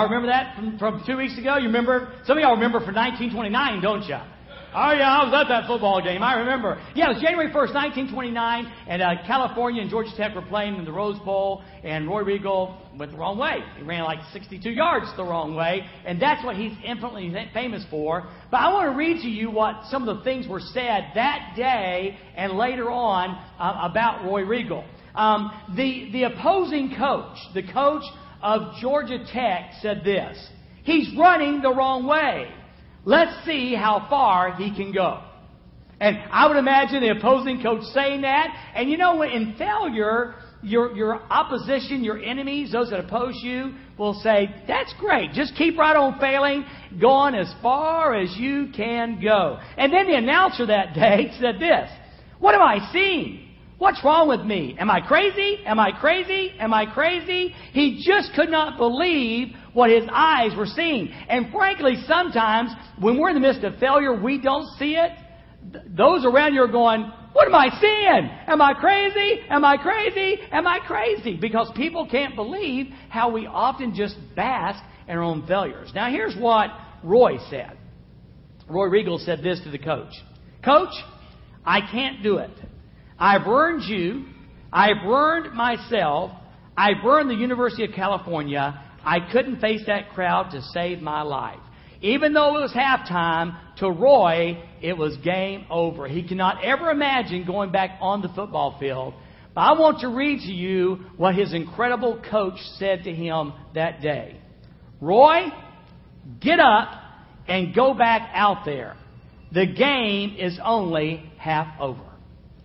Y'all 0.00 0.08
remember 0.08 0.28
that 0.28 0.56
from, 0.56 0.78
from 0.78 1.02
two 1.04 1.18
weeks 1.18 1.36
ago? 1.36 1.58
You 1.58 1.66
remember? 1.66 2.14
Some 2.24 2.38
of 2.38 2.42
y'all 2.42 2.54
remember 2.54 2.80
from 2.80 2.94
1929, 2.94 3.82
don't 3.82 4.02
you? 4.08 4.16
Oh 4.72 4.92
yeah, 4.96 5.12
I 5.12 5.24
was 5.28 5.34
at 5.36 5.48
that 5.48 5.66
football 5.66 6.00
game. 6.02 6.22
I 6.22 6.38
remember. 6.38 6.80
Yeah, 6.94 7.10
it 7.10 7.14
was 7.16 7.22
January 7.22 7.48
1st, 7.48 7.74
1929, 8.16 8.72
and 8.88 9.02
uh, 9.02 9.10
California 9.26 9.82
and 9.82 9.90
Georgia 9.90 10.08
Tech 10.16 10.34
were 10.34 10.40
playing 10.40 10.76
in 10.76 10.86
the 10.86 10.92
Rose 10.92 11.18
Bowl, 11.18 11.62
and 11.84 12.08
Roy 12.08 12.22
Riegels 12.22 12.78
went 12.96 13.12
the 13.12 13.18
wrong 13.18 13.36
way. 13.36 13.58
He 13.76 13.82
ran 13.82 14.04
like 14.04 14.20
62 14.32 14.70
yards 14.70 15.04
the 15.18 15.22
wrong 15.24 15.54
way, 15.54 15.84
and 16.06 16.18
that's 16.18 16.42
what 16.46 16.56
he's 16.56 16.72
infinitely 16.82 17.34
famous 17.52 17.84
for. 17.90 18.26
But 18.50 18.56
I 18.56 18.72
want 18.72 18.90
to 18.90 18.96
read 18.96 19.20
to 19.20 19.28
you 19.28 19.50
what 19.50 19.84
some 19.90 20.08
of 20.08 20.16
the 20.16 20.24
things 20.24 20.48
were 20.48 20.60
said 20.60 21.10
that 21.14 21.52
day 21.56 22.16
and 22.36 22.54
later 22.54 22.90
on 22.90 23.36
uh, 23.58 23.90
about 23.90 24.24
Roy 24.24 24.44
Riegels. 24.44 24.86
Um, 25.14 25.50
the 25.76 26.08
the 26.10 26.22
opposing 26.22 26.94
coach, 26.96 27.36
the 27.52 27.64
coach 27.70 28.04
of 28.42 28.74
Georgia 28.80 29.24
Tech, 29.32 29.72
said 29.80 30.02
this: 30.04 30.38
He's 30.82 31.16
running 31.16 31.62
the 31.62 31.72
wrong 31.74 32.06
way. 32.06 32.48
Let's 33.04 33.44
see 33.46 33.74
how 33.74 34.06
far 34.10 34.54
he 34.56 34.74
can 34.74 34.92
go. 34.92 35.22
And 36.00 36.18
I 36.30 36.46
would 36.46 36.56
imagine 36.56 37.00
the 37.00 37.10
opposing 37.10 37.62
coach 37.62 37.82
saying 37.92 38.22
that. 38.22 38.48
And 38.74 38.90
you 38.90 38.96
know, 38.96 39.22
in 39.22 39.54
failure, 39.58 40.34
your, 40.62 40.94
your 40.96 41.16
opposition, 41.30 42.02
your 42.02 42.18
enemies, 42.18 42.72
those 42.72 42.90
that 42.90 43.00
oppose 43.00 43.38
you, 43.42 43.74
will 43.98 44.14
say, 44.14 44.54
That's 44.66 44.92
great. 44.98 45.32
Just 45.32 45.54
keep 45.56 45.78
right 45.78 45.96
on 45.96 46.18
failing, 46.18 46.64
going 47.00 47.34
as 47.34 47.52
far 47.62 48.14
as 48.14 48.34
you 48.36 48.68
can 48.74 49.20
go. 49.22 49.58
And 49.76 49.92
then 49.92 50.06
the 50.06 50.16
announcer 50.16 50.66
that 50.66 50.94
day 50.94 51.32
said 51.38 51.56
this 51.60 51.90
What 52.38 52.54
am 52.54 52.62
I 52.62 52.90
seeing? 52.92 53.49
What's 53.80 54.04
wrong 54.04 54.28
with 54.28 54.42
me? 54.42 54.76
Am 54.78 54.90
I 54.90 55.00
crazy? 55.00 55.60
Am 55.64 55.80
I 55.80 55.90
crazy? 55.90 56.52
Am 56.58 56.74
I 56.74 56.84
crazy? 56.84 57.54
He 57.72 58.04
just 58.06 58.34
could 58.34 58.50
not 58.50 58.76
believe 58.76 59.54
what 59.72 59.88
his 59.88 60.04
eyes 60.12 60.54
were 60.54 60.66
seeing. 60.66 61.10
And 61.30 61.50
frankly, 61.50 61.94
sometimes 62.06 62.72
when 62.98 63.18
we're 63.18 63.30
in 63.30 63.36
the 63.36 63.40
midst 63.40 63.64
of 63.64 63.78
failure, 63.78 64.14
we 64.14 64.38
don't 64.38 64.66
see 64.78 64.96
it. 64.96 65.12
Those 65.96 66.26
around 66.26 66.52
you 66.52 66.62
are 66.62 66.68
going, 66.68 67.10
What 67.32 67.46
am 67.46 67.54
I 67.54 67.70
seeing? 67.80 68.30
Am 68.48 68.60
I 68.60 68.74
crazy? 68.74 69.40
Am 69.48 69.64
I 69.64 69.78
crazy? 69.78 70.36
Am 70.52 70.66
I 70.66 70.80
crazy? 70.80 71.38
Because 71.38 71.72
people 71.74 72.06
can't 72.06 72.36
believe 72.36 72.88
how 73.08 73.30
we 73.30 73.46
often 73.46 73.94
just 73.94 74.16
bask 74.36 74.84
in 75.08 75.16
our 75.16 75.22
own 75.22 75.46
failures. 75.46 75.90
Now, 75.94 76.10
here's 76.10 76.36
what 76.36 76.68
Roy 77.02 77.38
said. 77.48 77.78
Roy 78.68 78.88
Riegels 78.88 79.24
said 79.24 79.42
this 79.42 79.58
to 79.64 79.70
the 79.70 79.78
coach 79.78 80.12
Coach, 80.62 80.92
I 81.64 81.80
can't 81.90 82.22
do 82.22 82.36
it. 82.36 82.50
I've 83.20 83.46
earned 83.46 83.82
you. 83.84 84.24
I've 84.72 85.06
earned 85.06 85.54
myself. 85.54 86.32
I've 86.76 87.04
earned 87.04 87.28
the 87.28 87.34
University 87.34 87.84
of 87.84 87.90
California. 87.92 88.82
I 89.04 89.18
couldn't 89.30 89.60
face 89.60 89.82
that 89.86 90.10
crowd 90.10 90.50
to 90.52 90.62
save 90.62 91.00
my 91.00 91.22
life. 91.22 91.60
Even 92.00 92.32
though 92.32 92.56
it 92.56 92.60
was 92.60 92.72
halftime, 92.72 93.58
to 93.76 93.90
Roy, 93.90 94.62
it 94.80 94.96
was 94.96 95.16
game 95.18 95.66
over. 95.70 96.08
He 96.08 96.26
cannot 96.26 96.64
ever 96.64 96.90
imagine 96.90 97.44
going 97.46 97.72
back 97.72 97.98
on 98.00 98.22
the 98.22 98.28
football 98.28 98.78
field. 98.78 99.14
But 99.54 99.60
I 99.62 99.72
want 99.78 100.00
to 100.00 100.08
read 100.08 100.40
to 100.40 100.52
you 100.52 101.04
what 101.16 101.34
his 101.34 101.52
incredible 101.52 102.22
coach 102.30 102.58
said 102.78 103.04
to 103.04 103.12
him 103.12 103.52
that 103.74 104.00
day. 104.00 104.40
Roy, 105.00 105.48
get 106.40 106.60
up 106.60 106.88
and 107.48 107.74
go 107.74 107.94
back 107.94 108.30
out 108.32 108.64
there. 108.64 108.96
The 109.52 109.66
game 109.66 110.36
is 110.38 110.58
only 110.62 111.30
half 111.36 111.78
over. 111.80 112.09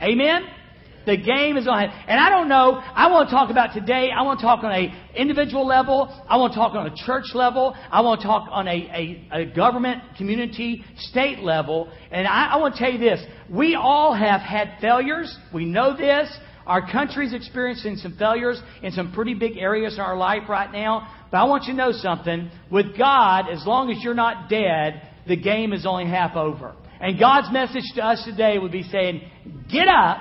Amen? 0.01 0.43
The 1.05 1.17
game 1.17 1.55
is 1.57 1.67
on. 1.67 1.83
And 1.83 2.19
I 2.19 2.29
don't 2.29 2.49
know, 2.49 2.81
I 2.83 3.11
want 3.11 3.29
to 3.29 3.35
talk 3.35 3.51
about 3.51 3.73
today, 3.73 4.09
I 4.15 4.23
want 4.23 4.39
to 4.39 4.45
talk 4.45 4.63
on 4.63 4.71
a 4.71 4.93
individual 5.15 5.65
level, 5.65 6.09
I 6.27 6.37
want 6.37 6.53
to 6.53 6.59
talk 6.59 6.73
on 6.73 6.87
a 6.87 6.95
church 6.95 7.35
level, 7.35 7.75
I 7.91 8.01
want 8.01 8.21
to 8.21 8.27
talk 8.27 8.47
on 8.51 8.67
a, 8.67 8.71
a, 9.31 9.41
a 9.41 9.45
government, 9.45 10.01
community, 10.17 10.83
state 10.97 11.39
level. 11.39 11.91
And 12.11 12.27
I, 12.27 12.53
I 12.53 12.57
want 12.57 12.75
to 12.75 12.79
tell 12.79 12.91
you 12.91 12.97
this. 12.97 13.23
We 13.49 13.75
all 13.75 14.13
have 14.15 14.41
had 14.41 14.77
failures. 14.81 15.37
We 15.53 15.65
know 15.65 15.95
this. 15.95 16.35
Our 16.65 16.91
country's 16.91 17.33
experiencing 17.33 17.97
some 17.97 18.17
failures 18.17 18.59
in 18.81 18.91
some 18.91 19.13
pretty 19.13 19.35
big 19.35 19.57
areas 19.57 19.95
in 19.95 19.99
our 19.99 20.17
life 20.17 20.49
right 20.49 20.71
now. 20.71 21.07
But 21.29 21.37
I 21.37 21.43
want 21.43 21.65
you 21.65 21.73
to 21.73 21.77
know 21.77 21.91
something. 21.91 22.49
With 22.71 22.97
God, 22.97 23.45
as 23.51 23.63
long 23.67 23.91
as 23.91 24.03
you're 24.03 24.15
not 24.15 24.49
dead, 24.49 25.07
the 25.27 25.35
game 25.35 25.73
is 25.73 25.85
only 25.85 26.07
half 26.07 26.35
over. 26.35 26.73
And 26.99 27.19
God's 27.19 27.51
message 27.51 27.83
to 27.95 28.03
us 28.03 28.23
today 28.25 28.57
would 28.57 28.71
be 28.71 28.83
saying, 28.83 29.21
get 29.71 29.87
up, 29.87 30.17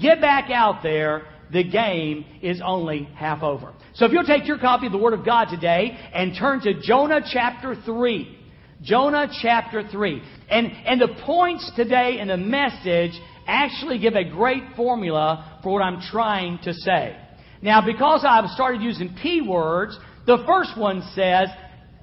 get 0.00 0.20
back 0.20 0.50
out 0.50 0.82
there. 0.82 1.22
The 1.52 1.62
game 1.62 2.24
is 2.42 2.60
only 2.64 3.04
half 3.14 3.42
over. 3.42 3.72
So 3.94 4.04
if 4.04 4.12
you'll 4.12 4.24
take 4.24 4.48
your 4.48 4.58
copy 4.58 4.86
of 4.86 4.92
the 4.92 4.98
Word 4.98 5.14
of 5.14 5.24
God 5.24 5.46
today 5.46 5.96
and 6.12 6.32
turn 6.38 6.60
to 6.62 6.80
Jonah 6.80 7.20
chapter 7.32 7.76
3. 7.84 8.38
Jonah 8.82 9.28
chapter 9.42 9.88
3. 9.88 10.22
And, 10.50 10.66
and 10.66 11.00
the 11.00 11.14
points 11.24 11.70
today 11.76 12.18
in 12.18 12.28
the 12.28 12.36
message 12.36 13.12
actually 13.46 13.98
give 13.98 14.14
a 14.14 14.24
great 14.24 14.62
formula 14.74 15.60
for 15.62 15.72
what 15.72 15.82
I'm 15.82 16.00
trying 16.10 16.58
to 16.64 16.74
say. 16.74 17.16
Now, 17.62 17.84
because 17.84 18.24
I've 18.28 18.50
started 18.50 18.82
using 18.82 19.16
P 19.22 19.40
words, 19.40 19.98
the 20.26 20.42
first 20.46 20.76
one 20.76 21.02
says, 21.14 21.48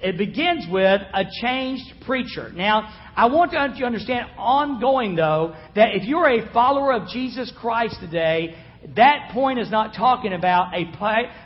it 0.03 0.17
begins 0.17 0.65
with 0.69 1.01
a 1.13 1.23
changed 1.41 2.05
preacher. 2.05 2.51
Now, 2.53 2.93
I 3.15 3.27
want 3.27 3.53
you 3.53 3.59
to 3.59 3.85
understand 3.85 4.27
ongoing, 4.37 5.15
though, 5.15 5.55
that 5.75 5.95
if 5.95 6.03
you're 6.03 6.29
a 6.29 6.51
follower 6.51 6.93
of 6.93 7.07
Jesus 7.07 7.51
Christ 7.59 7.95
today, 8.01 8.55
that 8.95 9.29
point 9.31 9.59
is 9.59 9.71
not 9.71 9.95
talking 9.95 10.33
about 10.33 10.73
a, 10.73 10.83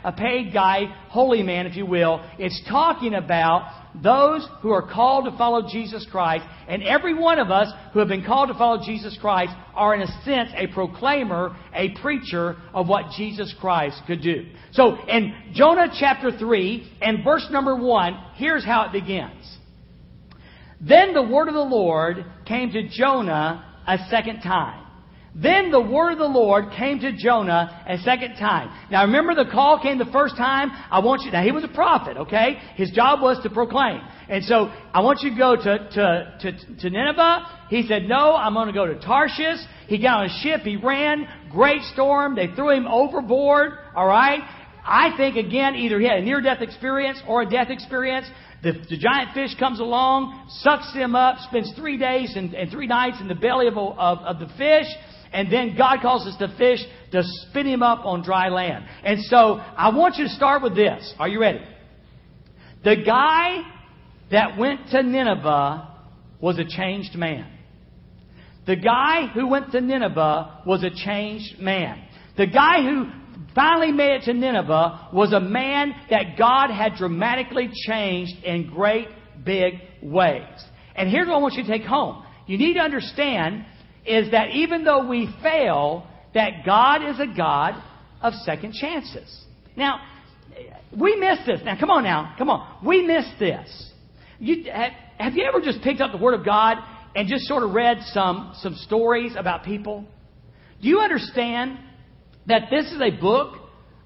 a 0.04 0.12
paid 0.12 0.52
guy, 0.52 0.86
holy 1.08 1.42
man, 1.44 1.66
if 1.66 1.76
you 1.76 1.86
will. 1.86 2.20
It's 2.38 2.60
talking 2.68 3.14
about 3.14 3.87
those 4.02 4.46
who 4.60 4.70
are 4.70 4.82
called 4.82 5.24
to 5.24 5.36
follow 5.36 5.68
Jesus 5.68 6.06
Christ, 6.10 6.44
and 6.68 6.82
every 6.82 7.14
one 7.14 7.38
of 7.38 7.50
us 7.50 7.72
who 7.92 7.98
have 7.98 8.08
been 8.08 8.24
called 8.24 8.48
to 8.48 8.54
follow 8.54 8.84
Jesus 8.84 9.16
Christ 9.20 9.52
are, 9.74 9.94
in 9.94 10.02
a 10.02 10.22
sense, 10.24 10.50
a 10.54 10.66
proclaimer, 10.68 11.56
a 11.74 11.90
preacher 12.00 12.56
of 12.72 12.88
what 12.88 13.12
Jesus 13.16 13.54
Christ 13.60 14.00
could 14.06 14.22
do. 14.22 14.46
So, 14.72 14.96
in 15.08 15.52
Jonah 15.54 15.88
chapter 15.98 16.30
3 16.36 16.98
and 17.02 17.24
verse 17.24 17.46
number 17.50 17.76
1, 17.76 18.18
here's 18.34 18.64
how 18.64 18.86
it 18.86 18.92
begins. 18.92 19.58
Then 20.80 21.12
the 21.12 21.22
word 21.22 21.48
of 21.48 21.54
the 21.54 21.60
Lord 21.60 22.24
came 22.46 22.70
to 22.72 22.88
Jonah 22.88 23.64
a 23.86 23.98
second 24.10 24.42
time. 24.42 24.84
Then 25.34 25.70
the 25.70 25.80
word 25.80 26.12
of 26.12 26.18
the 26.18 26.24
Lord 26.24 26.72
came 26.76 26.98
to 27.00 27.12
Jonah 27.12 27.84
a 27.86 27.98
second 27.98 28.36
time. 28.36 28.70
Now 28.90 29.04
remember 29.04 29.34
the 29.34 29.50
call 29.50 29.80
came 29.80 29.98
the 29.98 30.06
first 30.06 30.36
time? 30.36 30.70
I 30.90 31.00
want 31.00 31.22
you, 31.22 31.30
now 31.30 31.42
he 31.42 31.52
was 31.52 31.64
a 31.64 31.68
prophet, 31.68 32.16
okay? 32.16 32.56
His 32.74 32.90
job 32.90 33.20
was 33.20 33.40
to 33.42 33.50
proclaim. 33.50 34.00
And 34.28 34.44
so 34.44 34.70
I 34.92 35.00
want 35.00 35.20
you 35.22 35.30
to 35.30 35.36
go 35.36 35.54
to, 35.54 35.62
to, 35.62 36.38
to, 36.40 36.76
to 36.80 36.90
Nineveh. 36.90 37.46
He 37.68 37.86
said, 37.86 38.04
no, 38.08 38.34
I'm 38.34 38.54
going 38.54 38.66
to 38.66 38.72
go 38.72 38.86
to 38.86 38.98
Tarshish. 38.98 39.60
He 39.86 39.98
got 39.98 40.20
on 40.20 40.26
a 40.26 40.40
ship. 40.42 40.62
He 40.62 40.76
ran. 40.76 41.26
Great 41.50 41.82
storm. 41.92 42.34
They 42.34 42.48
threw 42.48 42.70
him 42.70 42.86
overboard. 42.86 43.72
All 43.94 44.06
right. 44.06 44.40
I 44.84 45.14
think 45.16 45.36
again, 45.36 45.74
either 45.76 46.00
he 46.00 46.08
had 46.08 46.18
a 46.18 46.22
near 46.22 46.40
death 46.40 46.62
experience 46.62 47.20
or 47.28 47.42
a 47.42 47.48
death 47.48 47.68
experience. 47.68 48.26
The, 48.62 48.72
the, 48.72 48.96
giant 48.96 49.34
fish 49.34 49.54
comes 49.56 49.78
along, 49.78 50.48
sucks 50.48 50.92
him 50.92 51.14
up, 51.14 51.38
spends 51.48 51.72
three 51.76 51.96
days 51.96 52.32
and, 52.34 52.54
and 52.54 52.70
three 52.70 52.88
nights 52.88 53.18
in 53.20 53.28
the 53.28 53.34
belly 53.34 53.68
of, 53.68 53.76
of, 53.76 54.18
of 54.18 54.38
the 54.40 54.48
fish, 54.56 54.86
and 55.32 55.52
then 55.52 55.76
God 55.76 56.00
causes 56.00 56.36
the 56.38 56.48
fish 56.58 56.80
to 57.12 57.22
spit 57.22 57.66
him 57.66 57.82
up 57.82 58.04
on 58.04 58.22
dry 58.22 58.48
land. 58.48 58.84
And 59.04 59.20
so 59.24 59.54
I 59.56 59.94
want 59.94 60.16
you 60.16 60.24
to 60.24 60.30
start 60.30 60.62
with 60.62 60.74
this. 60.74 61.14
Are 61.18 61.28
you 61.28 61.40
ready? 61.40 61.60
The 62.84 62.96
guy 63.04 63.62
that 64.30 64.58
went 64.58 64.88
to 64.90 65.02
Nineveh 65.02 65.88
was 66.40 66.58
a 66.58 66.64
changed 66.64 67.16
man. 67.16 67.50
The 68.66 68.76
guy 68.76 69.28
who 69.32 69.48
went 69.48 69.72
to 69.72 69.80
Nineveh 69.80 70.62
was 70.66 70.84
a 70.84 70.90
changed 70.90 71.58
man. 71.58 72.04
The 72.36 72.46
guy 72.46 72.82
who 72.82 73.06
finally 73.54 73.92
made 73.92 74.20
it 74.20 74.22
to 74.24 74.34
Nineveh 74.34 75.08
was 75.12 75.32
a 75.32 75.40
man 75.40 75.94
that 76.10 76.36
God 76.38 76.70
had 76.70 76.96
dramatically 76.96 77.70
changed 77.86 78.44
in 78.44 78.70
great 78.70 79.08
big 79.44 79.74
ways. 80.02 80.44
And 80.94 81.08
here's 81.08 81.26
what 81.26 81.36
I 81.36 81.38
want 81.38 81.54
you 81.54 81.62
to 81.62 81.68
take 81.68 81.82
home. 81.82 82.24
You 82.46 82.58
need 82.58 82.74
to 82.74 82.80
understand 82.80 83.64
is 84.08 84.30
that 84.30 84.50
even 84.50 84.84
though 84.84 85.06
we 85.06 85.28
fail, 85.42 86.06
that 86.34 86.64
God 86.64 87.08
is 87.08 87.20
a 87.20 87.26
God 87.26 87.82
of 88.20 88.32
second 88.44 88.74
chances. 88.74 89.44
Now, 89.76 90.00
we 90.96 91.16
miss 91.16 91.38
this. 91.46 91.60
Now, 91.64 91.78
come 91.78 91.90
on 91.90 92.04
now. 92.04 92.34
Come 92.38 92.50
on. 92.50 92.84
We 92.84 93.06
miss 93.06 93.24
this. 93.38 93.92
You, 94.38 94.64
have 95.18 95.34
you 95.34 95.44
ever 95.44 95.60
just 95.60 95.82
picked 95.82 96.00
up 96.00 96.12
the 96.12 96.18
Word 96.18 96.34
of 96.34 96.44
God 96.44 96.78
and 97.14 97.28
just 97.28 97.44
sort 97.44 97.62
of 97.62 97.72
read 97.72 97.98
some, 98.12 98.52
some 98.60 98.74
stories 98.74 99.32
about 99.36 99.64
people? 99.64 100.04
Do 100.80 100.88
you 100.88 101.00
understand 101.00 101.78
that 102.46 102.68
this 102.70 102.86
is 102.86 103.00
a 103.00 103.10
book 103.10 103.56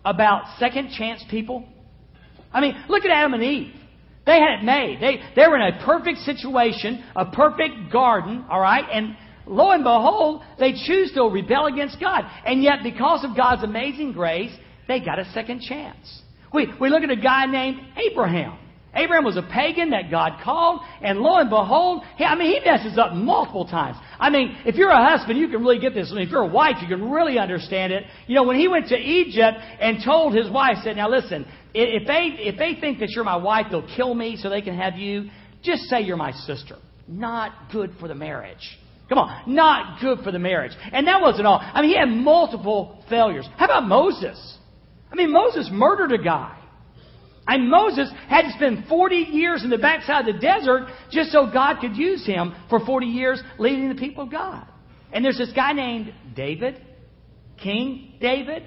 about 0.05 0.59
second 0.59 0.91
chance 0.97 1.25
people? 1.31 1.67
I 2.53 2.61
mean, 2.61 2.75
look 2.89 3.05
at 3.05 3.11
Adam 3.11 3.35
and 3.35 3.43
Eve. 3.43 3.75
They 4.25 4.39
had 4.39 4.61
it 4.61 4.65
made. 4.65 5.01
They, 5.01 5.21
they 5.35 5.49
were 5.49 5.57
in 5.57 5.75
a 5.75 5.85
perfect 5.85 6.19
situation, 6.19 7.05
a 7.17 7.27
perfect 7.27 7.93
garden, 7.93 8.45
all 8.49 8.61
right? 8.61 8.85
And 8.93 9.17
lo 9.47 9.71
and 9.71 9.85
behold, 9.85 10.43
they 10.59 10.73
choose 10.73 11.13
to 11.15 11.25
rebel 11.25 11.67
against 11.67 12.01
God. 12.01 12.25
And 12.47 12.63
yet, 12.63 12.79
because 12.83 13.25
of 13.25 13.37
God's 13.37 13.63
amazing 13.63 14.13
grace, 14.13 14.53
they 14.89 15.01
got 15.01 15.19
a 15.19 15.25
second 15.33 15.63
chance. 15.63 16.23
We, 16.53 16.69
we 16.81 16.91
look 16.91 17.03
at 17.03 17.11
a 17.11 17.17
guy 17.17 17.47
named 17.47 17.81
Abraham. 18.11 18.59
Abraham 18.95 19.25
was 19.25 19.39
a 19.39 19.43
pagan 19.43 19.91
that 19.91 20.11
God 20.11 20.33
called, 20.45 20.83
and 21.01 21.19
lo 21.21 21.39
and 21.39 21.49
behold, 21.49 22.03
he, 22.17 22.25
I 22.25 22.35
mean, 22.35 22.53
he 22.53 22.61
messes 22.69 22.99
up 22.99 23.15
multiple 23.15 23.67
times. 23.67 23.97
I 24.21 24.29
mean, 24.29 24.55
if 24.67 24.75
you're 24.75 24.91
a 24.91 25.09
husband, 25.09 25.39
you 25.39 25.49
can 25.49 25.63
really 25.63 25.79
get 25.79 25.95
this. 25.95 26.11
I 26.11 26.17
mean, 26.17 26.27
if 26.27 26.31
you're 26.31 26.43
a 26.43 26.47
wife, 26.47 26.77
you 26.83 26.89
can 26.89 27.11
really 27.11 27.39
understand 27.39 27.93
it. 27.93 28.05
You 28.27 28.35
know, 28.35 28.43
when 28.43 28.59
he 28.59 28.69
went 28.69 28.89
to 28.89 28.97
Egypt 28.97 29.57
and 29.81 29.99
told 30.05 30.35
his 30.35 30.51
wife, 30.51 30.77
said, 30.85 30.97
now 30.97 31.09
listen, 31.09 31.47
if 31.73 32.07
they, 32.07 32.43
if 32.43 32.59
they 32.59 32.79
think 32.79 32.99
that 32.99 33.09
you're 33.11 33.25
my 33.25 33.37
wife, 33.37 33.67
they'll 33.71 33.89
kill 33.97 34.15
me 34.15 34.37
so 34.37 34.51
they 34.51 34.61
can 34.61 34.77
have 34.77 34.97
you. 34.99 35.31
Just 35.63 35.85
say 35.85 36.03
you're 36.03 36.19
my 36.19 36.33
sister. 36.33 36.77
Not 37.09 37.73
good 37.73 37.93
for 37.99 38.09
the 38.09 38.15
marriage. 38.15 38.79
Come 39.13 39.19
on, 39.19 39.55
not 39.55 40.01
good 40.01 40.21
for 40.21 40.33
the 40.33 40.39
marriage. 40.39 40.73
And 40.91 41.07
that 41.07 41.21
wasn't 41.21 41.47
all. 41.47 41.61
I 41.63 41.83
mean, 41.83 41.91
he 41.91 41.99
had 41.99 42.09
multiple 42.09 43.05
failures. 43.11 43.47
How 43.59 43.67
about 43.67 43.87
Moses? 43.87 44.57
I 45.13 45.17
mean, 45.17 45.31
Moses 45.31 45.69
murdered 45.71 46.13
a 46.13 46.25
guy. 46.25 46.57
And 47.47 47.69
Moses 47.69 48.11
had 48.31 48.45
to 48.45 48.53
spend 48.53 48.87
40 48.89 49.17
years 49.17 49.65
in 49.65 49.69
the 49.69 49.77
backside 49.77 50.27
of 50.27 50.35
the 50.35 50.41
desert 50.41 50.89
just 51.11 51.31
so 51.31 51.51
God 51.53 51.81
could 51.83 51.95
use 51.95 52.25
him 52.25 52.55
for 52.71 52.81
40 52.81 53.05
years 53.05 53.43
leading 53.59 53.91
the 53.91 53.97
people 53.97 54.25
of 54.25 54.31
God. 54.31 54.67
And 55.13 55.23
there's 55.23 55.37
this 55.37 55.53
guy 55.53 55.75
named 55.75 56.15
David, 56.35 56.81
King 57.63 58.15
David, 58.19 58.63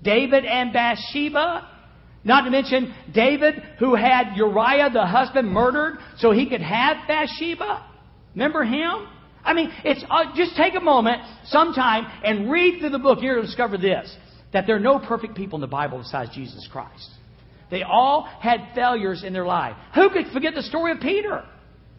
David 0.00 0.44
and 0.44 0.72
Bathsheba. 0.72 1.68
Not 2.22 2.42
to 2.44 2.52
mention 2.52 2.94
David, 3.12 3.60
who 3.80 3.96
had 3.96 4.36
Uriah 4.36 4.90
the 4.92 5.06
husband 5.06 5.48
murdered 5.48 5.98
so 6.18 6.30
he 6.30 6.48
could 6.48 6.62
have 6.62 6.98
Bathsheba. 7.08 7.84
Remember 8.36 8.62
him? 8.62 9.08
I 9.44 9.54
mean, 9.54 9.72
it's 9.84 10.04
uh, 10.08 10.34
just 10.36 10.56
take 10.56 10.74
a 10.74 10.80
moment, 10.80 11.22
sometime, 11.46 12.06
and 12.24 12.50
read 12.50 12.80
through 12.80 12.90
the 12.90 12.98
book. 12.98 13.18
You're 13.20 13.34
going 13.34 13.46
to 13.46 13.48
discover 13.48 13.76
this: 13.76 14.14
that 14.52 14.66
there 14.66 14.76
are 14.76 14.80
no 14.80 14.98
perfect 14.98 15.34
people 15.34 15.56
in 15.56 15.60
the 15.60 15.66
Bible 15.66 15.98
besides 15.98 16.30
Jesus 16.34 16.68
Christ. 16.70 17.10
They 17.70 17.82
all 17.82 18.28
had 18.40 18.60
failures 18.74 19.24
in 19.24 19.32
their 19.32 19.46
life. 19.46 19.74
Who 19.94 20.10
could 20.10 20.26
forget 20.32 20.54
the 20.54 20.62
story 20.62 20.92
of 20.92 21.00
Peter? 21.00 21.42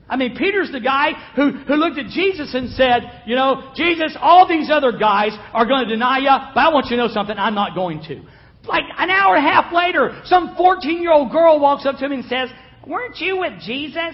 I 0.07 0.17
mean, 0.17 0.35
Peter's 0.37 0.71
the 0.71 0.79
guy 0.79 1.13
who, 1.35 1.51
who 1.51 1.75
looked 1.75 1.97
at 1.97 2.07
Jesus 2.07 2.53
and 2.53 2.69
said, 2.71 3.23
You 3.25 3.35
know, 3.35 3.71
Jesus, 3.75 4.15
all 4.19 4.47
these 4.47 4.69
other 4.69 4.91
guys 4.91 5.31
are 5.53 5.65
going 5.65 5.85
to 5.85 5.89
deny 5.89 6.19
you, 6.19 6.29
but 6.53 6.59
I 6.59 6.69
want 6.69 6.87
you 6.87 6.97
to 6.97 7.07
know 7.07 7.13
something, 7.13 7.35
I'm 7.37 7.55
not 7.55 7.73
going 7.73 8.03
to. 8.03 8.21
Like 8.67 8.83
an 8.97 9.09
hour 9.09 9.35
and 9.35 9.45
a 9.45 9.49
half 9.49 9.73
later, 9.73 10.21
some 10.25 10.55
14 10.55 11.01
year 11.01 11.11
old 11.11 11.31
girl 11.31 11.59
walks 11.59 11.85
up 11.85 11.97
to 11.97 12.05
him 12.05 12.11
and 12.11 12.25
says, 12.25 12.49
Weren't 12.85 13.17
you 13.17 13.39
with 13.39 13.59
Jesus? 13.61 14.13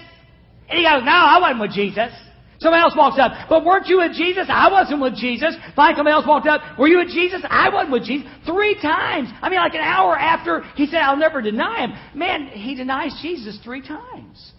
And 0.69 0.77
he 0.77 0.83
goes, 0.83 1.01
No, 1.03 1.11
I 1.11 1.39
wasn't 1.41 1.61
with 1.61 1.71
Jesus. 1.71 2.11
Somebody 2.59 2.81
else 2.81 2.93
walks 2.95 3.17
up, 3.17 3.31
but 3.47 3.63
weren't 3.63 3.87
you 3.87 3.99
with 3.99 4.13
Jesus? 4.13 4.47
I 4.49 4.69
wasn't 4.69 5.01
with 5.01 5.15
Jesus. 5.15 5.55
Finally, 5.77 5.95
somebody 5.95 6.13
else 6.13 6.27
walked 6.27 6.47
up, 6.47 6.61
were 6.77 6.89
you 6.89 6.97
with 6.97 7.07
Jesus? 7.07 7.41
I 7.49 7.69
wasn't 7.69 7.93
with 7.93 8.03
Jesus. 8.03 8.27
Three 8.45 8.75
times. 8.81 9.29
I 9.41 9.49
mean, 9.49 9.59
like 9.59 9.75
an 9.75 9.81
hour 9.81 10.17
after 10.17 10.63
he 10.75 10.85
said, 10.85 10.97
I'll 10.97 11.15
never 11.15 11.41
deny 11.41 11.85
him. 11.85 11.93
Man, 12.19 12.47
he 12.47 12.75
denies 12.75 13.17
Jesus 13.21 13.57
three 13.63 13.81
times. 13.81 14.51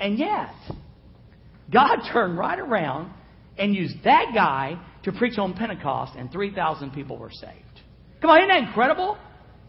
And 0.00 0.18
yet, 0.18 0.54
God 1.70 1.98
turned 2.10 2.38
right 2.38 2.58
around 2.58 3.12
and 3.58 3.74
used 3.74 4.02
that 4.04 4.32
guy 4.34 4.82
to 5.04 5.12
preach 5.12 5.36
on 5.36 5.52
Pentecost, 5.52 6.14
and 6.16 6.32
3,000 6.32 6.92
people 6.92 7.18
were 7.18 7.30
saved. 7.30 7.52
Come 8.22 8.30
on, 8.30 8.38
isn't 8.38 8.48
that 8.48 8.68
incredible? 8.68 9.18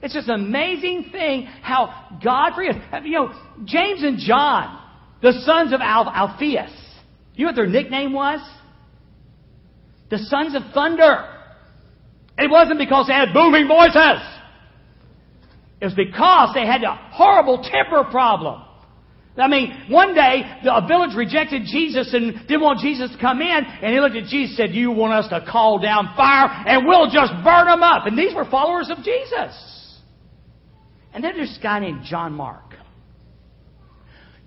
It's 0.01 0.13
just 0.13 0.30
an 0.30 0.36
amazing 0.36 1.10
thing 1.12 1.44
how 1.62 2.19
God 2.24 2.54
forgives. 2.56 2.78
You 3.04 3.12
know, 3.12 3.34
James 3.66 4.01
and 4.04 4.18
John, 4.19 4.80
the 5.22 5.34
sons 5.44 5.74
of 5.74 5.81
Alphaeus, 5.81 6.72
you 7.35 7.45
know 7.45 7.50
what 7.50 7.56
their 7.56 7.68
nickname 7.68 8.13
was? 8.13 8.39
The 10.09 10.18
Sons 10.19 10.56
of 10.56 10.62
Thunder. 10.74 11.30
It 12.38 12.50
wasn't 12.50 12.80
because 12.80 13.07
they 13.07 13.13
had 13.13 13.33
booming 13.33 13.68
voices. 13.68 14.21
It 15.81 15.85
was 15.85 15.94
because 15.95 16.53
they 16.53 16.65
had 16.65 16.83
a 16.83 16.95
horrible 17.12 17.63
temper 17.63 18.03
problem. 18.09 18.62
I 19.35 19.47
mean, 19.47 19.85
one 19.89 20.13
day 20.13 20.44
a 20.63 20.88
village 20.88 21.15
rejected 21.15 21.63
Jesus 21.65 22.13
and 22.13 22.47
didn't 22.47 22.62
want 22.62 22.80
Jesus 22.80 23.12
to 23.12 23.18
come 23.18 23.41
in, 23.41 23.65
and 23.65 23.91
he 23.91 24.00
looked 24.00 24.15
at 24.15 24.25
Jesus 24.25 24.59
and 24.59 24.69
said, 24.69 24.75
"You 24.75 24.91
want 24.91 25.13
us 25.13 25.27
to 25.30 25.41
call 25.41 25.80
down 25.80 26.13
fire, 26.15 26.47
and 26.68 26.88
we'll 26.88 27.09
just 27.09 27.33
burn 27.44 27.65
them 27.65 27.81
up." 27.81 28.06
And 28.06 28.15
these 28.15 28.35
were 28.35 28.45
followers 28.45 28.91
of 28.91 29.03
Jesus. 29.03 30.01
And 31.13 31.24
then 31.24 31.35
there's 31.35 31.50
this 31.50 31.57
guy 31.57 31.80
named 31.80 32.03
John 32.03 32.33
Mark. 32.33 32.77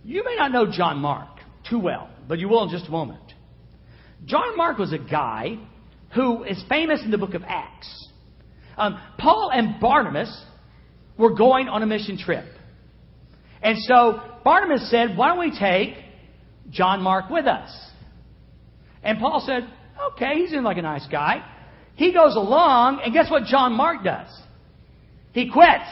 You 0.05 0.25
may 0.25 0.37
not 0.37 0.53
know 0.53 0.67
John 0.67 0.99
Mark 0.99 1.41
too 1.69 1.81
well 1.81 2.09
but 2.29 2.39
you 2.39 2.49
will 2.49 2.65
in 2.65 2.71
just 2.71 2.87
a 2.89 2.91
moment. 2.91 3.23
John 4.25 4.57
Mark 4.57 4.79
was 4.79 4.93
a 4.93 4.99
guy 4.99 5.59
who 6.15 6.45
is 6.45 6.63
famous 6.69 7.03
in 7.05 7.11
the 7.11 7.19
book 7.19 7.35
of 7.35 7.43
Acts. 7.47 8.09
Um, 8.77 9.01
Paul 9.19 9.51
and 9.53 9.81
Barnabas 9.81 10.45
were 11.19 11.35
going 11.35 11.69
on 11.69 11.83
a 11.83 11.87
mission 11.87 12.19
trip. 12.19 12.45
And 13.63 13.79
so 13.79 14.21
Barnabas 14.45 14.91
said, 14.91 15.17
Why 15.17 15.29
don't 15.29 15.39
we 15.39 15.57
take 15.59 15.95
John 16.71 17.03
Mark 17.03 17.31
with 17.31 17.47
us? 17.47 17.71
And 19.03 19.19
Paul 19.19 19.43
said, 19.47 19.69
Okay, 20.13 20.35
he 20.35 20.47
seems 20.49 20.65
like 20.65 20.77
a 20.77 20.83
nice 20.83 21.07
guy. 21.11 21.45
He 21.95 22.13
goes 22.13 22.37
along, 22.37 23.01
and 23.03 23.15
guess 23.15 23.31
what 23.31 23.45
John 23.45 23.73
Mark 23.73 24.05
does? 24.05 24.29
He 25.33 25.51
quits. 25.51 25.89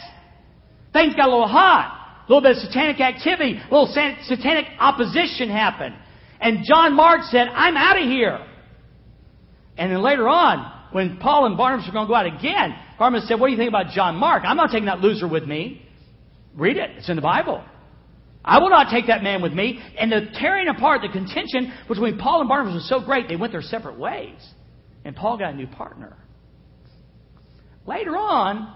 Things 0.93 1.15
got 1.15 1.29
a 1.29 1.31
little 1.31 1.49
hot. 1.49 2.03
A 2.27 2.33
little 2.33 2.43
bit 2.43 2.57
of 2.57 2.63
satanic 2.63 3.01
activity, 3.01 3.59
a 3.59 3.75
little 3.75 3.87
satanic 3.87 4.65
opposition 4.79 5.51
happened. 5.51 5.95
And 6.41 6.65
John 6.65 6.95
Mark 6.95 7.23
said, 7.31 7.49
I'm 7.49 7.77
out 7.77 7.97
of 7.97 8.05
here. 8.05 8.45
And 9.77 9.91
then 9.91 10.03
later 10.03 10.29
on, 10.29 10.73
when 10.93 11.17
Paul 11.17 11.47
and 11.47 11.57
Barnabas 11.57 11.87
were 11.87 11.93
going 11.93 12.07
to 12.07 12.11
go 12.11 12.15
out 12.15 12.27
again, 12.27 12.75
Barnabas 12.99 13.27
said, 13.27 13.41
What 13.41 13.49
do 13.49 13.53
you 13.53 13.59
think 13.59 13.69
about 13.69 13.93
John 13.93 14.17
Mark? 14.17 14.45
I'm 14.47 14.57
not 14.57 14.71
taking 14.71 14.87
that 14.87 15.01
loser 15.01 15.27
with 15.27 15.45
me. 15.45 15.83
Read 16.55 16.77
it, 16.77 16.91
it's 16.99 17.09
in 17.09 17.17
the 17.17 17.23
Bible. 17.23 17.65
I 18.45 18.59
will 18.59 18.71
not 18.71 18.91
take 18.91 19.07
that 19.07 19.23
man 19.23 19.43
with 19.43 19.53
me. 19.53 19.81
And 19.99 20.13
the 20.13 20.29
tearing 20.35 20.69
apart, 20.69 21.01
the 21.01 21.09
contention 21.09 21.73
between 21.89 22.19
Paul 22.19 22.41
and 22.41 22.49
Barnabas 22.49 22.75
was 22.75 22.89
so 22.89 23.01
great, 23.01 23.27
they 23.27 23.37
went 23.37 23.53
their 23.53 23.63
separate 23.63 23.99
ways. 23.99 24.39
And 25.05 25.17
Paul 25.17 25.39
got 25.39 25.55
a 25.55 25.57
new 25.57 25.67
partner. 25.67 26.17
Later 27.87 28.17
on, 28.17 28.73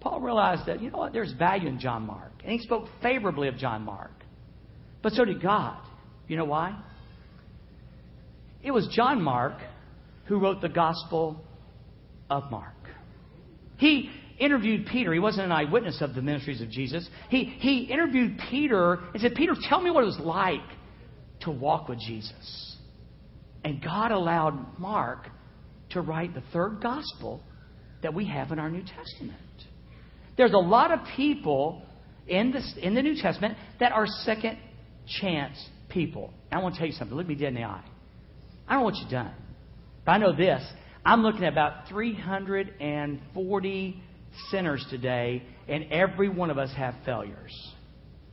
Paul 0.00 0.20
realized 0.20 0.66
that, 0.66 0.82
you 0.82 0.90
know 0.90 0.98
what, 0.98 1.12
there's 1.12 1.32
value 1.32 1.68
in 1.68 1.78
John 1.78 2.06
Mark. 2.06 2.32
And 2.42 2.52
he 2.52 2.58
spoke 2.58 2.88
favorably 3.02 3.48
of 3.48 3.56
John 3.56 3.82
Mark. 3.82 4.12
But 5.02 5.12
so 5.12 5.24
did 5.24 5.40
God. 5.40 5.78
You 6.28 6.36
know 6.36 6.44
why? 6.44 6.78
It 8.62 8.70
was 8.70 8.86
John 8.92 9.22
Mark 9.22 9.54
who 10.26 10.38
wrote 10.38 10.60
the 10.60 10.68
Gospel 10.68 11.42
of 12.30 12.50
Mark. 12.50 12.74
He 13.78 14.10
interviewed 14.38 14.86
Peter. 14.86 15.12
He 15.12 15.18
wasn't 15.18 15.46
an 15.46 15.52
eyewitness 15.52 16.00
of 16.02 16.14
the 16.14 16.22
ministries 16.22 16.60
of 16.60 16.70
Jesus. 16.70 17.08
He, 17.30 17.44
he 17.44 17.84
interviewed 17.84 18.38
Peter 18.50 18.98
and 19.12 19.20
said, 19.20 19.34
Peter, 19.34 19.54
tell 19.68 19.80
me 19.80 19.90
what 19.90 20.02
it 20.02 20.06
was 20.06 20.20
like 20.20 20.60
to 21.40 21.50
walk 21.50 21.88
with 21.88 21.98
Jesus. 21.98 22.76
And 23.64 23.82
God 23.82 24.12
allowed 24.12 24.78
Mark 24.78 25.28
to 25.90 26.00
write 26.00 26.34
the 26.34 26.42
third 26.52 26.80
gospel 26.82 27.42
that 28.02 28.14
we 28.14 28.26
have 28.26 28.52
in 28.52 28.58
our 28.58 28.70
New 28.70 28.82
Testament. 28.82 29.38
There's 30.36 30.52
a 30.52 30.58
lot 30.58 30.92
of 30.92 31.00
people 31.16 31.82
in, 32.26 32.52
this, 32.52 32.74
in 32.80 32.94
the 32.94 33.02
New 33.02 33.16
Testament 33.20 33.56
that 33.80 33.92
are 33.92 34.06
second 34.06 34.58
chance 35.20 35.56
people. 35.88 36.32
I 36.50 36.58
want 36.58 36.74
to 36.74 36.78
tell 36.78 36.86
you 36.86 36.94
something. 36.94 37.16
Look 37.16 37.26
me 37.26 37.34
dead 37.34 37.48
in 37.48 37.54
the 37.54 37.64
eye. 37.64 37.84
I 38.66 38.74
don't 38.74 38.82
know 38.82 38.86
what 38.86 38.96
you've 38.96 39.10
done. 39.10 39.32
But 40.04 40.12
I 40.12 40.18
know 40.18 40.36
this. 40.36 40.62
I'm 41.04 41.22
looking 41.22 41.44
at 41.44 41.52
about 41.52 41.88
340 41.88 44.02
sinners 44.50 44.84
today, 44.90 45.42
and 45.68 45.86
every 45.90 46.28
one 46.28 46.50
of 46.50 46.58
us 46.58 46.70
have 46.76 46.94
failures. 47.04 47.72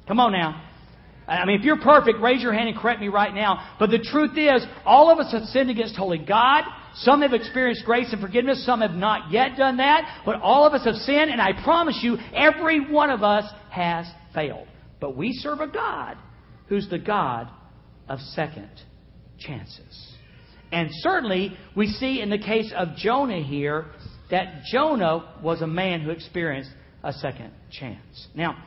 Come 0.08 0.20
on 0.20 0.34
now. 0.34 0.64
I 1.28 1.46
mean, 1.46 1.60
if 1.60 1.66
you're 1.66 1.80
perfect, 1.80 2.20
raise 2.20 2.42
your 2.42 2.54
hand 2.54 2.70
and 2.70 2.78
correct 2.78 3.02
me 3.02 3.08
right 3.08 3.34
now. 3.34 3.76
But 3.80 3.90
the 3.90 3.98
truth 3.98 4.38
is, 4.38 4.64
all 4.86 5.10
of 5.10 5.18
us 5.18 5.32
have 5.32 5.44
sinned 5.46 5.72
against 5.72 5.96
holy 5.96 6.20
God. 6.20 6.66
Some 6.98 7.24
have 7.24 7.34
experienced 7.34 7.84
grace 7.84 8.10
and 8.12 8.22
forgiveness. 8.22 8.64
Some 8.66 8.82
have 8.82 8.92
not 8.92 9.32
yet 9.32 9.58
done 9.58 9.78
that. 9.78 10.22
But 10.26 10.42
all 10.42 10.68
of 10.68 10.74
us 10.74 10.86
have 10.86 10.96
sinned, 10.96 11.32
and 11.32 11.42
I 11.42 11.64
promise 11.64 12.00
you, 12.04 12.18
every 12.36 12.92
one 12.92 13.10
of 13.10 13.24
us 13.24 13.52
has 13.72 14.06
failed. 14.36 14.68
But 15.02 15.18
we 15.18 15.34
serve 15.34 15.62
a 15.62 15.68
God 15.68 16.18
who's 16.68 16.90
the 16.90 17.00
God 17.00 17.50
of 18.08 18.20
second 18.20 18.70
chances. 19.40 20.14
And 20.72 20.90
certainly, 20.92 21.56
we 21.76 21.88
see 21.88 22.22
in 22.22 22.30
the 22.30 22.38
case 22.38 22.74
of 22.76 22.96
Jonah 22.98 23.42
here 23.42 23.86
that 24.32 24.64
Jonah 24.72 25.36
was 25.44 25.62
a 25.62 25.68
man 25.68 26.02
who 26.02 26.10
experienced 26.10 26.72
a 27.04 27.14
second 27.14 27.52
chance. 27.72 28.28
Now, 28.34 28.64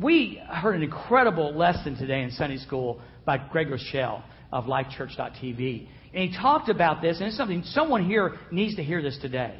we 0.00 0.40
heard 0.48 0.76
an 0.76 0.82
incredible 0.82 1.54
lesson 1.54 1.96
today 1.96 2.22
in 2.22 2.30
Sunday 2.30 2.58
school 2.58 3.00
by 3.24 3.38
Greg 3.38 3.70
Rochelle 3.70 4.22
of 4.52 4.64
LifeChurch.tv. 4.64 5.88
And 6.14 6.30
he 6.30 6.36
talked 6.36 6.68
about 6.68 7.02
this, 7.02 7.18
and 7.18 7.28
it's 7.28 7.36
something 7.36 7.62
someone 7.64 8.04
here 8.04 8.36
needs 8.50 8.76
to 8.76 8.82
hear 8.82 9.02
this 9.02 9.18
today. 9.20 9.54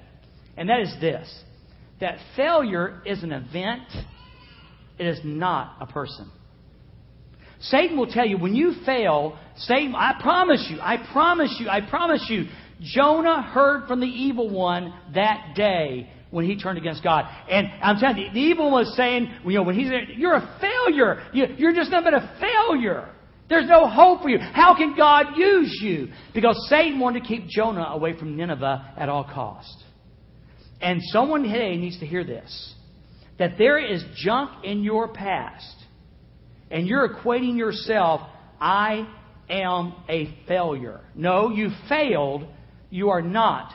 And 0.56 0.68
that 0.68 0.80
is 0.80 0.94
this 1.00 1.42
that 2.00 2.18
failure 2.36 3.00
is 3.06 3.22
an 3.22 3.32
event, 3.32 3.88
it 4.98 5.06
is 5.06 5.20
not 5.24 5.76
a 5.80 5.86
person. 5.86 6.30
Satan 7.60 7.96
will 7.96 8.06
tell 8.06 8.26
you 8.26 8.38
when 8.38 8.54
you 8.54 8.74
fail, 8.84 9.38
Satan, 9.56 9.94
I 9.94 10.20
promise 10.20 10.66
you, 10.70 10.78
I 10.80 10.98
promise 11.12 11.56
you, 11.58 11.68
I 11.68 11.80
promise 11.80 12.24
you, 12.28 12.46
Jonah 12.80 13.42
heard 13.42 13.88
from 13.88 14.00
the 14.00 14.06
evil 14.06 14.50
one 14.50 14.92
that 15.14 15.54
day 15.54 16.10
when 16.30 16.44
he 16.44 16.60
turned 16.60 16.76
against 16.76 17.02
God. 17.02 17.24
And 17.48 17.68
I'm 17.82 17.98
telling 17.98 18.18
you, 18.18 18.30
the 18.32 18.38
evil 18.38 18.70
one 18.70 18.84
was 18.84 18.96
saying, 18.96 19.32
you 19.44 19.54
know, 19.54 19.62
when 19.62 19.74
he's 19.74 19.88
there, 19.88 20.04
you're 20.04 20.34
a 20.34 20.58
failure. 20.60 21.22
You, 21.32 21.68
are 21.68 21.72
just 21.72 21.90
nothing 21.90 22.10
but 22.12 22.14
a 22.14 22.36
failure. 22.40 23.08
There's 23.48 23.68
no 23.68 23.88
hope 23.88 24.22
for 24.22 24.28
you. 24.28 24.38
How 24.38 24.76
can 24.76 24.96
God 24.96 25.36
use 25.36 25.78
you? 25.80 26.08
Because 26.34 26.56
Satan 26.68 26.98
wanted 26.98 27.20
to 27.22 27.26
keep 27.26 27.46
Jonah 27.48 27.86
away 27.90 28.18
from 28.18 28.36
Nineveh 28.36 28.94
at 28.96 29.08
all 29.08 29.24
cost. 29.24 29.84
And 30.80 31.00
someone 31.04 31.44
today 31.44 31.76
needs 31.76 31.98
to 32.00 32.06
hear 32.06 32.24
this. 32.24 32.74
That 33.38 33.52
there 33.56 33.78
is 33.78 34.02
junk 34.16 34.64
in 34.64 34.82
your 34.82 35.08
past. 35.08 35.75
And 36.70 36.86
you're 36.86 37.08
equating 37.08 37.56
yourself, 37.56 38.22
I 38.60 39.08
am 39.48 39.94
a 40.08 40.36
failure. 40.48 41.00
No, 41.14 41.50
you 41.50 41.70
failed. 41.88 42.46
You 42.90 43.10
are 43.10 43.22
not 43.22 43.72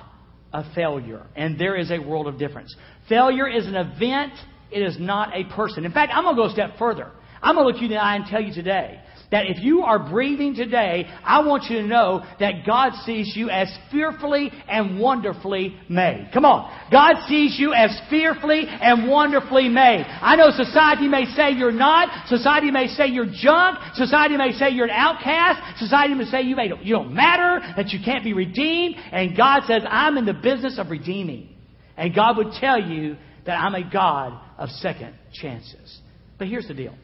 a 0.53 0.63
failure. 0.73 1.25
And 1.35 1.59
there 1.59 1.75
is 1.75 1.91
a 1.91 1.99
world 1.99 2.27
of 2.27 2.37
difference. 2.37 2.75
Failure 3.07 3.47
is 3.47 3.67
an 3.67 3.75
event, 3.75 4.33
it 4.71 4.81
is 4.81 4.97
not 4.99 5.35
a 5.35 5.43
person. 5.55 5.85
In 5.85 5.91
fact, 5.91 6.11
I'm 6.15 6.23
going 6.23 6.35
to 6.35 6.41
go 6.41 6.47
a 6.47 6.51
step 6.51 6.77
further. 6.77 7.11
I'm 7.41 7.55
going 7.55 7.67
to 7.67 7.73
look 7.73 7.81
you 7.81 7.87
in 7.87 7.93
the 7.93 8.01
eye 8.01 8.15
and 8.15 8.25
tell 8.25 8.41
you 8.41 8.53
today 8.53 9.01
that 9.31 9.45
if 9.47 9.63
you 9.63 9.81
are 9.81 9.97
breathing 9.97 10.53
today, 10.53 11.07
I 11.23 11.45
want 11.45 11.63
you 11.69 11.81
to 11.81 11.87
know 11.87 12.23
that 12.39 12.65
God 12.65 12.93
sees 13.05 13.33
you 13.35 13.49
as 13.49 13.73
fearfully 13.89 14.51
and 14.67 14.99
wonderfully 14.99 15.77
made. 15.87 16.29
Come 16.33 16.43
on. 16.43 16.69
God 16.91 17.15
sees 17.27 17.57
you 17.57 17.73
as 17.73 17.97
fearfully 18.09 18.65
and 18.67 19.09
wonderfully 19.09 19.69
made. 19.69 20.05
I 20.05 20.35
know 20.35 20.51
society 20.51 21.07
may 21.07 21.25
say 21.25 21.51
you're 21.51 21.71
not. 21.71 22.27
Society 22.27 22.71
may 22.71 22.87
say 22.87 23.07
you're 23.07 23.31
junk. 23.33 23.79
Society 23.93 24.35
may 24.35 24.51
say 24.51 24.69
you're 24.69 24.87
an 24.87 24.91
outcast. 24.91 25.79
Society 25.79 26.13
may 26.13 26.25
say 26.25 26.41
you, 26.41 26.57
you 26.81 26.93
don't 26.93 27.13
matter, 27.13 27.61
that 27.77 27.89
you 27.89 27.99
can't 28.03 28.23
be 28.23 28.33
redeemed. 28.33 28.95
And 29.11 29.35
God 29.37 29.63
says, 29.65 29.83
I'm 29.87 30.17
in 30.17 30.25
the 30.25 30.33
business 30.33 30.77
of 30.77 30.89
redeeming. 30.89 31.55
And 31.95 32.13
God 32.13 32.35
would 32.35 32.51
tell 32.59 32.81
you 32.81 33.15
that 33.45 33.55
I'm 33.55 33.75
a 33.75 33.89
God 33.89 34.39
of 34.57 34.69
second 34.69 35.15
chances. 35.33 35.99
But 36.37 36.47
here's 36.47 36.67
the 36.67 36.73
deal. 36.73 36.95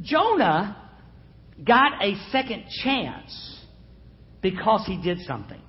Jonah 0.00 0.76
got 1.64 2.02
a 2.02 2.14
second 2.30 2.64
chance 2.82 3.60
because 4.40 4.84
he 4.86 5.00
did 5.00 5.20
something. 5.26 5.60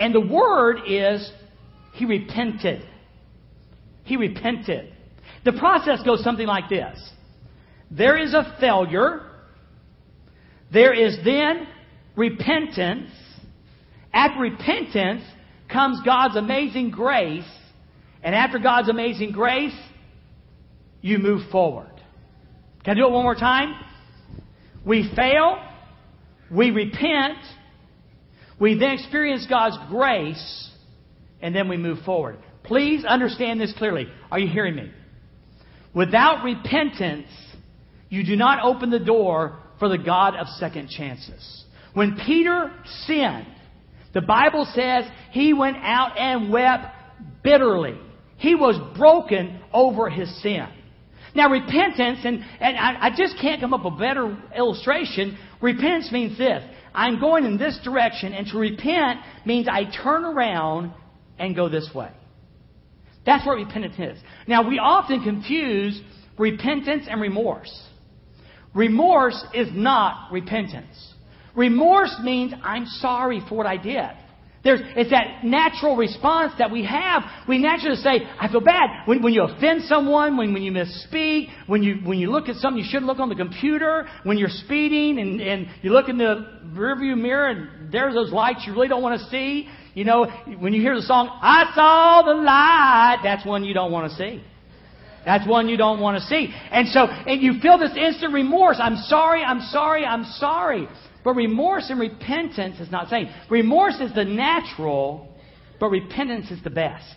And 0.00 0.14
the 0.14 0.20
word 0.20 0.78
is 0.86 1.30
he 1.94 2.04
repented. 2.04 2.82
He 4.04 4.16
repented. 4.16 4.92
The 5.44 5.52
process 5.52 6.02
goes 6.02 6.22
something 6.22 6.46
like 6.46 6.68
this 6.68 6.98
there 7.90 8.18
is 8.18 8.34
a 8.34 8.56
failure, 8.60 9.22
there 10.72 10.92
is 10.92 11.18
then 11.24 11.66
repentance. 12.16 13.10
After 14.12 14.40
repentance 14.40 15.22
comes 15.68 16.00
God's 16.04 16.36
amazing 16.36 16.90
grace, 16.90 17.48
and 18.22 18.34
after 18.34 18.58
God's 18.58 18.88
amazing 18.88 19.32
grace, 19.32 19.76
you 21.00 21.18
move 21.18 21.50
forward. 21.50 21.93
Can 22.84 22.92
I 22.92 23.00
do 23.00 23.06
it 23.06 23.12
one 23.12 23.22
more 23.22 23.34
time? 23.34 23.74
We 24.84 25.10
fail, 25.16 25.58
we 26.50 26.70
repent, 26.70 27.38
we 28.60 28.78
then 28.78 28.90
experience 28.90 29.46
God's 29.48 29.78
grace, 29.88 30.70
and 31.40 31.54
then 31.54 31.68
we 31.68 31.78
move 31.78 31.98
forward. 32.04 32.38
Please 32.62 33.04
understand 33.04 33.60
this 33.60 33.72
clearly. 33.76 34.06
Are 34.30 34.38
you 34.38 34.48
hearing 34.48 34.76
me? 34.76 34.90
Without 35.94 36.44
repentance, 36.44 37.28
you 38.10 38.24
do 38.24 38.36
not 38.36 38.62
open 38.62 38.90
the 38.90 38.98
door 38.98 39.58
for 39.78 39.88
the 39.88 39.98
God 39.98 40.34
of 40.36 40.46
second 40.58 40.88
chances. 40.88 41.64
When 41.94 42.18
Peter 42.26 42.72
sinned, 43.06 43.46
the 44.12 44.20
Bible 44.20 44.66
says 44.74 45.04
he 45.30 45.52
went 45.52 45.76
out 45.78 46.18
and 46.18 46.52
wept 46.52 46.86
bitterly. 47.42 47.98
He 48.36 48.54
was 48.54 48.78
broken 48.96 49.60
over 49.72 50.10
his 50.10 50.42
sin. 50.42 50.66
Now, 51.34 51.50
repentance, 51.50 52.20
and, 52.24 52.44
and 52.60 52.76
I, 52.76 53.06
I 53.06 53.10
just 53.16 53.36
can't 53.40 53.60
come 53.60 53.74
up 53.74 53.84
with 53.84 53.94
a 53.94 53.96
better 53.96 54.36
illustration. 54.56 55.36
Repentance 55.60 56.12
means 56.12 56.38
this 56.38 56.62
I'm 56.94 57.18
going 57.18 57.44
in 57.44 57.58
this 57.58 57.78
direction, 57.82 58.32
and 58.32 58.46
to 58.48 58.58
repent 58.58 59.20
means 59.44 59.66
I 59.68 59.84
turn 60.02 60.24
around 60.24 60.92
and 61.38 61.56
go 61.56 61.68
this 61.68 61.90
way. 61.94 62.10
That's 63.26 63.44
what 63.46 63.56
repentance 63.56 63.96
is. 63.98 64.22
Now, 64.46 64.68
we 64.68 64.78
often 64.78 65.24
confuse 65.24 66.00
repentance 66.38 67.06
and 67.08 67.20
remorse. 67.20 67.72
Remorse 68.74 69.42
is 69.54 69.68
not 69.72 70.30
repentance. 70.32 71.14
Remorse 71.56 72.14
means 72.22 72.52
I'm 72.62 72.86
sorry 72.86 73.40
for 73.48 73.56
what 73.56 73.66
I 73.66 73.76
did. 73.76 74.10
There's, 74.64 74.80
it's 74.96 75.10
that 75.10 75.44
natural 75.44 75.94
response 75.94 76.54
that 76.58 76.70
we 76.70 76.86
have. 76.86 77.22
We 77.46 77.58
naturally 77.58 77.96
say, 77.96 78.22
I 78.40 78.48
feel 78.48 78.62
bad. 78.62 79.06
When, 79.06 79.22
when 79.22 79.34
you 79.34 79.42
offend 79.42 79.82
someone, 79.82 80.38
when, 80.38 80.54
when 80.54 80.62
you 80.62 80.72
misspeak, 80.72 81.50
when 81.66 81.82
you, 81.82 81.96
when 82.02 82.18
you 82.18 82.30
look 82.30 82.48
at 82.48 82.56
something 82.56 82.82
you 82.82 82.88
shouldn't 82.88 83.06
look 83.06 83.18
on 83.18 83.28
the 83.28 83.34
computer, 83.34 84.08
when 84.22 84.38
you're 84.38 84.48
speeding 84.48 85.18
and, 85.18 85.40
and 85.42 85.66
you 85.82 85.92
look 85.92 86.08
in 86.08 86.16
the 86.16 86.60
rearview 86.72 87.16
mirror 87.16 87.48
and 87.50 87.92
there's 87.92 88.14
those 88.14 88.32
lights 88.32 88.64
you 88.66 88.72
really 88.72 88.88
don't 88.88 89.02
want 89.02 89.20
to 89.20 89.26
see. 89.28 89.68
You 89.92 90.04
know, 90.04 90.26
when 90.58 90.72
you 90.72 90.80
hear 90.80 90.96
the 90.96 91.02
song, 91.02 91.28
I 91.28 91.70
saw 91.74 92.22
the 92.22 92.34
light, 92.34 93.20
that's 93.22 93.44
one 93.46 93.64
you 93.64 93.74
don't 93.74 93.92
want 93.92 94.10
to 94.10 94.16
see. 94.16 94.42
That's 95.26 95.46
one 95.46 95.68
you 95.68 95.76
don't 95.76 96.00
want 96.00 96.18
to 96.18 96.26
see. 96.26 96.52
And 96.70 96.88
so, 96.88 97.06
and 97.06 97.40
you 97.42 97.60
feel 97.60 97.78
this 97.78 97.96
instant 97.96 98.32
remorse. 98.32 98.78
I'm 98.80 98.96
sorry, 98.96 99.42
I'm 99.42 99.60
sorry, 99.60 100.04
I'm 100.04 100.24
sorry. 100.24 100.88
But 101.24 101.34
remorse 101.34 101.86
and 101.88 101.98
repentance 101.98 102.78
is 102.80 102.90
not 102.90 103.08
saying. 103.08 103.30
Remorse 103.50 103.98
is 104.00 104.14
the 104.14 104.24
natural, 104.24 105.26
but 105.80 105.88
repentance 105.88 106.50
is 106.50 106.62
the 106.62 106.70
best. 106.70 107.16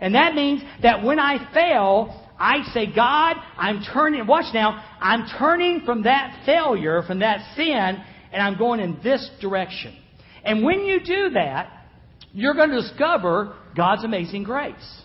And 0.00 0.14
that 0.14 0.34
means 0.34 0.62
that 0.82 1.02
when 1.02 1.18
I 1.18 1.52
fail, 1.52 2.28
I 2.38 2.62
say, 2.72 2.86
God, 2.86 3.36
I'm 3.56 3.82
turning, 3.92 4.26
watch 4.26 4.52
now, 4.54 4.82
I'm 5.00 5.26
turning 5.38 5.82
from 5.84 6.04
that 6.04 6.42
failure, 6.46 7.02
from 7.06 7.20
that 7.20 7.54
sin, 7.56 8.02
and 8.32 8.42
I'm 8.42 8.56
going 8.56 8.80
in 8.80 8.98
this 9.02 9.28
direction. 9.40 9.96
And 10.44 10.64
when 10.64 10.80
you 10.80 11.00
do 11.00 11.30
that, 11.30 11.70
you're 12.32 12.54
going 12.54 12.70
to 12.70 12.80
discover 12.80 13.56
God's 13.76 14.04
amazing 14.04 14.44
grace. 14.44 15.02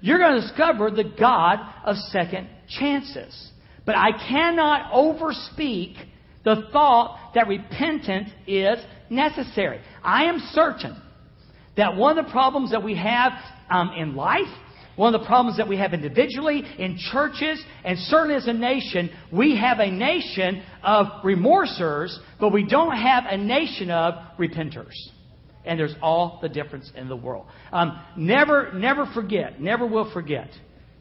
You're 0.00 0.18
going 0.18 0.40
to 0.40 0.46
discover 0.46 0.90
the 0.90 1.12
God 1.18 1.58
of 1.84 1.96
second 1.96 2.48
chances. 2.68 3.50
But 3.84 3.96
I 3.96 4.10
cannot 4.28 4.92
overspeak 4.92 5.96
the 6.46 6.68
thought 6.72 7.32
that 7.34 7.48
repentance 7.48 8.30
is 8.46 8.78
necessary. 9.10 9.80
I 10.02 10.26
am 10.26 10.38
certain 10.52 10.96
that 11.76 11.96
one 11.96 12.16
of 12.16 12.24
the 12.24 12.30
problems 12.30 12.70
that 12.70 12.84
we 12.84 12.96
have 12.96 13.32
um, 13.68 13.90
in 13.96 14.14
life, 14.14 14.46
one 14.94 15.12
of 15.12 15.20
the 15.20 15.26
problems 15.26 15.58
that 15.58 15.66
we 15.66 15.76
have 15.76 15.92
individually, 15.92 16.62
in 16.78 16.98
churches, 17.10 17.60
and 17.84 17.98
certainly 17.98 18.36
as 18.36 18.46
a 18.46 18.52
nation, 18.52 19.10
we 19.32 19.56
have 19.56 19.80
a 19.80 19.90
nation 19.90 20.62
of 20.84 21.06
remorsers, 21.24 22.16
but 22.38 22.52
we 22.52 22.64
don't 22.64 22.96
have 22.96 23.24
a 23.28 23.36
nation 23.36 23.90
of 23.90 24.14
repenters. 24.38 24.94
And 25.64 25.80
there's 25.80 25.96
all 26.00 26.38
the 26.40 26.48
difference 26.48 26.92
in 26.94 27.08
the 27.08 27.16
world. 27.16 27.46
Um, 27.72 28.00
never, 28.16 28.72
never 28.72 29.04
forget, 29.12 29.60
never 29.60 29.84
will 29.84 30.12
forget 30.12 30.48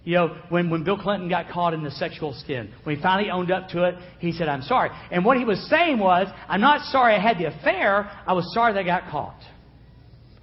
you 0.05 0.13
know, 0.13 0.37
when, 0.49 0.69
when 0.69 0.83
Bill 0.83 0.97
Clinton 0.97 1.27
got 1.27 1.49
caught 1.49 1.73
in 1.73 1.83
the 1.83 1.89
sexual 1.91 2.33
sin, 2.45 2.71
when 2.83 2.95
he 2.95 3.01
finally 3.01 3.31
owned 3.31 3.51
up 3.51 3.69
to 3.69 3.83
it, 3.85 3.95
he 4.19 4.31
said, 4.31 4.47
I'm 4.47 4.61
sorry. 4.61 4.91
And 5.11 5.25
what 5.25 5.37
he 5.37 5.43
was 5.43 5.67
saying 5.67 5.97
was, 5.97 6.27
I'm 6.47 6.61
not 6.61 6.85
sorry 6.91 7.15
I 7.15 7.19
had 7.19 7.39
the 7.39 7.45
affair, 7.45 8.09
I 8.25 8.33
was 8.33 8.53
sorry 8.53 8.73
that 8.73 8.79
I 8.79 8.83
got 8.83 9.09
caught. 9.09 9.41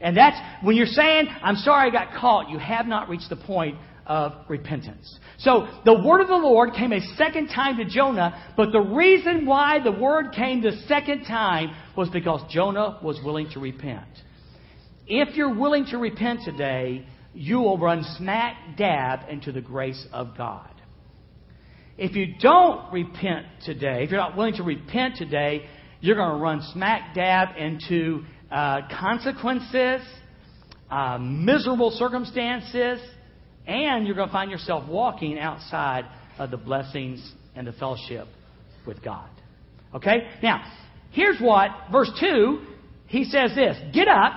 And 0.00 0.16
that's, 0.16 0.37
when 0.64 0.75
you're 0.75 0.87
saying, 0.87 1.28
I'm 1.42 1.54
sorry 1.54 1.88
I 1.88 1.92
got 1.92 2.21
caught, 2.21 2.50
you 2.50 2.59
have 2.59 2.87
not 2.87 3.09
reached 3.09 3.31
the 3.31 3.37
point 3.37 3.78
of 4.04 4.33
repentance. 4.49 5.16
So 5.38 5.69
the 5.85 6.02
word 6.04 6.21
of 6.21 6.26
the 6.26 6.35
Lord 6.35 6.73
came 6.75 6.92
a 6.92 7.00
second 7.16 7.47
time 7.47 7.76
to 7.76 7.85
Jonah, 7.85 8.52
but 8.57 8.73
the 8.73 8.81
reason 8.81 9.47
why 9.47 9.78
the 9.83 9.92
word 9.92 10.33
came 10.33 10.61
the 10.61 10.73
second 10.88 11.25
time 11.25 11.71
was 11.97 12.09
because 12.11 12.40
Jonah 12.50 12.99
was 13.00 13.21
willing 13.25 13.49
to 13.50 13.61
repent. 13.61 14.09
If 15.07 15.37
you're 15.37 15.57
willing 15.57 15.87
to 15.87 15.99
repent 15.99 16.40
today, 16.45 17.07
you 17.35 17.59
will 17.59 17.79
run 17.79 18.05
smack 18.19 18.77
dab 18.77 19.29
into 19.29 19.53
the 19.53 19.61
grace 19.61 20.07
of 20.12 20.37
God. 20.37 20.69
If 21.99 22.17
you 22.17 22.35
don't 22.41 22.93
repent 22.93 23.47
today, 23.65 24.05
if 24.05 24.11
you're 24.11 24.21
not 24.21 24.37
willing 24.37 24.55
to 24.55 24.62
repent 24.62 25.17
today, 25.17 25.67
you're 26.01 26.17
going 26.17 26.37
to 26.37 26.43
run 26.43 26.62
smack 26.73 27.15
dab 27.15 27.57
into 27.57 28.25
uh, 28.51 28.81
consequences, 28.99 30.03
uh, 30.91 31.19
miserable 31.19 31.91
circumstances, 31.91 33.01
and 33.67 34.07
you're 34.07 34.17
going 34.17 34.29
to 34.29 34.33
find 34.33 34.51
yourself 34.51 34.89
walking 34.89 35.39
outside 35.39 36.05
of 36.39 36.51
the 36.51 36.57
blessings 36.57 37.33
and 37.55 37.67
the 37.67 37.73
fellowship 37.73 38.27
with 38.87 39.03
God. 39.03 39.29
Okay? 39.95 40.29
Now, 40.43 40.65
here's 41.12 41.41
what, 41.41 41.71
verse 41.91 42.11
2, 42.21 42.61
he 43.07 43.25
says 43.25 43.55
this 43.55 43.77
Get 43.93 44.09
up 44.09 44.33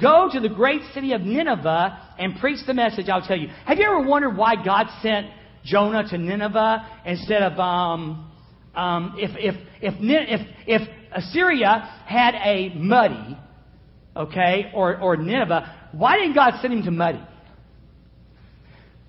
Go 0.00 0.28
to 0.32 0.40
the 0.40 0.48
great 0.48 0.80
city 0.92 1.12
of 1.12 1.20
Nineveh 1.22 1.98
and 2.18 2.38
preach 2.40 2.58
the 2.66 2.74
message 2.74 3.08
I'll 3.08 3.26
tell 3.26 3.38
you. 3.38 3.48
Have 3.66 3.78
you 3.78 3.84
ever 3.84 4.06
wondered 4.06 4.36
why 4.36 4.54
God 4.62 4.86
sent 5.02 5.26
Jonah 5.64 6.08
to 6.08 6.18
Nineveh 6.18 6.86
instead 7.06 7.42
of 7.42 7.58
um, 7.58 8.32
um, 8.74 9.14
if, 9.18 9.30
if, 9.36 9.54
if, 9.80 9.94
if, 10.00 10.40
if 10.66 10.88
Assyria 11.12 12.02
had 12.06 12.34
a 12.34 12.72
muddy 12.74 13.38
okay, 14.16 14.70
or, 14.74 15.00
or 15.00 15.16
Nineveh, 15.16 15.90
why 15.92 16.18
didn't 16.18 16.34
God 16.34 16.54
send 16.60 16.72
him 16.72 16.82
to 16.84 16.90
Muddy? 16.90 17.22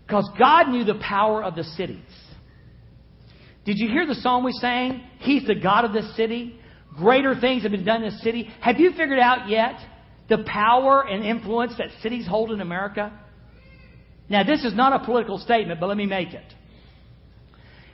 Because 0.06 0.30
God 0.38 0.70
knew 0.70 0.84
the 0.84 1.00
power 1.02 1.44
of 1.44 1.56
the 1.56 1.64
cities. 1.64 2.00
Did 3.66 3.78
you 3.80 3.90
hear 3.90 4.06
the 4.06 4.16
song 4.16 4.44
we 4.44 4.52
sang? 4.54 5.04
He's 5.20 5.46
the 5.48 5.56
God 5.56 5.86
of 5.86 5.94
this 5.94 6.16
city. 6.16 6.60
Greater 6.96 7.40
things 7.40 7.64
have 7.64 7.72
been 7.72 7.86
done 7.86 8.04
in 8.04 8.12
this 8.12 8.22
city. 8.22 8.50
Have 8.62 8.80
you 8.80 8.92
figured 8.92 9.20
out 9.20 9.50
yet 9.50 9.76
the 10.30 10.44
power 10.46 11.06
and 11.08 11.24
influence 11.24 11.74
that 11.78 11.88
cities 12.02 12.28
hold 12.28 12.52
in 12.52 12.62
America? 12.62 13.12
Now, 14.30 14.44
this 14.44 14.64
is 14.64 14.76
not 14.76 15.00
a 15.00 15.06
political 15.06 15.38
statement, 15.38 15.80
but 15.80 15.88
let 15.88 15.98
me 15.98 16.06
make 16.06 16.34
it. 16.34 16.46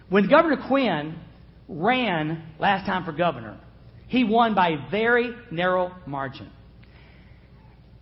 When 0.09 0.29
Governor 0.29 0.63
Quinn 0.67 1.15
ran 1.67 2.43
last 2.59 2.85
time 2.85 3.05
for 3.05 3.11
governor, 3.11 3.57
he 4.07 4.23
won 4.23 4.55
by 4.55 4.69
a 4.69 4.89
very 4.89 5.33
narrow 5.51 5.93
margin. 6.05 6.50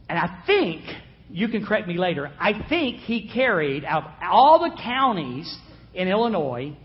And 0.07 0.17
I 0.17 0.43
think, 0.45 0.83
you 1.29 1.47
can 1.49 1.65
correct 1.65 1.87
me 1.87 1.97
later, 1.97 2.31
I 2.39 2.67
think 2.67 2.97
he 3.01 3.29
carried, 3.29 3.85
out 3.85 4.05
of 4.05 4.11
all 4.23 4.59
the 4.59 4.75
counties 4.81 5.55
in 5.93 6.07
Illinois, 6.07 6.75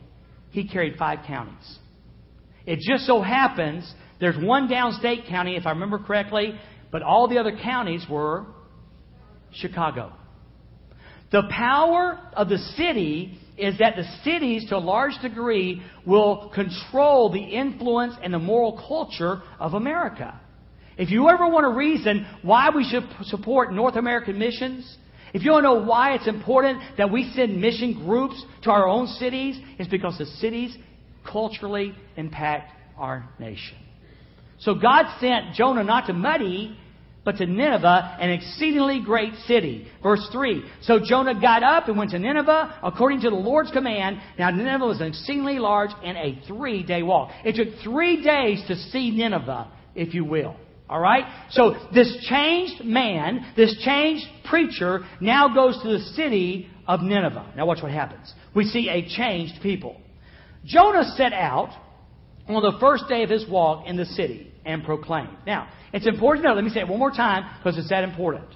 he 0.50 0.68
carried 0.68 0.96
five 0.98 1.20
counties. 1.26 1.78
It 2.66 2.80
just 2.80 3.06
so 3.06 3.22
happens 3.22 3.90
there's 4.20 4.42
one 4.42 4.68
downstate 4.68 5.28
county, 5.28 5.56
if 5.56 5.66
I 5.66 5.70
remember 5.70 5.98
correctly, 5.98 6.58
but 6.94 7.02
all 7.02 7.26
the 7.26 7.38
other 7.38 7.58
counties 7.60 8.06
were 8.08 8.46
Chicago. 9.52 10.12
The 11.32 11.42
power 11.50 12.20
of 12.34 12.48
the 12.48 12.58
city 12.76 13.36
is 13.58 13.78
that 13.78 13.96
the 13.96 14.04
cities, 14.22 14.68
to 14.68 14.76
a 14.76 14.78
large 14.78 15.14
degree, 15.20 15.82
will 16.06 16.52
control 16.54 17.32
the 17.32 17.42
influence 17.42 18.14
and 18.22 18.32
the 18.32 18.38
moral 18.38 18.80
culture 18.86 19.42
of 19.58 19.74
America. 19.74 20.40
If 20.96 21.10
you 21.10 21.28
ever 21.30 21.48
want 21.48 21.66
a 21.66 21.76
reason 21.76 22.28
why 22.42 22.70
we 22.72 22.84
should 22.84 23.02
support 23.24 23.72
North 23.72 23.96
American 23.96 24.38
missions, 24.38 24.96
if 25.32 25.42
you 25.42 25.50
want 25.50 25.64
to 25.64 25.74
know 25.74 25.84
why 25.84 26.14
it's 26.14 26.28
important 26.28 26.78
that 26.96 27.10
we 27.10 27.28
send 27.34 27.60
mission 27.60 28.04
groups 28.06 28.40
to 28.62 28.70
our 28.70 28.86
own 28.86 29.08
cities, 29.08 29.58
it's 29.80 29.90
because 29.90 30.16
the 30.18 30.26
cities 30.26 30.76
culturally 31.28 31.92
impact 32.16 32.70
our 32.96 33.28
nation. 33.40 33.78
So 34.60 34.76
God 34.76 35.06
sent 35.20 35.54
Jonah 35.54 35.82
not 35.82 36.06
to 36.06 36.12
Muddy, 36.12 36.78
but 37.24 37.38
to 37.38 37.46
Nineveh, 37.46 38.18
an 38.20 38.30
exceedingly 38.30 39.00
great 39.00 39.34
city. 39.46 39.88
Verse 40.02 40.26
3. 40.30 40.62
So 40.82 41.00
Jonah 41.02 41.40
got 41.40 41.62
up 41.62 41.88
and 41.88 41.96
went 41.96 42.10
to 42.10 42.18
Nineveh 42.18 42.80
according 42.82 43.22
to 43.22 43.30
the 43.30 43.36
Lord's 43.36 43.70
command. 43.70 44.20
Now 44.38 44.50
Nineveh 44.50 44.86
was 44.86 45.00
exceedingly 45.00 45.58
large 45.58 45.90
and 46.04 46.16
a 46.18 46.40
three 46.46 46.82
day 46.82 47.02
walk. 47.02 47.30
It 47.44 47.56
took 47.56 47.82
three 47.82 48.22
days 48.22 48.62
to 48.68 48.76
see 48.76 49.10
Nineveh, 49.10 49.68
if 49.94 50.12
you 50.14 50.24
will. 50.24 50.56
Alright? 50.88 51.24
So 51.50 51.88
this 51.94 52.14
changed 52.28 52.84
man, 52.84 53.52
this 53.56 53.74
changed 53.82 54.26
preacher, 54.48 55.00
now 55.20 55.54
goes 55.54 55.80
to 55.82 55.88
the 55.88 56.04
city 56.14 56.68
of 56.86 57.00
Nineveh. 57.00 57.54
Now 57.56 57.64
watch 57.64 57.82
what 57.82 57.90
happens. 57.90 58.32
We 58.54 58.64
see 58.64 58.90
a 58.90 59.08
changed 59.08 59.62
people. 59.62 59.98
Jonah 60.66 61.04
set 61.16 61.32
out 61.32 61.70
on 62.46 62.62
the 62.62 62.78
first 62.78 63.08
day 63.08 63.22
of 63.22 63.30
his 63.30 63.48
walk 63.48 63.86
in 63.86 63.96
the 63.96 64.04
city 64.04 64.53
and 64.64 64.84
proclaimed. 64.84 65.36
Now, 65.46 65.68
it's 65.92 66.06
important 66.06 66.44
to 66.44 66.48
know, 66.50 66.54
let 66.54 66.64
me 66.64 66.70
say 66.70 66.80
it 66.80 66.88
one 66.88 66.98
more 66.98 67.10
time 67.10 67.58
because 67.58 67.78
it's 67.78 67.90
that 67.90 68.04
important. 68.04 68.46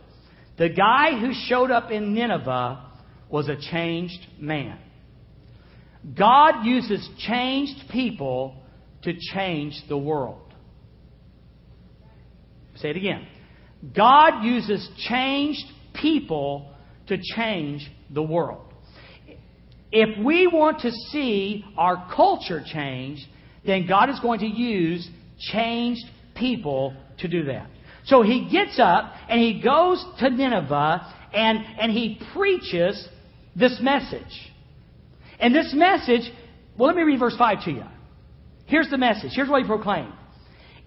The 0.56 0.68
guy 0.68 1.18
who 1.18 1.32
showed 1.32 1.70
up 1.70 1.90
in 1.90 2.14
Nineveh 2.14 2.84
was 3.28 3.48
a 3.48 3.56
changed 3.56 4.26
man. 4.38 4.78
God 6.16 6.64
uses 6.64 7.08
changed 7.18 7.90
people 7.90 8.62
to 9.02 9.12
change 9.34 9.80
the 9.88 9.96
world. 9.96 10.54
Say 12.76 12.90
it 12.90 12.96
again. 12.96 13.26
God 13.94 14.44
uses 14.44 14.88
changed 15.08 15.64
people 15.94 16.72
to 17.08 17.18
change 17.36 17.90
the 18.10 18.22
world. 18.22 18.72
If 19.90 20.22
we 20.24 20.46
want 20.46 20.80
to 20.80 20.90
see 20.90 21.64
our 21.76 22.10
culture 22.14 22.62
change, 22.64 23.26
then 23.64 23.86
God 23.86 24.10
is 24.10 24.20
going 24.20 24.40
to 24.40 24.46
use 24.46 25.08
changed 25.38 26.04
people 26.34 26.94
to 27.18 27.28
do 27.28 27.44
that. 27.44 27.68
So 28.04 28.22
he 28.22 28.48
gets 28.50 28.78
up 28.78 29.12
and 29.28 29.40
he 29.40 29.60
goes 29.60 30.04
to 30.20 30.30
Nineveh 30.30 31.14
and, 31.32 31.58
and 31.78 31.92
he 31.92 32.20
preaches 32.32 33.08
this 33.54 33.78
message. 33.82 34.22
And 35.38 35.54
this 35.54 35.72
message, 35.74 36.30
well, 36.76 36.88
let 36.88 36.96
me 36.96 37.02
read 37.02 37.18
verse 37.18 37.36
5 37.36 37.64
to 37.64 37.70
you. 37.70 37.84
Here's 38.66 38.88
the 38.90 38.98
message. 38.98 39.32
Here's 39.34 39.48
what 39.48 39.62
he 39.62 39.68
proclaimed. 39.68 40.12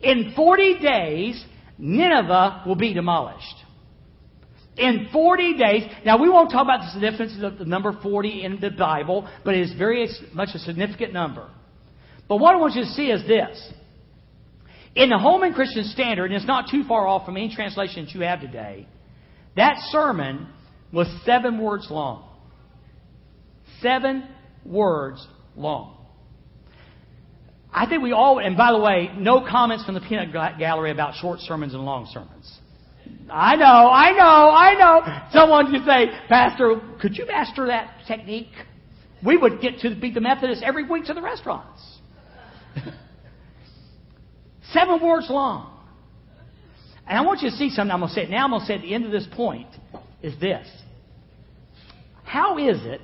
In 0.01 0.33
40 0.35 0.79
days, 0.79 1.45
Nineveh 1.77 2.63
will 2.65 2.75
be 2.75 2.93
demolished. 2.93 3.55
In 4.77 5.09
40 5.11 5.57
days, 5.57 5.83
now 6.05 6.19
we 6.19 6.29
won't 6.29 6.49
talk 6.49 6.63
about 6.63 6.79
the 6.81 6.91
significance 6.91 7.33
of 7.43 7.57
the 7.57 7.65
number 7.65 7.97
40 8.01 8.43
in 8.43 8.59
the 8.59 8.71
Bible, 8.71 9.29
but 9.43 9.53
it 9.53 9.61
is 9.61 9.73
very 9.73 10.07
much 10.33 10.49
a 10.53 10.59
significant 10.59 11.13
number. 11.13 11.49
But 12.27 12.37
what 12.37 12.55
I 12.55 12.57
want 12.57 12.75
you 12.75 12.83
to 12.83 12.89
see 12.89 13.07
is 13.11 13.27
this. 13.27 13.73
In 14.95 15.09
the 15.09 15.17
Holman 15.17 15.53
Christian 15.53 15.85
Standard, 15.85 16.25
and 16.25 16.35
it's 16.35 16.45
not 16.45 16.69
too 16.69 16.83
far 16.83 17.07
off 17.07 17.25
from 17.25 17.37
any 17.37 17.53
translation 17.53 18.05
that 18.05 18.13
you 18.13 18.21
have 18.21 18.41
today, 18.41 18.87
that 19.55 19.77
sermon 19.89 20.47
was 20.91 21.07
seven 21.25 21.59
words 21.59 21.87
long. 21.89 22.27
Seven 23.81 24.27
words 24.65 25.25
long. 25.55 25.97
I 27.73 27.87
think 27.87 28.03
we 28.03 28.11
all, 28.11 28.39
and 28.39 28.57
by 28.57 28.73
the 28.73 28.79
way, 28.79 29.09
no 29.17 29.45
comments 29.49 29.85
from 29.85 29.95
the 29.95 30.01
peanut 30.01 30.33
gallery 30.33 30.91
about 30.91 31.15
short 31.15 31.39
sermons 31.39 31.73
and 31.73 31.83
long 31.83 32.05
sermons. 32.11 32.59
I 33.29 33.55
know, 33.55 33.65
I 33.65 34.11
know, 34.11 34.51
I 34.51 34.73
know. 34.77 35.29
Someone 35.31 35.71
could 35.71 35.85
say, 35.85 36.07
Pastor, 36.27 36.81
could 37.01 37.15
you 37.15 37.25
master 37.25 37.67
that 37.67 38.05
technique? 38.07 38.51
We 39.25 39.37
would 39.37 39.61
get 39.61 39.79
to 39.79 39.95
beat 39.95 40.15
the 40.15 40.21
Methodists 40.21 40.63
every 40.65 40.87
week 40.87 41.05
to 41.05 41.13
the 41.13 41.21
restaurants. 41.21 41.81
Seven 44.73 45.01
words 45.05 45.27
long. 45.29 45.67
And 47.07 47.17
I 47.17 47.21
want 47.21 47.41
you 47.41 47.49
to 47.49 47.55
see 47.55 47.69
something 47.69 47.91
I'm 47.91 47.99
going 47.99 48.09
to 48.09 48.15
say. 48.15 48.27
Now 48.27 48.45
I'm 48.45 48.51
going 48.51 48.61
to 48.61 48.67
say 48.67 48.75
at 48.75 48.81
the 48.81 48.93
end 48.93 49.05
of 49.05 49.11
this 49.11 49.27
point 49.33 49.67
is 50.21 50.39
this. 50.39 50.67
How 52.23 52.57
is 52.57 52.77
it 52.85 53.01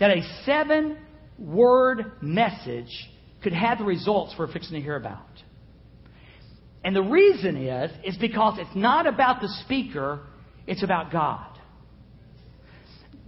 that 0.00 0.10
a 0.10 0.22
seven 0.44 0.96
word 1.38 2.12
message 2.22 3.08
could 3.42 3.52
have 3.52 3.78
the 3.78 3.84
results 3.84 4.34
we're 4.38 4.50
fixing 4.50 4.74
to 4.74 4.80
hear 4.80 4.96
about? 4.96 5.26
And 6.82 6.94
the 6.94 7.02
reason 7.02 7.56
is, 7.56 7.90
is 8.04 8.16
because 8.16 8.58
it's 8.58 8.74
not 8.76 9.06
about 9.06 9.40
the 9.40 9.48
speaker, 9.64 10.20
it's 10.66 10.82
about 10.82 11.10
God. 11.10 11.58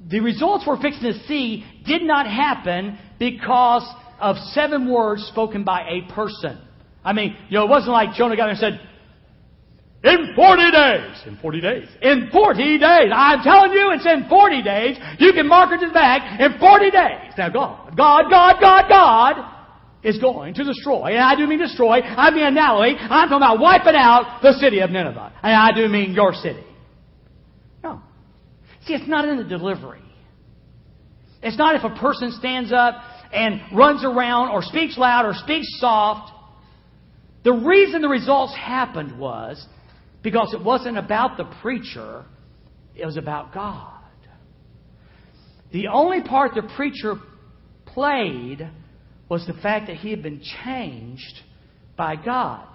The 0.09 0.21
results 0.21 0.65
we're 0.67 0.81
fixing 0.81 1.13
to 1.13 1.19
see 1.27 1.67
did 1.85 2.03
not 2.03 2.27
happen 2.27 2.99
because 3.19 3.87
of 4.21 4.37
seven 4.53 4.91
words 4.91 5.25
spoken 5.25 5.65
by 5.65 5.83
a 5.89 6.13
person. 6.13 6.61
I 7.09 7.15
mean, 7.15 7.35
you 7.49 7.57
know, 7.57 7.65
it 7.65 7.71
wasn't 7.71 7.93
like 7.93 8.13
Jonah 8.13 8.37
got 8.37 8.45
there 8.45 8.51
and 8.51 8.59
said, 8.59 8.81
in 10.05 10.35
40 10.37 10.71
days. 10.71 11.23
In 11.27 11.37
40 11.41 11.61
days. 11.63 11.89
In 12.03 12.29
40 12.31 12.79
days. 12.79 13.11
I'm 13.11 13.43
telling 13.43 13.73
you, 13.73 13.93
it's 13.93 14.05
in 14.05 14.29
40 14.29 14.63
days. 14.63 14.99
You 15.19 15.33
can 15.33 15.49
mark 15.49 15.73
it 15.73 15.81
to 15.81 15.87
the 15.87 15.95
back. 15.95 16.39
In 16.39 16.59
40 16.61 16.91
days. 16.91 17.33
Now, 17.39 17.49
God, 17.49 17.97
God, 17.97 18.25
God, 18.31 18.61
God, 18.61 18.89
God 18.91 19.55
is 20.03 20.19
going 20.19 20.53
to 20.53 20.65
destroy. 20.65 21.15
And 21.17 21.21
I 21.21 21.35
do 21.35 21.47
mean 21.47 21.59
destroy. 21.59 22.01
I 22.03 22.31
mean 22.31 22.45
annihilate. 22.45 22.99
I'm 23.01 23.31
talking 23.31 23.39
about 23.39 23.59
wiping 23.59 23.97
out 23.97 24.41
the 24.43 24.53
city 24.61 24.81
of 24.81 24.91
Nineveh. 24.91 25.33
And 25.43 25.55
I 25.55 25.73
do 25.75 25.89
mean 25.89 26.13
your 26.13 26.35
city. 26.35 26.63
No. 27.83 28.03
See, 28.85 28.93
it's 28.93 29.09
not 29.09 29.27
in 29.27 29.39
the 29.39 29.45
delivery. 29.45 30.03
It's 31.43 31.57
not 31.57 31.75
if 31.75 31.85
a 31.85 31.99
person 31.99 32.33
stands 32.33 32.71
up 32.71 32.97
and 33.33 33.63
runs 33.75 34.05
around 34.05 34.51
or 34.51 34.63
speaks 34.63 34.99
loud 34.99 35.25
or 35.25 35.33
speaks 35.33 35.67
soft. 35.81 36.35
The 37.49 37.55
reason 37.55 38.03
the 38.03 38.11
results 38.11 38.55
happened 38.55 39.19
was 39.19 39.67
because 40.23 40.53
it 40.53 40.63
wasn't 40.63 40.99
about 40.99 41.39
the 41.39 41.45
preacher, 41.63 42.27
it 42.95 43.07
was 43.07 43.17
about 43.17 43.55
God. 43.55 44.03
The 45.73 45.87
only 45.87 46.23
part 46.23 46.53
the 46.55 46.71
preacher 46.77 47.15
played 47.87 48.69
was 49.31 49.47
the 49.47 49.55
fact 49.55 49.87
that 49.87 49.97
he 49.97 50.11
had 50.11 50.23
been 50.23 50.43
changed 50.63 51.41
by 51.97 52.17
God. 52.17 52.67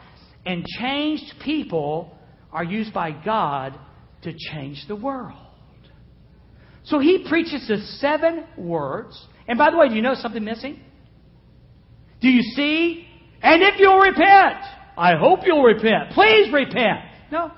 And 0.43 0.65
changed 0.65 1.35
people 1.45 2.17
are 2.51 2.63
used 2.63 2.95
by 2.95 3.11
God 3.11 3.77
to 4.23 4.33
change 4.33 4.85
the 4.87 4.95
world. 4.95 5.37
So 6.85 6.97
he 6.97 7.27
preaches 7.29 7.67
the 7.67 7.77
seven 7.99 8.45
words. 8.57 9.23
And 9.47 9.59
by 9.59 9.69
the 9.69 9.77
way, 9.77 9.89
do 9.89 9.93
you 9.93 10.01
know 10.01 10.15
something 10.15 10.43
missing? 10.43 10.79
Do 12.21 12.27
you 12.27 12.41
see 12.55 13.07
and 13.43 13.61
if 13.61 13.75
you'll 13.77 13.99
repent, 13.99 14.63
I 14.97 15.15
hope 15.15 15.41
you'll 15.45 15.63
repent. 15.63 16.11
Please 16.11 16.51
repent. 16.51 17.01
No. 17.31 17.51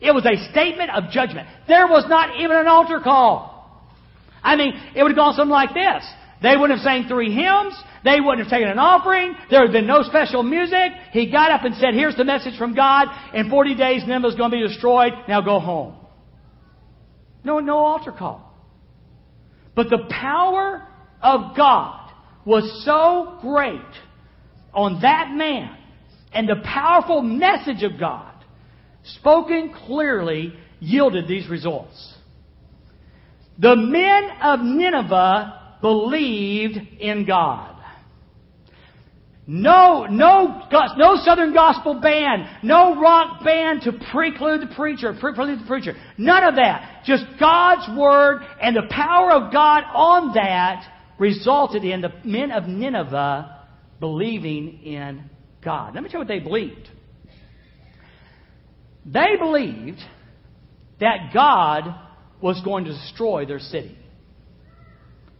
It 0.00 0.12
was 0.12 0.24
a 0.24 0.50
statement 0.52 0.90
of 0.90 1.10
judgment. 1.10 1.48
There 1.66 1.86
was 1.88 2.04
not 2.08 2.38
even 2.40 2.56
an 2.56 2.68
altar 2.68 3.00
call. 3.02 3.52
I 4.42 4.54
mean, 4.54 4.74
it 4.94 5.02
would 5.02 5.10
have 5.10 5.16
gone 5.16 5.34
something 5.34 5.50
like 5.50 5.74
this. 5.74 6.04
They 6.42 6.56
wouldn't 6.56 6.78
have 6.78 6.84
sang 6.84 7.08
three 7.08 7.32
hymns. 7.32 7.74
They 8.04 8.20
wouldn't 8.20 8.46
have 8.46 8.50
taken 8.50 8.68
an 8.68 8.78
offering. 8.78 9.34
There 9.50 9.60
would 9.60 9.68
have 9.68 9.72
been 9.72 9.88
no 9.88 10.02
special 10.02 10.44
music. 10.44 10.92
He 11.10 11.32
got 11.32 11.50
up 11.50 11.64
and 11.64 11.74
said, 11.76 11.94
here's 11.94 12.14
the 12.14 12.24
message 12.24 12.56
from 12.56 12.74
God. 12.74 13.08
In 13.34 13.50
40 13.50 13.74
days, 13.74 14.02
Nineveh's 14.06 14.36
going 14.36 14.52
to 14.52 14.56
be 14.56 14.68
destroyed. 14.68 15.12
Now 15.26 15.40
go 15.40 15.58
home. 15.58 15.96
No, 17.42 17.58
no 17.58 17.78
altar 17.78 18.12
call. 18.12 18.54
But 19.74 19.88
the 19.90 20.06
power 20.10 20.86
of 21.20 21.56
God 21.56 22.12
was 22.44 22.84
so 22.84 23.38
great 23.40 23.80
on 24.76 25.00
that 25.00 25.30
man 25.32 25.76
and 26.32 26.48
the 26.48 26.62
powerful 26.62 27.22
message 27.22 27.82
of 27.82 27.98
God 27.98 28.32
spoken 29.02 29.74
clearly 29.86 30.52
yielded 30.80 31.26
these 31.26 31.48
results. 31.48 32.14
The 33.58 33.74
men 33.74 34.30
of 34.42 34.60
Nineveh 34.60 35.78
believed 35.80 36.76
in 37.00 37.24
God. 37.26 37.72
No, 39.48 40.06
no, 40.10 40.68
no 40.96 41.16
Southern 41.24 41.54
gospel 41.54 42.00
band, 42.00 42.64
no 42.64 43.00
rock 43.00 43.44
band 43.44 43.82
to 43.82 43.92
preclude 44.10 44.60
the 44.60 44.74
preacher, 44.74 45.16
preclude 45.18 45.60
the 45.60 45.66
preacher. 45.66 45.94
None 46.18 46.44
of 46.44 46.56
that. 46.56 47.04
Just 47.06 47.24
God's 47.38 47.96
word 47.96 48.42
and 48.60 48.74
the 48.74 48.88
power 48.90 49.30
of 49.30 49.52
God 49.52 49.84
on 49.94 50.34
that 50.34 50.84
resulted 51.18 51.84
in 51.84 52.00
the 52.00 52.12
men 52.24 52.50
of 52.50 52.64
Nineveh 52.64 53.55
believing 54.00 54.82
in 54.82 55.30
God. 55.64 55.94
Let 55.94 56.02
me 56.02 56.08
tell 56.08 56.20
you 56.20 56.26
what 56.26 56.28
they 56.28 56.38
believed. 56.40 56.88
They 59.04 59.36
believed 59.38 60.00
that 61.00 61.30
God 61.32 61.94
was 62.40 62.60
going 62.64 62.84
to 62.84 62.92
destroy 62.92 63.46
their 63.46 63.58
city. 63.58 63.96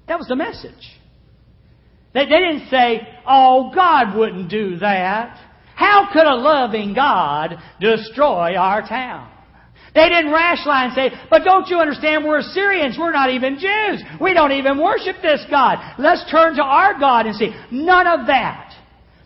That 0.08 0.18
was 0.18 0.28
the 0.28 0.36
message. 0.36 0.72
They, 2.14 2.24
they 2.24 2.38
didn't 2.38 2.68
say, 2.70 3.06
oh, 3.26 3.72
God 3.74 4.16
wouldn't 4.16 4.48
do 4.48 4.78
that. 4.78 5.38
How 5.74 6.08
could 6.12 6.26
a 6.26 6.34
loving 6.34 6.94
God 6.94 7.56
destroy 7.80 8.56
our 8.56 8.80
town? 8.88 9.30
They 9.96 10.10
didn't 10.10 10.30
rationalize 10.30 10.92
and 10.94 11.10
say, 11.10 11.18
but 11.30 11.42
don't 11.42 11.68
you 11.68 11.78
understand 11.78 12.26
we're 12.26 12.40
Assyrians. 12.40 12.98
We're 12.98 13.12
not 13.12 13.30
even 13.30 13.58
Jews. 13.58 14.04
We 14.20 14.34
don't 14.34 14.52
even 14.52 14.76
worship 14.78 15.16
this 15.22 15.42
God. 15.50 15.78
Let's 15.98 16.30
turn 16.30 16.56
to 16.56 16.62
our 16.62 17.00
God 17.00 17.24
and 17.24 17.34
see. 17.34 17.50
None 17.72 18.06
of 18.06 18.26
that. 18.26 18.74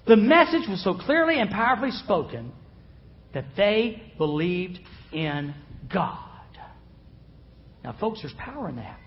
The 0.06 0.16
message 0.16 0.68
was 0.68 0.82
so 0.84 0.94
clearly 0.94 1.40
and 1.40 1.50
powerfully 1.50 1.90
spoken 1.90 2.52
that 3.34 3.46
they 3.56 4.14
believed 4.16 4.78
in 5.12 5.54
God. 5.92 6.18
Now, 7.82 7.96
folks, 7.98 8.22
there's 8.22 8.34
power 8.38 8.68
in 8.68 8.76
that. 8.76 8.98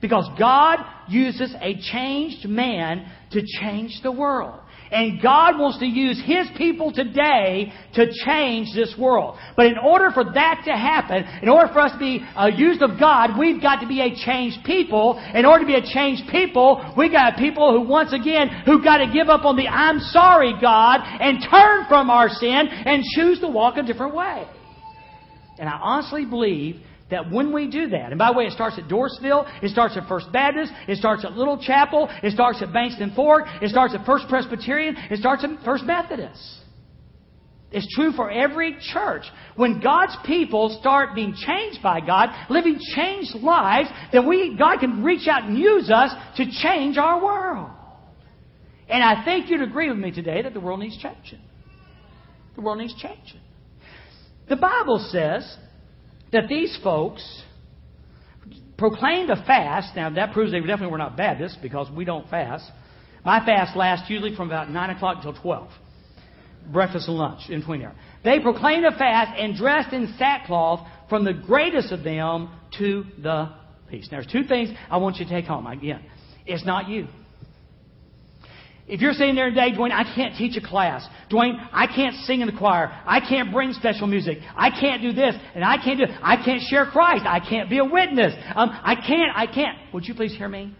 Because 0.00 0.26
God 0.38 0.78
uses 1.08 1.54
a 1.60 1.78
changed 1.92 2.48
man 2.48 3.10
to 3.32 3.42
change 3.60 4.00
the 4.02 4.12
world. 4.12 4.60
And 4.90 5.22
God 5.22 5.58
wants 5.58 5.78
to 5.78 5.86
use 5.86 6.20
His 6.24 6.48
people 6.56 6.92
today 6.92 7.72
to 7.94 8.06
change 8.26 8.74
this 8.74 8.94
world. 8.98 9.38
But 9.56 9.66
in 9.66 9.78
order 9.78 10.10
for 10.10 10.24
that 10.24 10.62
to 10.66 10.72
happen, 10.72 11.24
in 11.42 11.48
order 11.48 11.72
for 11.72 11.80
us 11.80 11.92
to 11.92 11.98
be 11.98 12.24
uh, 12.36 12.46
used 12.46 12.82
of 12.82 12.98
God, 12.98 13.38
we've 13.38 13.62
got 13.62 13.80
to 13.80 13.86
be 13.86 14.00
a 14.00 14.14
changed 14.14 14.64
people. 14.64 15.22
In 15.34 15.46
order 15.46 15.64
to 15.64 15.66
be 15.66 15.76
a 15.76 15.82
changed 15.94 16.24
people, 16.30 16.94
we've 16.96 17.12
got 17.12 17.36
people 17.36 17.72
who, 17.72 17.88
once 17.88 18.12
again, 18.12 18.48
who've 18.66 18.82
got 18.82 18.98
to 18.98 19.12
give 19.12 19.28
up 19.28 19.44
on 19.44 19.56
the 19.56 19.68
I'm 19.68 20.00
sorry 20.00 20.54
God 20.60 21.00
and 21.04 21.38
turn 21.50 21.86
from 21.88 22.10
our 22.10 22.28
sin 22.28 22.68
and 22.68 23.04
choose 23.14 23.40
to 23.40 23.48
walk 23.48 23.76
a 23.76 23.82
different 23.82 24.14
way. 24.14 24.44
And 25.58 25.68
I 25.68 25.78
honestly 25.80 26.24
believe 26.24 26.80
that 27.10 27.30
when 27.30 27.52
we 27.52 27.70
do 27.70 27.88
that, 27.88 28.10
and 28.10 28.18
by 28.18 28.32
the 28.32 28.38
way, 28.38 28.44
it 28.44 28.52
starts 28.52 28.78
at 28.78 28.88
Dorsville, 28.88 29.46
it 29.62 29.70
starts 29.70 29.96
at 29.96 30.08
First 30.08 30.32
Baptist, 30.32 30.72
it 30.88 30.98
starts 30.98 31.24
at 31.24 31.32
Little 31.32 31.58
Chapel, 31.62 32.08
it 32.22 32.32
starts 32.32 32.62
at 32.62 32.68
Bankston 32.68 33.14
Fork, 33.14 33.44
it 33.60 33.70
starts 33.70 33.94
at 33.94 34.06
First 34.06 34.26
Presbyterian, 34.28 34.96
it 35.10 35.18
starts 35.18 35.44
at 35.44 35.50
First 35.64 35.84
Methodist. 35.84 36.60
It's 37.72 37.86
true 37.94 38.12
for 38.12 38.30
every 38.30 38.76
church. 38.92 39.22
When 39.54 39.80
God's 39.80 40.16
people 40.26 40.76
start 40.80 41.14
being 41.14 41.34
changed 41.34 41.80
by 41.82 42.00
God, 42.00 42.30
living 42.48 42.80
changed 42.96 43.36
lives, 43.36 43.88
then 44.12 44.28
we, 44.28 44.56
God 44.58 44.80
can 44.80 45.04
reach 45.04 45.28
out 45.28 45.44
and 45.44 45.56
use 45.56 45.88
us 45.88 46.12
to 46.36 46.46
change 46.62 46.98
our 46.98 47.22
world. 47.22 47.70
And 48.88 49.04
I 49.04 49.24
think 49.24 49.48
you'd 49.48 49.62
agree 49.62 49.88
with 49.88 49.98
me 49.98 50.10
today 50.10 50.42
that 50.42 50.52
the 50.52 50.58
world 50.58 50.80
needs 50.80 50.98
changing. 50.98 51.38
The 52.56 52.60
world 52.60 52.78
needs 52.78 52.94
changing. 53.00 53.40
The 54.48 54.56
Bible 54.56 54.98
says 55.12 55.56
that 56.32 56.48
these 56.48 56.78
folks 56.82 57.42
proclaimed 58.78 59.30
a 59.30 59.36
fast. 59.44 59.94
Now, 59.94 60.10
that 60.10 60.32
proves 60.32 60.52
they 60.52 60.60
definitely 60.60 60.88
were 60.88 60.98
not 60.98 61.16
Baptists 61.16 61.58
because 61.60 61.90
we 61.90 62.04
don't 62.04 62.28
fast. 62.30 62.64
My 63.24 63.44
fast 63.44 63.76
lasts 63.76 64.08
usually 64.08 64.34
from 64.34 64.48
about 64.48 64.70
9 64.70 64.90
o'clock 64.90 65.16
until 65.16 65.40
12. 65.40 65.68
Breakfast 66.72 67.08
and 67.08 67.16
lunch 67.16 67.48
in 67.48 67.60
between 67.60 67.80
there. 67.80 67.94
They 68.24 68.40
proclaimed 68.40 68.84
a 68.84 68.96
fast 68.96 69.38
and 69.38 69.56
dressed 69.56 69.92
in 69.92 70.14
sackcloth 70.18 70.86
from 71.08 71.24
the 71.24 71.34
greatest 71.34 71.92
of 71.92 72.02
them 72.02 72.50
to 72.78 73.04
the 73.22 73.52
least. 73.92 74.12
Now, 74.12 74.18
there's 74.18 74.32
two 74.32 74.44
things 74.44 74.70
I 74.90 74.98
want 74.98 75.16
you 75.16 75.26
to 75.26 75.30
take 75.30 75.46
home. 75.46 75.66
Again, 75.66 76.00
it's 76.46 76.64
not 76.64 76.88
you. 76.88 77.08
If 78.90 79.00
you're 79.00 79.12
sitting 79.12 79.36
there 79.36 79.50
today, 79.50 79.70
Dwayne, 79.70 79.92
I 79.92 80.02
can't 80.16 80.36
teach 80.36 80.56
a 80.56 80.60
class. 80.60 81.06
Dwayne, 81.30 81.54
I 81.72 81.86
can't 81.86 82.16
sing 82.24 82.40
in 82.40 82.48
the 82.48 82.58
choir. 82.58 82.90
I 83.06 83.20
can't 83.20 83.52
bring 83.52 83.72
special 83.72 84.08
music. 84.08 84.38
I 84.56 84.70
can't 84.70 85.00
do 85.00 85.12
this. 85.12 85.36
And 85.54 85.64
I 85.64 85.76
can't 85.76 86.00
do, 86.00 86.06
I 86.20 86.42
can't 86.44 86.60
share 86.68 86.86
Christ. 86.86 87.24
I 87.24 87.38
can't 87.38 87.70
be 87.70 87.78
a 87.78 87.84
witness. 87.84 88.34
Um, 88.52 88.68
I 88.82 88.96
can't, 88.96 89.30
I 89.36 89.46
can't. 89.46 89.78
Would 89.94 90.06
you 90.06 90.14
please 90.14 90.34
hear 90.36 90.48
me? 90.48 90.74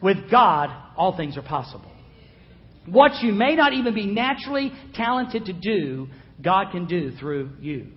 With 0.00 0.30
God, 0.30 0.70
all 0.96 1.14
things 1.14 1.36
are 1.36 1.42
possible. 1.42 1.92
What 2.86 3.22
you 3.22 3.34
may 3.34 3.54
not 3.54 3.74
even 3.74 3.94
be 3.94 4.06
naturally 4.06 4.72
talented 4.94 5.44
to 5.44 5.52
do, 5.52 6.08
God 6.42 6.72
can 6.72 6.86
do 6.86 7.10
through 7.18 7.50
you. 7.60 7.88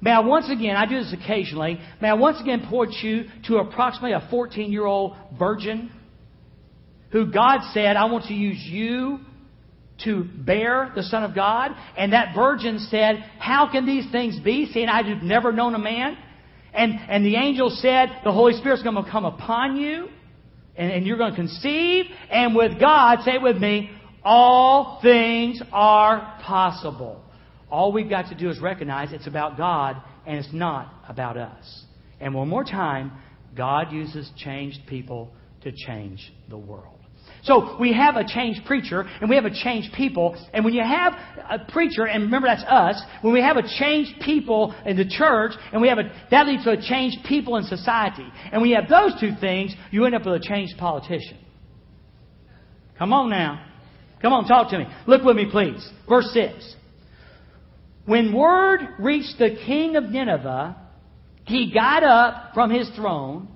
May 0.00 0.10
I 0.10 0.20
once 0.20 0.50
again, 0.50 0.74
I 0.74 0.86
do 0.86 0.98
this 0.98 1.12
occasionally, 1.12 1.78
may 2.02 2.08
I 2.08 2.14
once 2.14 2.40
again 2.40 2.66
point 2.68 2.94
you 3.00 3.26
to 3.46 3.58
approximately 3.58 4.12
a 4.12 4.26
14 4.28 4.72
year 4.72 4.86
old 4.86 5.16
virgin 5.38 5.92
who 7.10 7.30
God 7.32 7.60
said, 7.72 7.96
I 7.96 8.04
want 8.06 8.26
to 8.26 8.34
use 8.34 8.58
you 8.60 9.20
to 10.04 10.24
bear 10.24 10.92
the 10.94 11.02
Son 11.02 11.24
of 11.24 11.34
God. 11.34 11.72
And 11.96 12.12
that 12.12 12.34
virgin 12.34 12.78
said, 12.90 13.16
How 13.38 13.70
can 13.70 13.86
these 13.86 14.10
things 14.12 14.38
be, 14.40 14.70
seeing 14.72 14.88
I 14.88 15.02
have 15.02 15.22
never 15.22 15.52
known 15.52 15.74
a 15.74 15.78
man? 15.78 16.16
And, 16.72 16.92
and 17.08 17.24
the 17.24 17.36
angel 17.36 17.70
said, 17.70 18.08
The 18.24 18.32
Holy 18.32 18.54
Spirit's 18.54 18.82
going 18.82 19.02
to 19.02 19.10
come 19.10 19.24
upon 19.24 19.76
you, 19.76 20.08
and, 20.76 20.92
and 20.92 21.06
you're 21.06 21.16
going 21.16 21.30
to 21.30 21.36
conceive. 21.36 22.06
And 22.30 22.54
with 22.54 22.78
God, 22.78 23.20
say 23.24 23.32
it 23.32 23.42
with 23.42 23.56
me, 23.56 23.90
all 24.22 25.00
things 25.02 25.62
are 25.72 26.38
possible. 26.42 27.22
All 27.70 27.92
we've 27.92 28.08
got 28.08 28.28
to 28.28 28.34
do 28.34 28.50
is 28.50 28.60
recognize 28.60 29.12
it's 29.12 29.26
about 29.26 29.56
God 29.56 29.96
and 30.26 30.38
it's 30.38 30.52
not 30.52 30.92
about 31.08 31.36
us. 31.36 31.84
And 32.20 32.34
one 32.34 32.48
more 32.48 32.64
time, 32.64 33.12
God 33.56 33.92
uses 33.92 34.30
changed 34.36 34.80
people 34.86 35.32
to 35.62 35.72
change 35.72 36.32
the 36.48 36.58
world. 36.58 36.97
So 37.48 37.78
we 37.80 37.94
have 37.94 38.16
a 38.16 38.24
changed 38.24 38.66
preacher 38.66 39.06
and 39.20 39.30
we 39.30 39.36
have 39.36 39.46
a 39.46 39.50
changed 39.50 39.94
people. 39.94 40.36
And 40.52 40.66
when 40.66 40.74
you 40.74 40.82
have 40.82 41.14
a 41.50 41.58
preacher, 41.58 42.04
and 42.06 42.24
remember 42.24 42.46
that's 42.46 42.62
us, 42.64 43.02
when 43.22 43.32
we 43.32 43.40
have 43.40 43.56
a 43.56 43.62
changed 43.62 44.20
people 44.20 44.74
in 44.84 44.98
the 44.98 45.08
church, 45.08 45.52
and 45.72 45.80
we 45.80 45.88
have 45.88 45.96
a, 45.96 46.12
that 46.30 46.46
leads 46.46 46.64
to 46.64 46.72
a 46.72 46.80
changed 46.80 47.24
people 47.26 47.56
in 47.56 47.64
society. 47.64 48.26
And 48.52 48.60
when 48.60 48.70
you 48.70 48.76
have 48.76 48.90
those 48.90 49.18
two 49.18 49.32
things, 49.40 49.74
you 49.90 50.04
end 50.04 50.14
up 50.14 50.26
with 50.26 50.34
a 50.34 50.46
changed 50.46 50.76
politician. 50.76 51.38
Come 52.98 53.14
on 53.14 53.30
now. 53.30 53.64
Come 54.20 54.34
on, 54.34 54.46
talk 54.46 54.70
to 54.70 54.78
me. 54.78 54.84
Look 55.06 55.24
with 55.24 55.36
me, 55.36 55.46
please. 55.50 55.88
Verse 56.06 56.30
6. 56.34 56.74
When 58.04 58.34
word 58.34 58.80
reached 58.98 59.38
the 59.38 59.56
king 59.64 59.96
of 59.96 60.04
Nineveh, 60.04 60.76
he 61.44 61.72
got 61.72 62.02
up 62.02 62.50
from 62.52 62.70
his 62.70 62.90
throne, 62.90 63.48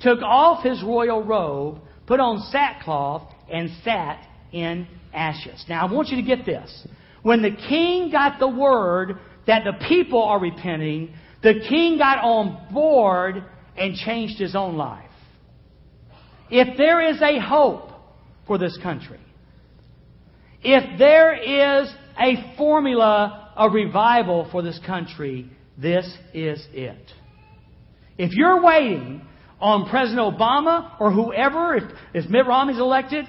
took 0.00 0.20
off 0.22 0.62
his 0.62 0.82
royal 0.84 1.24
robe, 1.24 1.80
put 2.06 2.20
on 2.20 2.38
sackcloth, 2.50 3.29
and 3.50 3.70
sat 3.84 4.24
in 4.52 4.86
ashes. 5.12 5.64
Now, 5.68 5.86
I 5.86 5.92
want 5.92 6.08
you 6.08 6.16
to 6.16 6.22
get 6.22 6.44
this. 6.44 6.86
When 7.22 7.42
the 7.42 7.50
king 7.50 8.10
got 8.10 8.38
the 8.38 8.48
word 8.48 9.18
that 9.46 9.64
the 9.64 9.72
people 9.88 10.22
are 10.22 10.40
repenting, 10.40 11.14
the 11.42 11.54
king 11.68 11.98
got 11.98 12.18
on 12.18 12.72
board 12.72 13.44
and 13.76 13.94
changed 13.94 14.38
his 14.38 14.54
own 14.54 14.76
life. 14.76 15.10
If 16.50 16.76
there 16.76 17.00
is 17.00 17.20
a 17.22 17.38
hope 17.38 17.90
for 18.46 18.58
this 18.58 18.76
country, 18.82 19.20
if 20.62 20.98
there 20.98 21.34
is 21.34 21.90
a 22.18 22.54
formula 22.56 23.52
of 23.56 23.72
revival 23.72 24.48
for 24.50 24.62
this 24.62 24.78
country, 24.84 25.50
this 25.78 26.06
is 26.34 26.66
it. 26.72 27.12
If 28.18 28.32
you're 28.32 28.62
waiting 28.62 29.22
on 29.60 29.88
President 29.88 30.20
Obama 30.20 31.00
or 31.00 31.10
whoever, 31.12 31.76
if, 31.76 31.84
if 32.12 32.30
Mitt 32.30 32.46
Romney's 32.46 32.78
elected 32.78 33.26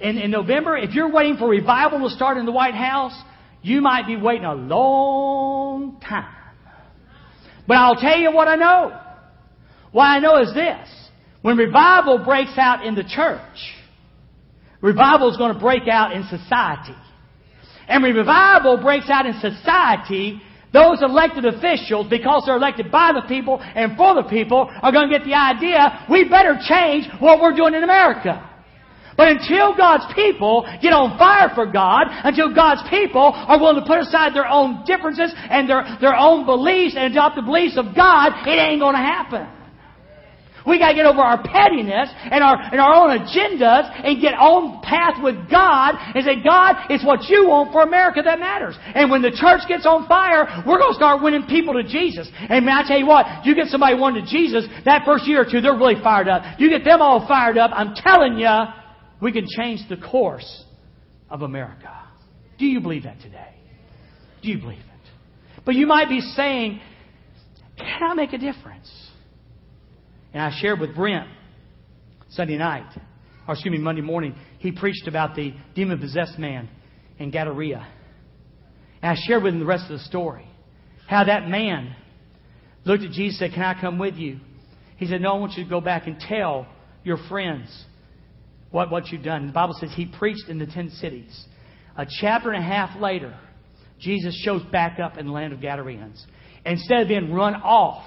in, 0.00 0.18
in 0.18 0.30
November, 0.30 0.76
if 0.76 0.94
you're 0.94 1.10
waiting 1.10 1.36
for 1.36 1.48
revival 1.48 2.08
to 2.08 2.14
start 2.14 2.36
in 2.36 2.46
the 2.46 2.52
White 2.52 2.74
House, 2.74 3.18
you 3.62 3.80
might 3.80 4.06
be 4.06 4.16
waiting 4.16 4.44
a 4.44 4.54
long 4.54 6.00
time. 6.00 6.32
But 7.66 7.78
I'll 7.78 7.96
tell 7.96 8.18
you 8.18 8.32
what 8.32 8.48
I 8.48 8.56
know. 8.56 9.00
What 9.92 10.04
I 10.04 10.18
know 10.18 10.40
is 10.42 10.52
this. 10.54 10.88
When 11.42 11.56
revival 11.56 12.18
breaks 12.24 12.56
out 12.56 12.84
in 12.84 12.94
the 12.94 13.04
church, 13.04 13.40
revival 14.80 15.30
is 15.30 15.36
going 15.36 15.54
to 15.54 15.60
break 15.60 15.88
out 15.88 16.12
in 16.12 16.24
society. 16.24 16.94
And 17.88 18.02
when 18.02 18.14
revival 18.14 18.78
breaks 18.78 19.08
out 19.08 19.26
in 19.26 19.34
society, 19.40 20.40
those 20.72 21.00
elected 21.02 21.44
officials, 21.44 22.08
because 22.10 22.42
they're 22.46 22.56
elected 22.56 22.90
by 22.90 23.12
the 23.14 23.26
people 23.28 23.60
and 23.60 23.96
for 23.96 24.14
the 24.14 24.28
people, 24.28 24.68
are 24.82 24.92
going 24.92 25.08
to 25.08 25.18
get 25.18 25.24
the 25.24 25.34
idea 25.34 26.04
we 26.10 26.28
better 26.28 26.58
change 26.68 27.08
what 27.20 27.40
we're 27.40 27.54
doing 27.54 27.74
in 27.74 27.82
America. 27.82 28.55
But 29.16 29.28
until 29.28 29.74
God's 29.74 30.04
people 30.14 30.68
get 30.82 30.92
on 30.92 31.16
fire 31.16 31.50
for 31.54 31.64
God, 31.64 32.06
until 32.08 32.54
God's 32.54 32.84
people 32.90 33.32
are 33.32 33.58
willing 33.58 33.80
to 33.80 33.86
put 33.88 33.98
aside 34.00 34.36
their 34.36 34.46
own 34.46 34.84
differences 34.84 35.32
and 35.36 35.68
their, 35.68 35.96
their 36.00 36.14
own 36.14 36.44
beliefs 36.44 36.94
and 36.96 37.12
adopt 37.12 37.36
the 37.36 37.42
beliefs 37.42 37.78
of 37.80 37.96
God, 37.96 38.32
it 38.46 38.56
ain't 38.60 38.80
going 38.80 38.94
to 38.94 39.00
happen. 39.00 39.48
We 40.66 40.80
got 40.80 40.90
to 40.90 40.94
get 40.98 41.06
over 41.06 41.22
our 41.22 41.38
pettiness 41.38 42.10
and 42.26 42.42
our, 42.42 42.58
and 42.58 42.80
our 42.82 42.92
own 42.92 43.14
agendas 43.14 43.86
and 44.02 44.20
get 44.20 44.34
on 44.34 44.82
path 44.82 45.22
with 45.22 45.48
God 45.48 45.94
and 45.94 46.26
say, 46.26 46.42
God, 46.42 46.90
it's 46.90 47.06
what 47.06 47.22
you 47.30 47.46
want 47.46 47.70
for 47.70 47.82
America 47.86 48.20
that 48.20 48.40
matters. 48.40 48.74
And 48.82 49.08
when 49.08 49.22
the 49.22 49.30
church 49.30 49.62
gets 49.68 49.86
on 49.86 50.08
fire, 50.08 50.64
we're 50.66 50.82
going 50.82 50.90
to 50.90 50.98
start 50.98 51.22
winning 51.22 51.46
people 51.46 51.74
to 51.74 51.86
Jesus. 51.86 52.28
And 52.34 52.66
man, 52.66 52.82
I 52.82 52.88
tell 52.88 52.98
you 52.98 53.06
what, 53.06 53.46
you 53.46 53.54
get 53.54 53.68
somebody 53.68 53.94
one 53.94 54.14
to 54.14 54.26
Jesus, 54.26 54.66
that 54.84 55.06
first 55.06 55.26
year 55.30 55.46
or 55.46 55.48
two, 55.48 55.60
they're 55.60 55.78
really 55.78 56.02
fired 56.02 56.26
up. 56.26 56.42
You 56.58 56.68
get 56.68 56.82
them 56.82 57.00
all 57.00 57.26
fired 57.28 57.56
up, 57.56 57.70
I'm 57.72 57.94
telling 57.94 58.36
you, 58.36 58.50
we 59.20 59.32
can 59.32 59.46
change 59.48 59.80
the 59.88 59.96
course 59.96 60.64
of 61.30 61.42
America. 61.42 61.92
Do 62.58 62.66
you 62.66 62.80
believe 62.80 63.04
that 63.04 63.20
today? 63.20 63.54
Do 64.42 64.48
you 64.48 64.58
believe 64.58 64.78
it? 64.78 65.64
But 65.64 65.74
you 65.74 65.86
might 65.86 66.08
be 66.08 66.20
saying, 66.20 66.80
can 67.76 68.10
I 68.10 68.14
make 68.14 68.32
a 68.32 68.38
difference? 68.38 68.90
And 70.32 70.42
I 70.42 70.50
shared 70.60 70.80
with 70.80 70.94
Brent 70.94 71.28
Sunday 72.30 72.56
night, 72.56 72.86
or 73.46 73.54
excuse 73.54 73.72
me, 73.72 73.78
Monday 73.78 74.02
morning, 74.02 74.34
he 74.58 74.72
preached 74.72 75.06
about 75.06 75.34
the 75.34 75.54
demon 75.74 75.98
possessed 75.98 76.38
man 76.38 76.68
in 77.18 77.30
Gadara. 77.30 77.86
And 79.02 79.12
I 79.12 79.14
shared 79.26 79.42
with 79.42 79.54
him 79.54 79.60
the 79.60 79.66
rest 79.66 79.90
of 79.90 79.98
the 79.98 80.04
story. 80.04 80.48
How 81.08 81.24
that 81.24 81.48
man 81.48 81.94
looked 82.84 83.04
at 83.04 83.12
Jesus 83.12 83.40
and 83.40 83.50
said, 83.50 83.54
Can 83.54 83.62
I 83.62 83.80
come 83.80 83.98
with 83.98 84.14
you? 84.14 84.40
He 84.96 85.06
said, 85.06 85.20
No, 85.20 85.34
I 85.36 85.38
want 85.38 85.52
you 85.56 85.64
to 85.64 85.70
go 85.70 85.80
back 85.80 86.06
and 86.06 86.18
tell 86.18 86.66
your 87.04 87.18
friends 87.28 87.84
what, 88.70 88.90
what 88.90 89.08
you've 89.08 89.22
done. 89.22 89.46
The 89.46 89.52
Bible 89.52 89.76
says 89.78 89.90
he 89.94 90.06
preached 90.06 90.48
in 90.48 90.58
the 90.58 90.66
ten 90.66 90.90
cities. 90.90 91.46
A 91.96 92.06
chapter 92.20 92.50
and 92.50 92.62
a 92.62 92.66
half 92.66 93.00
later, 93.00 93.36
Jesus 94.00 94.38
shows 94.44 94.62
back 94.70 94.98
up 94.98 95.16
in 95.16 95.26
the 95.26 95.32
land 95.32 95.52
of 95.52 95.60
Gadarenes. 95.60 96.24
Instead 96.64 97.02
of 97.02 97.08
being 97.08 97.32
run 97.32 97.54
off 97.54 98.04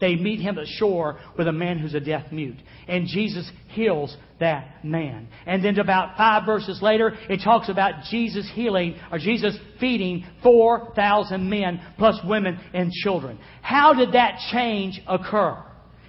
they 0.00 0.14
meet 0.14 0.40
him 0.40 0.58
at 0.58 0.64
the 0.64 0.70
shore 0.78 1.18
with 1.36 1.48
a 1.48 1.52
man 1.52 1.78
who's 1.78 1.94
a 1.94 2.00
deaf 2.00 2.30
mute. 2.30 2.58
And 2.86 3.06
Jesus 3.08 3.50
heals 3.68 4.16
that 4.38 4.84
man. 4.84 5.28
And 5.46 5.64
then 5.64 5.78
about 5.78 6.16
five 6.16 6.46
verses 6.46 6.80
later, 6.80 7.16
it 7.28 7.40
talks 7.42 7.68
about 7.68 8.04
Jesus 8.10 8.48
healing, 8.54 8.96
or 9.10 9.18
Jesus 9.18 9.58
feeding 9.80 10.24
4,000 10.42 11.48
men, 11.48 11.80
plus 11.98 12.18
women 12.24 12.60
and 12.72 12.92
children. 12.92 13.38
How 13.60 13.92
did 13.92 14.12
that 14.12 14.38
change 14.52 15.00
occur? 15.08 15.64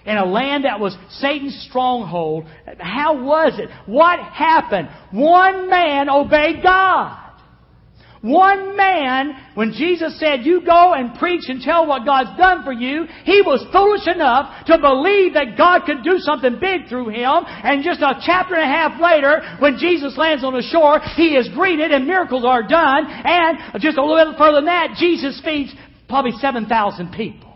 In 0.10 0.18
a 0.18 0.26
land 0.26 0.66
that 0.66 0.80
was 0.80 0.98
Satan's 1.12 1.68
stronghold, 1.70 2.46
how 2.80 3.24
was 3.24 3.60
it? 3.60 3.70
What 3.86 4.20
happened? 4.20 4.90
One 5.12 5.70
man 5.70 6.10
obeyed 6.10 6.64
God. 6.64 7.30
One 8.22 8.76
man, 8.76 9.34
when 9.54 9.72
Jesus 9.72 10.20
said, 10.20 10.44
You 10.44 10.66
go 10.66 10.94
and 10.94 11.18
preach 11.20 11.44
and 11.48 11.62
tell 11.62 11.86
what 11.86 12.06
God's 12.06 12.36
done 12.40 12.64
for 12.64 12.74
you, 12.74 13.06
he 13.24 13.44
was 13.46 13.64
foolish 13.72 14.08
enough 14.14 14.66
to 14.66 14.80
believe 14.80 15.36
that 15.36 15.56
God 15.56 15.86
could 15.86 16.04
do 16.04 16.18
something 16.18 16.60
big 16.60 16.90
through 16.90 17.10
him. 17.10 17.44
And 17.46 17.84
just 17.84 18.02
a 18.02 18.20
chapter 18.26 18.56
and 18.56 18.64
a 18.64 18.74
half 18.74 19.00
later, 19.00 19.44
when 19.60 19.78
Jesus 19.78 20.18
lands 20.18 20.44
on 20.44 20.54
the 20.54 20.64
shore, 20.64 21.00
he 21.16 21.36
is 21.36 21.48
greeted 21.50 21.92
and 21.92 22.08
miracles 22.08 22.44
are 22.46 22.64
done. 22.64 23.06
And 23.08 23.80
just 23.80 24.00
a 24.00 24.04
little 24.04 24.36
further 24.38 24.58
than 24.58 24.66
that, 24.66 24.96
Jesus 24.98 25.40
feeds 25.46 25.72
probably 26.10 26.32
7,000 26.42 27.14
people. 27.14 27.49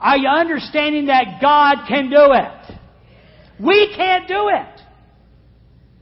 Are 0.00 0.16
you 0.16 0.28
understanding 0.28 1.06
that 1.06 1.40
God 1.40 1.86
can 1.88 2.10
do 2.10 2.32
it? 2.32 2.76
We 3.58 3.94
can't 3.96 4.28
do 4.28 4.48
it. 4.48 4.80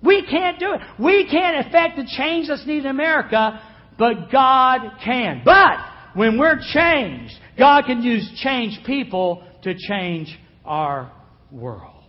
We 0.03 0.27
can't 0.27 0.59
do 0.59 0.75
it. 0.75 0.81
We 0.99 1.27
can't 1.31 1.67
affect 1.67 1.97
the 1.97 2.07
change 2.17 2.49
that's 2.49 2.67
needed 2.67 2.85
in 2.85 2.91
America, 2.91 3.61
but 3.99 4.31
God 4.31 4.81
can. 5.03 5.43
But 5.45 5.79
when 6.15 6.39
we're 6.39 6.61
changed, 6.73 7.35
God 7.57 7.85
can 7.87 8.03
use 8.03 8.31
changed 8.43 8.85
people 8.85 9.47
to 9.63 9.75
change 9.75 10.37
our 10.65 11.11
world. 11.51 12.05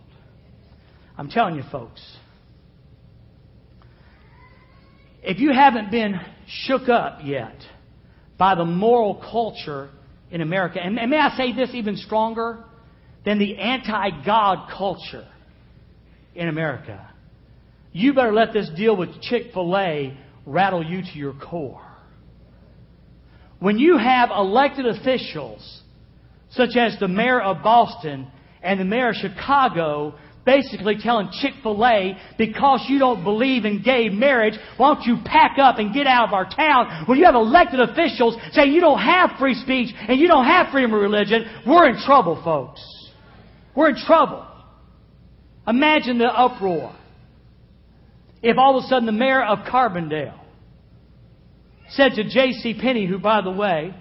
I'm 1.16 1.30
telling 1.30 1.54
you, 1.54 1.62
folks, 1.70 2.02
if 5.22 5.38
you 5.38 5.52
haven't 5.52 5.90
been 5.90 6.20
shook 6.46 6.88
up 6.88 7.20
yet 7.24 7.56
by 8.38 8.54
the 8.54 8.64
moral 8.64 9.14
culture 9.30 9.90
in 10.30 10.40
America, 10.40 10.80
and 10.82 10.94
may 10.94 11.18
I 11.18 11.36
say 11.36 11.52
this 11.52 11.70
even 11.72 11.96
stronger 11.96 12.64
than 13.24 13.38
the 13.38 13.56
anti 13.58 14.24
God 14.24 14.70
culture 14.76 15.26
in 16.34 16.48
America, 16.48 17.10
you 17.92 18.12
better 18.12 18.32
let 18.32 18.52
this 18.52 18.68
deal 18.76 18.96
with 18.96 19.20
Chick 19.22 19.52
fil 19.54 19.76
A 19.76 20.16
rattle 20.44 20.84
you 20.84 21.02
to 21.02 21.18
your 21.18 21.32
core. 21.34 21.82
When 23.58 23.78
you 23.78 23.96
have 23.96 24.30
elected 24.30 24.86
officials, 24.86 25.82
such 26.50 26.76
as 26.76 26.98
the 27.00 27.08
mayor 27.08 27.40
of 27.40 27.62
Boston 27.62 28.26
and 28.62 28.78
the 28.78 28.84
mayor 28.84 29.10
of 29.10 29.16
Chicago, 29.16 30.14
basically 30.46 30.96
telling 30.98 31.28
Chick 31.42 31.52
fil 31.62 31.84
A, 31.84 32.16
because 32.38 32.86
you 32.88 32.98
don't 32.98 33.24
believe 33.24 33.64
in 33.64 33.82
gay 33.82 34.08
marriage, 34.08 34.54
why 34.76 34.94
don't 34.94 35.04
you 35.04 35.18
pack 35.24 35.58
up 35.58 35.78
and 35.78 35.92
get 35.92 36.06
out 36.06 36.28
of 36.28 36.32
our 36.32 36.48
town? 36.48 37.04
When 37.06 37.18
you 37.18 37.26
have 37.26 37.34
elected 37.34 37.80
officials 37.80 38.36
saying 38.52 38.72
you 38.72 38.80
don't 38.80 39.00
have 39.00 39.32
free 39.38 39.54
speech 39.54 39.92
and 40.08 40.18
you 40.18 40.28
don't 40.28 40.46
have 40.46 40.68
freedom 40.70 40.94
of 40.94 41.00
religion, 41.00 41.44
we're 41.66 41.90
in 41.90 42.00
trouble, 42.00 42.40
folks. 42.42 42.80
We're 43.74 43.90
in 43.90 43.96
trouble. 43.96 44.46
Imagine 45.66 46.18
the 46.18 46.26
uproar 46.26 46.96
if 48.42 48.56
all 48.56 48.78
of 48.78 48.84
a 48.84 48.86
sudden 48.86 49.06
the 49.06 49.12
mayor 49.12 49.42
of 49.42 49.66
Carbondale 49.66 50.38
said 51.88 52.12
to 52.14 52.24
J.C. 52.24 52.78
Penney, 52.80 53.06
who, 53.06 53.18
by 53.18 53.42
the 53.42 53.50
way, 53.50 53.94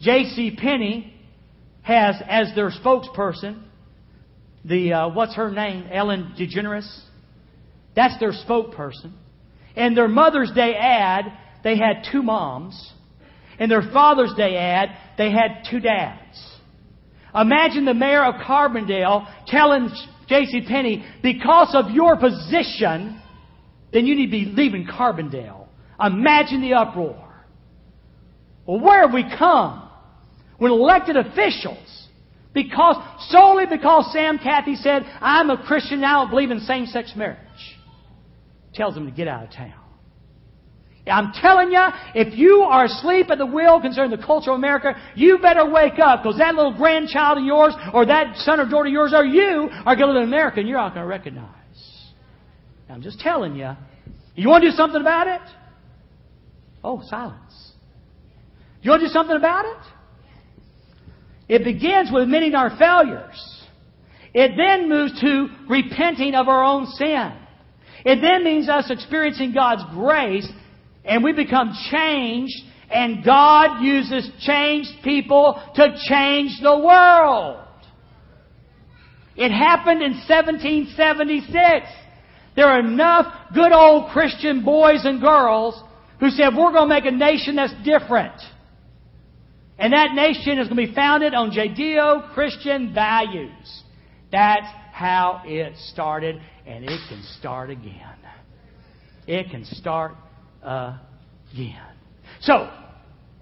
J.C. 0.00 0.56
Penney 0.56 1.12
has 1.82 2.16
as 2.28 2.54
their 2.54 2.70
spokesperson 2.70 3.65
the 4.66 4.92
uh, 4.92 5.08
what's 5.08 5.34
her 5.36 5.50
name, 5.50 5.88
Ellen 5.92 6.34
DeGeneres. 6.38 6.88
That's 7.94 8.18
their 8.18 8.32
spokesperson. 8.32 9.12
And 9.74 9.96
their 9.96 10.08
Mother's 10.08 10.50
Day 10.54 10.74
ad, 10.74 11.24
they 11.62 11.76
had 11.76 12.06
two 12.10 12.22
moms. 12.22 12.92
And 13.58 13.70
their 13.70 13.82
Father's 13.92 14.34
Day 14.36 14.56
ad, 14.56 14.90
they 15.16 15.30
had 15.30 15.64
two 15.70 15.80
dads. 15.80 16.36
Imagine 17.34 17.84
the 17.84 17.94
mayor 17.94 18.24
of 18.24 18.34
Carbondale 18.46 19.26
telling 19.46 19.90
J.C. 20.28 20.64
Penney, 20.66 21.04
because 21.22 21.74
of 21.74 21.90
your 21.90 22.16
position, 22.16 23.20
then 23.92 24.06
you 24.06 24.16
need 24.16 24.26
to 24.26 24.32
be 24.32 24.44
leaving 24.46 24.86
Carbondale. 24.86 25.68
Imagine 26.00 26.60
the 26.60 26.74
uproar. 26.74 27.46
Well, 28.66 28.80
where 28.80 29.02
have 29.02 29.14
we 29.14 29.24
come 29.38 29.88
when 30.58 30.72
elected 30.72 31.16
officials, 31.16 32.05
because 32.56 32.96
solely 33.28 33.66
because 33.66 34.10
Sam 34.14 34.38
Cathy 34.38 34.76
said, 34.76 35.02
I'm 35.20 35.50
a 35.50 35.62
Christian 35.62 36.00
now, 36.00 36.24
I 36.24 36.30
believe 36.30 36.50
in 36.50 36.58
same 36.60 36.86
sex 36.86 37.12
marriage, 37.14 37.38
tells 38.72 38.94
them 38.94 39.04
to 39.04 39.12
get 39.12 39.28
out 39.28 39.44
of 39.44 39.52
town. 39.52 39.74
I'm 41.06 41.32
telling 41.34 41.70
you, 41.70 41.86
if 42.14 42.36
you 42.36 42.62
are 42.62 42.86
asleep 42.86 43.30
at 43.30 43.36
the 43.38 43.46
wheel 43.46 43.78
concerning 43.80 44.10
the 44.10 44.24
culture 44.24 44.50
of 44.50 44.56
America, 44.56 44.94
you 45.14 45.38
better 45.38 45.70
wake 45.70 46.00
up 46.00 46.22
because 46.22 46.38
that 46.38 46.54
little 46.54 46.74
grandchild 46.74 47.38
of 47.38 47.44
yours 47.44 47.74
or 47.92 48.06
that 48.06 48.38
son 48.38 48.58
or 48.58 48.64
daughter 48.64 48.88
of 48.88 48.92
yours 48.92 49.12
or 49.14 49.24
you 49.24 49.68
are 49.84 49.94
going 49.94 50.08
to 50.08 50.14
live 50.14 50.22
in 50.22 50.28
America 50.28 50.58
and 50.60 50.68
you're 50.68 50.78
not 50.78 50.94
going 50.94 51.04
to 51.04 51.08
recognize. 51.08 51.46
I'm 52.88 53.02
just 53.02 53.20
telling 53.20 53.54
you. 53.54 53.70
You 54.34 54.48
want 54.48 54.64
to 54.64 54.70
do 54.70 54.76
something 54.76 55.00
about 55.00 55.28
it? 55.28 55.42
Oh, 56.82 57.02
silence. 57.06 57.72
You 58.82 58.90
want 58.90 59.02
to 59.02 59.08
do 59.08 59.12
something 59.12 59.36
about 59.36 59.66
it? 59.66 59.95
It 61.48 61.64
begins 61.64 62.10
with 62.12 62.24
admitting 62.24 62.54
our 62.54 62.76
failures. 62.76 63.64
It 64.34 64.52
then 64.56 64.88
moves 64.88 65.18
to 65.20 65.48
repenting 65.68 66.34
of 66.34 66.48
our 66.48 66.62
own 66.62 66.86
sin. 66.86 67.32
It 68.04 68.20
then 68.20 68.44
means 68.44 68.68
us 68.68 68.90
experiencing 68.90 69.52
God's 69.52 69.82
grace 69.92 70.48
and 71.04 71.24
we 71.24 71.32
become 71.32 71.72
changed 71.90 72.54
and 72.90 73.24
God 73.24 73.82
uses 73.82 74.30
changed 74.40 74.90
people 75.02 75.60
to 75.74 75.96
change 76.08 76.52
the 76.62 76.78
world. 76.78 77.66
It 79.36 79.50
happened 79.50 80.02
in 80.02 80.12
1776. 80.12 81.86
There 82.54 82.66
are 82.66 82.80
enough 82.80 83.26
good 83.54 83.72
old 83.72 84.10
Christian 84.10 84.64
boys 84.64 85.04
and 85.04 85.20
girls 85.20 85.82
who 86.20 86.30
said, 86.30 86.50
we're 86.56 86.72
going 86.72 86.88
to 86.88 86.94
make 86.94 87.04
a 87.04 87.10
nation 87.10 87.56
that's 87.56 87.74
different. 87.84 88.34
And 89.78 89.92
that 89.92 90.14
nation 90.14 90.58
is 90.58 90.68
going 90.68 90.80
to 90.80 90.86
be 90.88 90.94
founded 90.94 91.34
on 91.34 91.50
Judeo 91.50 92.32
Christian 92.32 92.94
values. 92.94 93.82
That's 94.32 94.66
how 94.92 95.42
it 95.44 95.74
started, 95.92 96.40
and 96.66 96.84
it 96.84 97.00
can 97.08 97.22
start 97.38 97.70
again. 97.70 98.16
It 99.26 99.50
can 99.50 99.64
start 99.64 100.12
again. 100.62 101.82
So, 102.40 102.70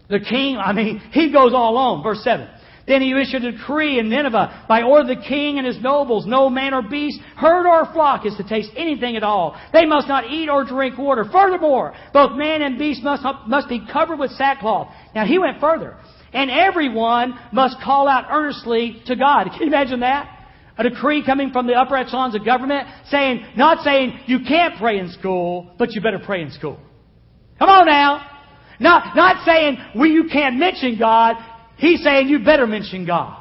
the 0.09 0.21
king, 0.21 0.57
I 0.57 0.73
mean, 0.73 0.99
he 1.13 1.33
goes 1.33 1.53
all 1.55 1.73
alone. 1.73 2.03
Verse 2.03 2.23
7. 2.25 2.49
Then 2.87 3.01
he 3.01 3.19
issued 3.19 3.45
a 3.45 3.53
decree 3.53 3.99
in 3.99 4.11
Nineveh 4.11 4.67
by 4.69 4.83
order 4.83 5.11
of 5.11 5.17
the 5.17 5.25
king 5.27 5.57
and 5.57 5.67
his 5.67 5.81
nobles. 5.81 6.27
No 6.27 6.51
man 6.51 6.75
or 6.75 6.83
beast, 6.83 7.19
herd 7.37 7.67
or 7.67 7.91
flock 7.93 8.27
is 8.27 8.37
to 8.37 8.47
taste 8.47 8.71
anything 8.77 9.17
at 9.17 9.23
all. 9.23 9.59
They 9.73 9.87
must 9.87 10.07
not 10.07 10.31
eat 10.31 10.51
or 10.51 10.65
drink 10.65 10.99
water. 10.99 11.25
Furthermore, 11.31 11.95
both 12.13 12.37
man 12.37 12.61
and 12.61 12.79
beast 12.79 13.03
must, 13.03 13.25
must 13.47 13.69
be 13.69 13.87
covered 13.91 14.19
with 14.19 14.33
sackcloth. 14.33 14.93
Now 15.15 15.25
he 15.25 15.39
went 15.39 15.61
further. 15.61 15.97
And 16.35 16.51
everyone 16.51 17.39
must 17.53 17.77
call 17.83 18.09
out 18.09 18.27
earnestly 18.31 19.03
to 19.07 19.17
God. 19.17 19.45
Can 19.45 19.61
you 19.61 19.67
imagine 19.69 20.01
that? 20.01 20.31
A 20.77 20.83
decree 20.83 21.25
coming 21.25 21.51
from 21.51 21.69
the 21.69 21.75
upper 21.75 21.97
echelons 21.97 22.35
of 22.35 22.45
government 22.45 22.89
saying, 23.09 23.47
not 23.57 23.85
saying 23.85 24.19
you 24.27 24.41
can't 24.47 24.77
pray 24.77 24.99
in 24.99 25.11
school, 25.13 25.73
but 25.79 25.93
you 25.93 26.01
better 26.01 26.19
pray 26.19 26.43
in 26.43 26.51
school. 26.51 26.81
Come 27.59 27.69
on 27.69 27.87
now. 27.87 28.31
Not, 28.81 29.15
not 29.15 29.45
saying 29.47 29.79
well, 29.95 30.09
you 30.09 30.29
can't 30.31 30.57
mention 30.57 30.99
God. 30.99 31.37
He's 31.77 32.03
saying 32.03 32.29
you 32.29 32.45
better 32.45 32.67
mention 32.67 33.07
God. 33.07 33.41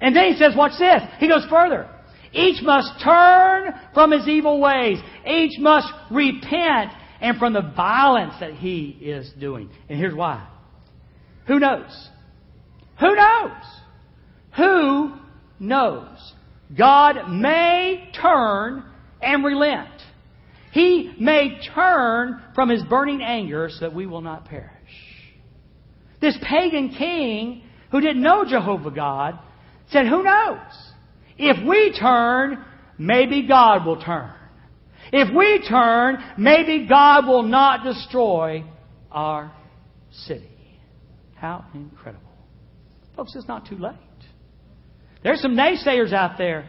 And 0.00 0.16
then 0.16 0.32
he 0.32 0.36
says, 0.36 0.54
watch 0.56 0.72
this. 0.78 1.02
He 1.18 1.28
goes 1.28 1.46
further. 1.48 1.88
Each 2.32 2.60
must 2.62 2.88
turn 3.04 3.72
from 3.94 4.10
his 4.10 4.26
evil 4.26 4.60
ways. 4.60 4.98
Each 5.24 5.60
must 5.60 5.86
repent 6.10 6.92
and 7.20 7.38
from 7.38 7.52
the 7.52 7.72
violence 7.76 8.34
that 8.40 8.54
he 8.54 8.96
is 9.00 9.30
doing. 9.38 9.70
And 9.88 9.96
here's 9.96 10.14
why. 10.14 10.48
Who 11.46 11.60
knows? 11.60 12.08
Who 13.00 13.14
knows? 13.14 13.50
Who 14.56 15.12
knows? 15.58 16.32
God 16.76 17.30
may 17.30 18.10
turn 18.20 18.84
and 19.20 19.44
relent. 19.44 19.90
He 20.72 21.14
may 21.20 21.60
turn 21.74 22.42
from 22.54 22.70
his 22.70 22.82
burning 22.84 23.22
anger 23.22 23.68
so 23.70 23.80
that 23.80 23.94
we 23.94 24.06
will 24.06 24.22
not 24.22 24.46
perish. 24.46 24.70
This 26.20 26.36
pagan 26.42 26.90
king 26.90 27.62
who 27.92 28.00
didn't 28.00 28.22
know 28.22 28.44
Jehovah 28.48 28.90
God, 28.90 29.38
said, 29.90 30.06
Who 30.06 30.22
knows? 30.22 30.58
If 31.36 31.68
we 31.68 31.96
turn, 31.98 32.64
maybe 32.98 33.46
God 33.46 33.86
will 33.86 34.02
turn. 34.02 34.32
If 35.12 35.32
we 35.34 35.62
turn, 35.68 36.18
maybe 36.38 36.86
God 36.88 37.26
will 37.26 37.42
not 37.42 37.84
destroy 37.84 38.64
our 39.10 39.52
city. 40.10 40.48
How 41.34 41.66
incredible. 41.74 42.31
Folks, 43.16 43.34
it's 43.34 43.48
not 43.48 43.66
too 43.66 43.76
late. 43.76 43.94
There's 45.22 45.40
some 45.40 45.54
naysayers 45.54 46.12
out 46.12 46.38
there 46.38 46.68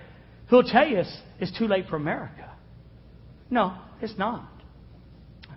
who'll 0.50 0.64
tell 0.64 0.88
you 0.88 1.00
it's, 1.00 1.18
it's 1.40 1.58
too 1.58 1.68
late 1.68 1.88
for 1.90 1.96
America. 1.96 2.52
No, 3.50 3.76
it's 4.02 4.18
not. 4.18 4.50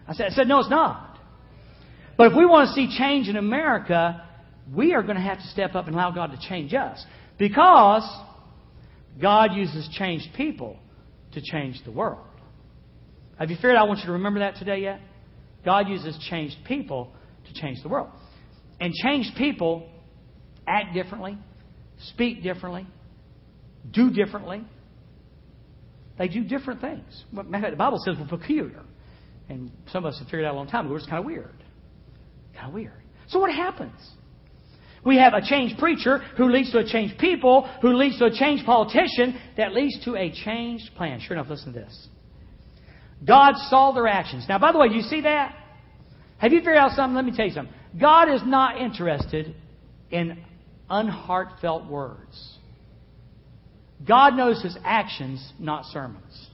I 0.08 0.14
said, 0.14 0.26
I 0.26 0.34
said, 0.34 0.48
no, 0.48 0.60
it's 0.60 0.70
not. 0.70 1.18
But 2.16 2.32
if 2.32 2.36
we 2.36 2.46
want 2.46 2.68
to 2.68 2.74
see 2.74 2.96
change 2.96 3.28
in 3.28 3.36
America, 3.36 4.22
we 4.74 4.94
are 4.94 5.02
going 5.02 5.16
to 5.16 5.22
have 5.22 5.38
to 5.38 5.46
step 5.48 5.74
up 5.74 5.86
and 5.86 5.94
allow 5.94 6.10
God 6.10 6.30
to 6.32 6.48
change 6.48 6.72
us. 6.72 7.04
Because 7.38 8.02
God 9.20 9.52
uses 9.54 9.88
changed 9.98 10.28
people 10.36 10.78
to 11.32 11.40
change 11.42 11.80
the 11.84 11.90
world. 11.90 12.24
Have 13.38 13.50
you 13.50 13.56
figured 13.56 13.76
I 13.76 13.84
want 13.84 14.00
you 14.00 14.06
to 14.06 14.12
remember 14.12 14.40
that 14.40 14.56
today 14.56 14.78
yet? 14.78 15.00
God 15.64 15.88
uses 15.88 16.18
changed 16.30 16.56
people 16.64 17.12
to 17.46 17.60
change 17.60 17.82
the 17.82 17.88
world. 17.88 18.08
And 18.80 18.94
changed 18.94 19.30
people 19.36 19.88
act 20.66 20.94
differently, 20.94 21.38
speak 22.08 22.42
differently, 22.42 22.86
do 23.90 24.10
differently. 24.10 24.64
They 26.18 26.28
do 26.28 26.44
different 26.44 26.80
things. 26.80 27.24
The 27.32 27.74
Bible 27.76 27.98
says 28.04 28.16
we're 28.18 28.38
peculiar. 28.38 28.82
And 29.48 29.70
some 29.92 30.04
of 30.04 30.12
us 30.12 30.18
have 30.18 30.26
figured 30.26 30.44
out 30.44 30.54
a 30.54 30.56
long 30.56 30.66
time 30.66 30.86
ago, 30.86 30.96
it's 30.96 31.06
kind 31.06 31.18
of 31.18 31.24
weird. 31.24 31.62
Kind 32.54 32.68
of 32.68 32.74
weird. 32.74 33.02
So 33.28 33.38
what 33.38 33.52
happens? 33.52 33.92
We 35.04 35.18
have 35.18 35.34
a 35.34 35.40
changed 35.40 35.78
preacher 35.78 36.18
who 36.36 36.50
leads 36.50 36.72
to 36.72 36.78
a 36.78 36.84
changed 36.84 37.18
people, 37.18 37.68
who 37.80 37.94
leads 37.94 38.18
to 38.18 38.24
a 38.24 38.30
changed 38.32 38.66
politician, 38.66 39.38
that 39.56 39.72
leads 39.72 40.04
to 40.04 40.16
a 40.16 40.32
changed 40.32 40.90
plan. 40.96 41.20
Sure 41.20 41.36
enough, 41.36 41.48
listen 41.48 41.72
to 41.72 41.78
this. 41.78 42.08
God 43.24 43.54
saw 43.68 43.92
their 43.92 44.08
actions. 44.08 44.46
Now, 44.48 44.58
by 44.58 44.72
the 44.72 44.78
way, 44.78 44.88
you 44.90 45.02
see 45.02 45.20
that? 45.20 45.54
Have 46.38 46.52
you 46.52 46.58
figured 46.58 46.76
out 46.76 46.92
something? 46.92 47.14
Let 47.14 47.24
me 47.24 47.32
tell 47.36 47.46
you 47.46 47.52
something. 47.52 47.74
God 48.00 48.28
is 48.34 48.40
not 48.44 48.80
interested 48.80 49.54
in 50.10 50.42
unheartfelt 50.90 51.88
words. 51.88 52.58
God 54.06 54.34
knows 54.34 54.62
his 54.62 54.76
actions, 54.84 55.52
not 55.58 55.84
sermons. 55.86 56.48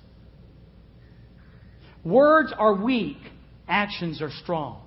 Words 2.05 2.53
are 2.57 2.75
weak, 2.75 3.19
actions 3.69 4.23
are 4.23 4.31
strong. 4.43 4.83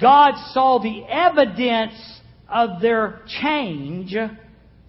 God 0.00 0.34
saw 0.52 0.78
the 0.78 1.04
evidence 1.08 2.20
of 2.48 2.80
their 2.80 3.20
change 3.40 4.14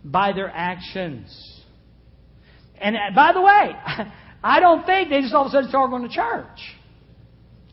by 0.03 0.33
their 0.33 0.49
actions. 0.49 1.63
And 2.79 2.95
uh, 2.95 2.99
by 3.15 3.33
the 3.33 3.41
way, 3.41 3.71
I 4.43 4.59
don't 4.59 4.85
think 4.85 5.09
they 5.09 5.21
just 5.21 5.33
all 5.33 5.45
of 5.45 5.47
a 5.47 5.51
sudden 5.51 5.69
started 5.69 5.91
going 5.91 6.07
to 6.07 6.13
church. 6.13 6.59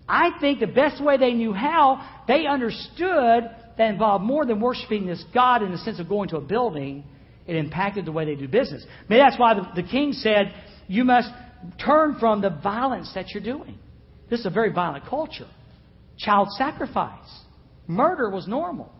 I 0.09 0.31
think 0.41 0.61
the 0.61 0.67
best 0.67 1.03
way 1.03 1.17
they 1.19 1.35
knew 1.35 1.53
how, 1.53 2.25
they 2.27 2.47
understood 2.47 3.51
that 3.81 3.89
involved 3.89 4.23
more 4.23 4.45
than 4.45 4.61
worshiping 4.61 5.07
this 5.07 5.25
God 5.33 5.63
in 5.63 5.73
the 5.73 5.79
sense 5.79 5.99
of 5.99 6.09
going 6.09 6.29
to 6.29 6.37
a 6.37 6.41
building. 6.41 7.03
It 7.47 7.57
impacted 7.57 8.05
the 8.05 8.13
way 8.13 8.27
they 8.27 8.35
do 8.35 8.47
business. 8.47 8.85
Maybe 9.09 9.21
that's 9.21 9.39
why 9.41 9.55
the, 9.55 9.83
the 9.83 9.89
king 9.89 10.13
said, 10.13 10.55
You 10.87 11.03
must 11.03 11.31
turn 11.83 12.17
from 12.21 12.43
the 12.43 12.51
violence 12.51 13.11
that 13.15 13.31
you're 13.31 13.43
doing. 13.43 13.79
This 14.29 14.41
is 14.41 14.47
a 14.47 14.51
very 14.51 14.71
violent 14.71 15.07
culture. 15.07 15.49
Child 16.19 16.49
sacrifice, 16.59 17.29
murder 17.87 18.31
was 18.31 18.47
normal 18.47 18.93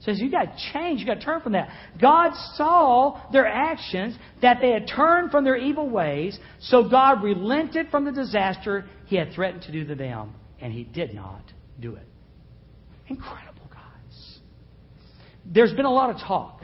says 0.00 0.20
you 0.20 0.30
got 0.30 0.44
to 0.44 0.56
change, 0.72 1.00
you 1.00 1.06
got 1.06 1.14
to 1.14 1.20
turn 1.20 1.40
from 1.40 1.52
that. 1.52 1.68
God 2.00 2.30
saw 2.54 3.20
their 3.32 3.48
actions 3.48 4.16
that 4.42 4.58
they 4.60 4.70
had 4.70 4.86
turned 4.86 5.32
from 5.32 5.44
their 5.44 5.56
evil 5.56 5.90
ways, 5.90 6.38
so 6.60 6.88
God 6.88 7.22
relented 7.22 7.88
from 7.90 8.04
the 8.04 8.12
disaster 8.12 8.86
he 9.06 9.16
had 9.16 9.32
threatened 9.32 9.62
to 9.62 9.72
do 9.72 9.84
to 9.86 9.96
them, 9.96 10.34
and 10.60 10.72
he 10.72 10.84
did 10.84 11.14
not 11.14 11.42
do 11.80 11.96
it. 11.96 12.06
Incredible. 13.08 13.47
There's 15.52 15.72
been 15.72 15.86
a 15.86 15.92
lot 15.92 16.10
of 16.10 16.16
talk. 16.20 16.60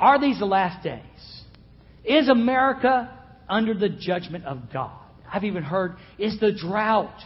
Are 0.00 0.20
these 0.20 0.38
the 0.38 0.46
last 0.46 0.84
days? 0.84 1.02
Is 2.04 2.28
America 2.28 3.18
under 3.48 3.74
the 3.74 3.88
judgment 3.88 4.44
of 4.44 4.72
God? 4.72 4.98
I've 5.30 5.44
even 5.44 5.62
heard, 5.62 5.96
is 6.18 6.38
the 6.40 6.52
drought 6.52 7.16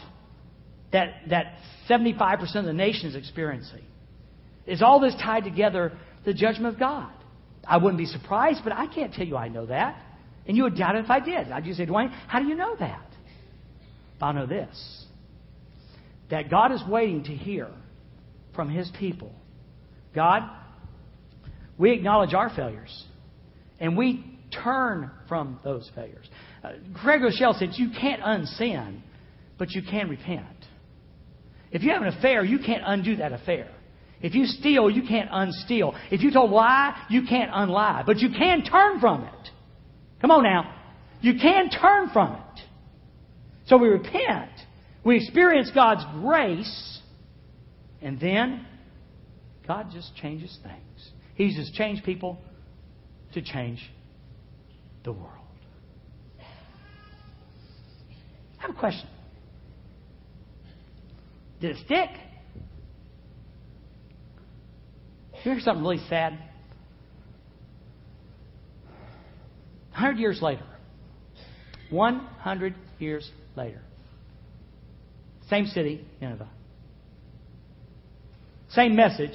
that, 0.93 1.15
that 1.31 1.59
75% 1.89 2.57
of 2.57 2.65
the 2.65 2.73
nation 2.73 3.09
is 3.09 3.17
experiencing. 3.17 3.83
Is 4.67 4.81
all 4.81 5.01
this 5.01 5.15
tied 5.15 5.45
together 5.45 5.93
the 6.25 6.33
judgment 6.33 6.75
of 6.75 6.79
God? 6.79 7.11
I 7.67 7.79
wouldn't 7.79 7.99
be 7.99 8.07
surprised, 8.07 8.61
but 8.63 8.73
I 8.73 8.87
can't 8.87 9.13
tell 9.13 9.27
you 9.27 9.37
I 9.37 9.49
know 9.49 9.67
that. 9.67 10.01
And 10.47 10.57
you 10.57 10.63
would 10.65 10.77
doubt 10.77 10.95
it 10.95 11.05
if 11.05 11.11
I 11.11 11.19
did. 11.19 11.51
I'd 11.51 11.65
just 11.65 11.79
say, 11.79 11.87
Dwayne, 11.87 12.13
how 12.29 12.39
do 12.39 12.47
you 12.47 12.55
know 12.55 12.77
that? 12.79 13.09
But 14.21 14.27
I 14.27 14.33
know 14.33 14.47
this 14.47 15.05
that 16.29 16.51
God 16.51 16.73
is 16.73 16.83
waiting 16.89 17.23
to 17.23 17.31
hear 17.31 17.69
from 18.57 18.71
His 18.71 18.91
people. 18.99 19.33
God, 20.15 20.43
we 21.79 21.93
acknowledge 21.93 22.35
our 22.35 22.51
failures, 22.55 23.05
and 23.79 23.97
we 23.97 24.25
turn 24.65 25.11
from 25.29 25.61
those 25.63 25.89
failures. 25.95 26.27
Uh, 26.65 26.71
Craig 26.95 27.21
Groeschel 27.21 27.59
said, 27.59 27.71
You 27.75 27.91
can't 27.91 28.23
unsin, 28.23 29.01
but 29.59 29.71
you 29.71 29.83
can 29.89 30.09
repent. 30.09 30.47
If 31.71 31.83
you 31.83 31.91
have 31.91 32.03
an 32.03 32.09
affair, 32.09 32.45
you 32.45 32.59
can't 32.59 32.83
undo 32.85 33.17
that 33.17 33.33
affair. 33.33 33.71
If 34.23 34.35
you 34.35 34.47
steal, 34.47 34.89
you 34.89 35.03
can't 35.07 35.29
unsteal. 35.31 35.95
If 36.11 36.23
you 36.23 36.33
told 36.33 36.51
lie, 36.51 36.97
you 37.11 37.23
can't 37.29 37.51
unlie. 37.51 38.05
But 38.07 38.19
you 38.19 38.31
can 38.31 38.65
turn 38.65 38.99
from 38.99 39.25
it. 39.25 39.51
Come 40.21 40.31
on 40.31 40.43
now. 40.43 40.75
You 41.21 41.35
can 41.41 41.69
turn 41.69 42.09
from 42.13 42.33
it. 42.33 42.63
So 43.67 43.77
we 43.77 43.89
repent. 43.89 44.51
We 45.05 45.17
experience 45.17 45.71
God's 45.75 46.05
grace. 46.21 47.01
And 48.03 48.21
then 48.21 48.67
God 49.67 49.89
just 49.93 50.15
changes 50.17 50.57
things. 50.63 51.11
He 51.35 51.55
just 51.55 51.75
changed 51.75 52.05
people 52.05 52.39
to 53.35 53.43
change 53.43 53.81
the 55.05 55.13
world. 55.13 55.33
I 58.59 58.63
have 58.63 58.71
a 58.71 58.79
question. 58.79 59.09
Did 61.61 61.73
it 61.73 61.85
stick? 61.85 62.11
Here's 65.43 65.65
something 65.65 65.83
really 65.83 66.03
sad. 66.09 66.39
100 69.93 70.19
years 70.19 70.43
later, 70.43 70.67
100 71.91 72.75
years 72.99 73.31
later, 73.57 73.81
same 75.49 75.67
city, 75.67 76.05
Nineveh. 76.21 76.49
Same 78.77 78.95
message, 78.95 79.33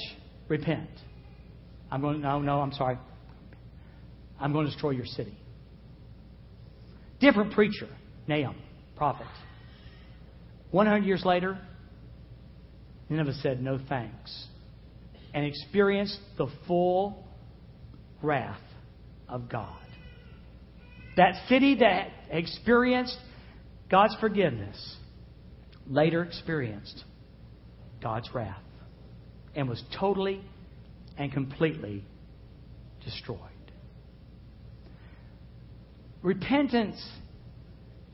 repent. 0.47 0.87
I'm 1.89 1.99
going, 1.99 2.21
no, 2.21 2.39
no, 2.39 2.61
I'm 2.61 2.71
sorry. 2.73 2.99
I'm 4.39 4.53
going 4.53 4.67
to 4.67 4.71
destroy 4.71 4.91
your 4.91 5.07
city. 5.07 5.35
Different 7.19 7.51
preacher, 7.51 7.89
Nahum, 8.27 8.55
prophet. 8.95 9.25
100 10.69 11.05
years 11.05 11.25
later, 11.25 11.57
Nineveh 13.09 13.33
said 13.41 13.63
no 13.63 13.79
thanks 13.89 14.47
and 15.33 15.43
experienced 15.43 16.19
the 16.37 16.45
full 16.67 17.25
wrath 18.21 18.61
of 19.27 19.49
God. 19.49 19.81
That 21.17 21.33
city 21.49 21.77
that 21.79 22.09
experienced 22.29 23.17
God's 23.89 24.15
forgiveness 24.19 24.97
later 25.87 26.23
experienced 26.23 27.03
God's 28.03 28.29
wrath 28.35 28.61
and 29.55 29.67
was 29.67 29.81
totally 29.99 30.41
and 31.17 31.31
completely 31.31 32.03
destroyed. 33.03 33.39
Repentance 36.21 37.03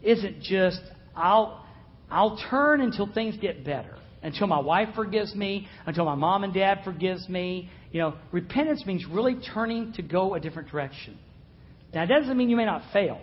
isn't 0.02 0.42
just, 0.42 0.80
I'll, 1.16 1.66
I'll 2.10 2.40
turn 2.50 2.82
until 2.82 3.12
things 3.12 3.36
get 3.38 3.66
better, 3.66 3.96
until 4.24 4.48
my 4.48 4.60
wife 4.60 4.90
forgives 4.96 5.36
me, 5.36 5.68
until 5.86 6.06
my 6.06 6.16
mom 6.16 6.44
and 6.44 6.54
dad 6.54 6.80
forgives 6.84 7.28
me. 7.28 7.70
You 7.92 8.02
know, 8.02 8.14
repentance 8.32 8.86
means 8.86 9.06
really 9.06 9.36
turning 9.54 9.94
to 9.94 10.02
go 10.02 10.36
a 10.36 10.40
different 10.40 10.70
direction. 10.70 11.18
Now, 11.94 12.04
it 12.04 12.08
doesn't 12.08 12.38
mean 12.38 12.50
you 12.50 12.56
may 12.56 12.66
not 12.66 12.82
fail, 12.94 13.20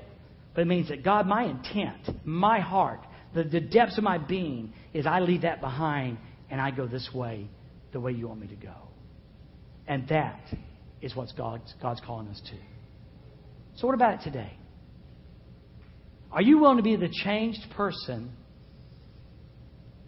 but 0.54 0.62
it 0.62 0.66
means 0.66 0.88
that 0.88 1.02
God, 1.02 1.26
my 1.26 1.44
intent, 1.44 2.24
my 2.24 2.60
heart, 2.60 3.00
the, 3.34 3.44
the 3.44 3.60
depths 3.60 3.98
of 3.98 4.04
my 4.04 4.18
being 4.18 4.72
is 4.92 5.06
I 5.06 5.20
leave 5.20 5.42
that 5.42 5.60
behind 5.60 6.18
and 6.50 6.60
I 6.60 6.70
go 6.70 6.86
this 6.86 7.08
way, 7.14 7.48
the 7.94 8.00
way 8.00 8.12
you 8.12 8.28
want 8.28 8.40
me 8.40 8.48
to 8.48 8.56
go. 8.56 8.74
And 9.88 10.06
that 10.08 10.42
is 11.00 11.16
what 11.16 11.28
God's, 11.38 11.72
God's 11.80 12.00
calling 12.04 12.28
us 12.28 12.40
to. 12.50 12.56
So, 13.76 13.86
what 13.86 13.94
about 13.94 14.20
it 14.20 14.24
today? 14.24 14.52
Are 16.30 16.42
you 16.42 16.58
willing 16.58 16.76
to 16.76 16.82
be 16.82 16.96
the 16.96 17.08
changed 17.24 17.60
person 17.76 18.32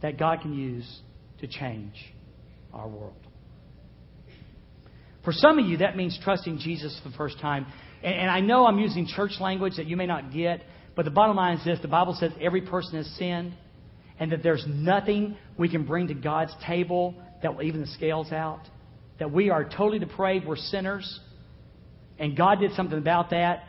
that 0.03 0.19
God 0.19 0.41
can 0.43 0.53
use 0.53 1.01
to 1.41 1.47
change 1.47 1.95
our 2.75 2.89
world? 2.89 3.15
For 5.25 5.33
some 5.33 5.59
of 5.59 5.67
you, 5.67 5.79
that 5.79 5.97
means 5.97 6.19
trusting 6.23 6.59
Jesus 6.59 6.99
for 7.03 7.11
the 7.11 7.17
first 7.17 7.41
time. 7.41 7.67
And, 8.03 8.15
and 8.15 8.31
I 8.31 8.41
know 8.41 8.67
I'm 8.67 8.79
using 8.79 9.07
church 9.07 9.33
language 9.41 9.77
that 9.77 9.87
you 9.87 9.97
may 9.97 10.07
not 10.07 10.33
get, 10.33 10.63
but 10.97 11.05
the 11.05 11.11
bottom 11.11 11.37
line 11.37 11.59
is 11.59 11.65
this 11.65 11.79
the 11.83 11.89
Bible 11.89 12.17
says 12.19 12.33
every 12.41 12.63
person 12.63 12.97
has 12.97 13.07
sinned, 13.17 13.55
and 14.19 14.33
that 14.33 14.43
there's 14.43 14.65
nothing 14.67 15.37
we 15.59 15.69
can 15.69 15.85
bring 15.85 16.09
to 16.09 16.15
God's 16.15 16.53
table 16.67 17.15
that 17.43 17.55
will 17.55 17.63
even 17.63 17.81
the 17.81 17.87
scales 17.89 18.33
out. 18.33 18.61
That 19.19 19.33
we 19.33 19.51
are 19.51 19.65
totally 19.65 19.99
depraved, 19.99 20.47
we're 20.47 20.57
sinners, 20.57 21.21
and 22.19 22.37
God 22.37 22.61
did 22.61 22.73
something 22.73 22.99
about 22.99 23.31
that. 23.31 23.65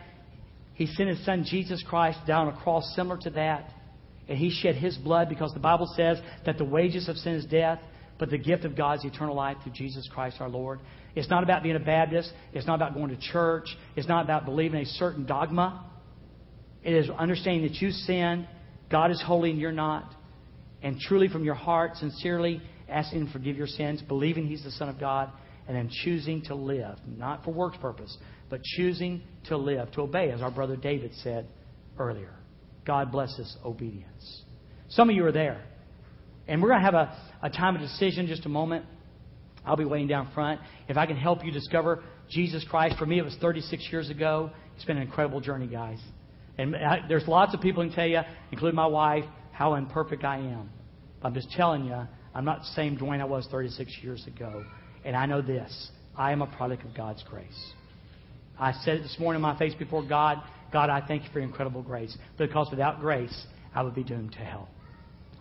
He 0.74 0.86
sent 0.88 1.10
His 1.10 1.24
Son 1.26 1.46
Jesus 1.46 1.84
Christ 1.88 2.20
down 2.28 2.48
a 2.48 2.58
cross 2.58 2.94
similar 2.96 3.18
to 3.22 3.30
that. 3.32 3.72
And 4.28 4.38
He 4.38 4.50
shed 4.50 4.76
His 4.76 4.98
blood 4.98 5.30
because 5.30 5.54
the 5.54 5.60
Bible 5.60 5.92
says 5.96 6.20
that 6.46 6.58
the 6.58 6.66
wages 6.66 7.10
of 7.10 7.18
sin 7.18 7.34
is 7.34 7.46
death, 7.46 7.80
but 8.20 8.30
the 8.30 8.38
gift 8.38 8.66
of 8.66 8.76
God 8.76 9.00
is 9.00 9.06
eternal 9.06 9.36
life 9.36 9.58
through 9.64 9.74
Jesus 9.74 10.08
Christ 10.14 10.38
our 10.40 10.50
Lord. 10.50 10.80
It's 11.16 11.30
not 11.30 11.44
about 11.44 11.64
being 11.64 11.76
a 11.76 11.80
Baptist. 11.80 12.32
It's 12.54 12.68
not 12.68 12.76
about 12.76 12.94
going 12.94 13.10
to 13.10 13.18
church. 13.18 13.68
It's 13.96 14.08
not 14.08 14.24
about 14.24 14.46
believing 14.46 14.82
a 14.82 14.86
certain 14.86 15.26
dogma. 15.26 15.86
It 16.84 16.94
is 16.94 17.10
understanding 17.10 17.64
that 17.64 17.82
you 17.82 17.92
sinned, 17.92 18.48
God 18.90 19.12
is 19.12 19.22
holy 19.26 19.52
and 19.52 19.60
you're 19.60 19.72
not, 19.72 20.14
and 20.82 21.00
truly 21.00 21.28
from 21.28 21.44
your 21.44 21.56
heart, 21.56 21.98
sincerely 21.98 22.62
asking 22.90 23.22
Him 23.22 23.28
to 23.28 23.34
forgive 23.34 23.58
your 23.58 23.68
sins, 23.68 24.02
believing 24.02 24.48
He's 24.48 24.64
the 24.64 24.72
Son 24.72 24.90
of 24.90 25.00
God, 25.00 25.32
and 25.68 25.76
then 25.76 25.90
choosing 26.04 26.42
to 26.44 26.56
live, 26.56 26.98
not 27.06 27.44
for 27.44 27.52
works 27.52 27.78
purpose, 27.82 28.16
but 28.50 28.62
choosing 28.64 29.22
to 29.46 29.58
live, 29.58 29.92
to 29.92 30.02
obey, 30.02 30.32
as 30.32 30.42
our 30.42 30.52
brother 30.52 30.76
David 30.76 31.12
said 31.24 31.48
earlier. 32.00 32.34
God 32.86 33.12
blesses 33.12 33.58
obedience. 33.66 34.44
Some 34.90 35.10
of 35.10 35.16
you 35.16 35.26
are 35.26 35.32
there. 35.32 35.62
And 36.48 36.62
we're 36.62 36.70
going 36.70 36.80
to 36.80 36.86
have 36.86 36.94
a, 36.94 37.18
a 37.44 37.50
time 37.50 37.76
of 37.76 37.82
decision 37.82 38.28
just 38.28 38.46
a 38.46 38.50
moment. 38.50 38.86
I'll 39.66 39.76
be 39.76 39.84
waiting 39.84 40.08
down 40.08 40.32
front. 40.34 40.62
If 40.88 40.96
I 40.96 41.06
can 41.06 41.18
help 41.18 41.44
you 41.44 41.52
discover 41.52 42.04
Jesus 42.30 42.66
Christ, 42.70 42.98
for 42.98 43.06
me 43.06 43.20
it 43.20 43.24
was 43.24 43.36
36 43.42 43.86
years 43.92 44.10
ago. 44.10 44.52
It's 44.76 44.86
been 44.86 44.96
an 44.96 45.04
incredible 45.04 45.42
journey, 45.42 45.68
guys. 45.68 46.00
And 46.58 46.76
I, 46.76 47.02
there's 47.10 47.28
lots 47.28 47.54
of 47.54 47.60
people 47.60 47.84
who 47.84 47.90
can 47.90 47.96
tell 47.96 48.08
you, 48.08 48.22
including 48.52 48.76
my 48.76 48.88
wife, 48.88 49.26
how 49.52 49.76
imperfect 49.76 50.24
I 50.24 50.38
am. 50.38 50.70
I'm 51.22 51.34
just 51.34 51.50
telling 51.52 51.86
you, 51.86 52.08
I'm 52.38 52.46
not 52.46 52.60
the 52.60 52.74
same 52.76 52.98
Dwayne 52.98 53.20
I 53.20 53.26
was 53.26 53.48
36 53.52 53.92
years 54.02 54.26
ago. 54.28 54.64
And 55.04 55.16
I 55.16 55.26
know 55.26 55.42
this 55.42 55.90
I 56.16 56.32
am 56.32 56.42
a 56.42 56.48
product 56.48 56.86
of 56.86 56.96
God's 56.96 57.24
grace. 57.24 57.74
I 58.60 58.72
said 58.84 58.96
it 58.96 59.04
this 59.04 59.18
morning 59.20 59.38
in 59.38 59.42
my 59.42 59.58
face 59.58 59.74
before 59.76 60.08
God 60.08 60.42
God, 60.72 60.90
I 60.90 61.06
thank 61.06 61.24
you 61.24 61.30
for 61.32 61.40
your 61.40 61.48
incredible 61.48 61.82
grace. 61.82 62.16
Because 62.38 62.68
without 62.70 63.00
grace, 63.00 63.46
I 63.74 63.84
would 63.84 63.96
be 63.96 64.04
doomed 64.04 64.34
to 64.34 64.40
hell. 64.40 64.68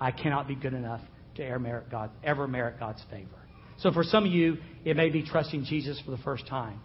I 0.00 0.10
cannot 0.10 0.46
be 0.46 0.54
good 0.54 0.74
enough 0.74 1.00
to 1.36 1.44
ever 1.44 1.58
merit, 1.58 1.90
God, 1.90 2.10
ever 2.22 2.46
merit 2.46 2.78
God's 2.78 3.02
favor. 3.10 3.28
So 3.78 3.92
for 3.92 4.04
some 4.04 4.24
of 4.24 4.32
you, 4.32 4.58
it 4.84 4.96
may 4.96 5.10
be 5.10 5.22
trusting 5.22 5.64
Jesus 5.64 6.00
for 6.04 6.10
the 6.10 6.18
first 6.18 6.46
time. 6.46 6.80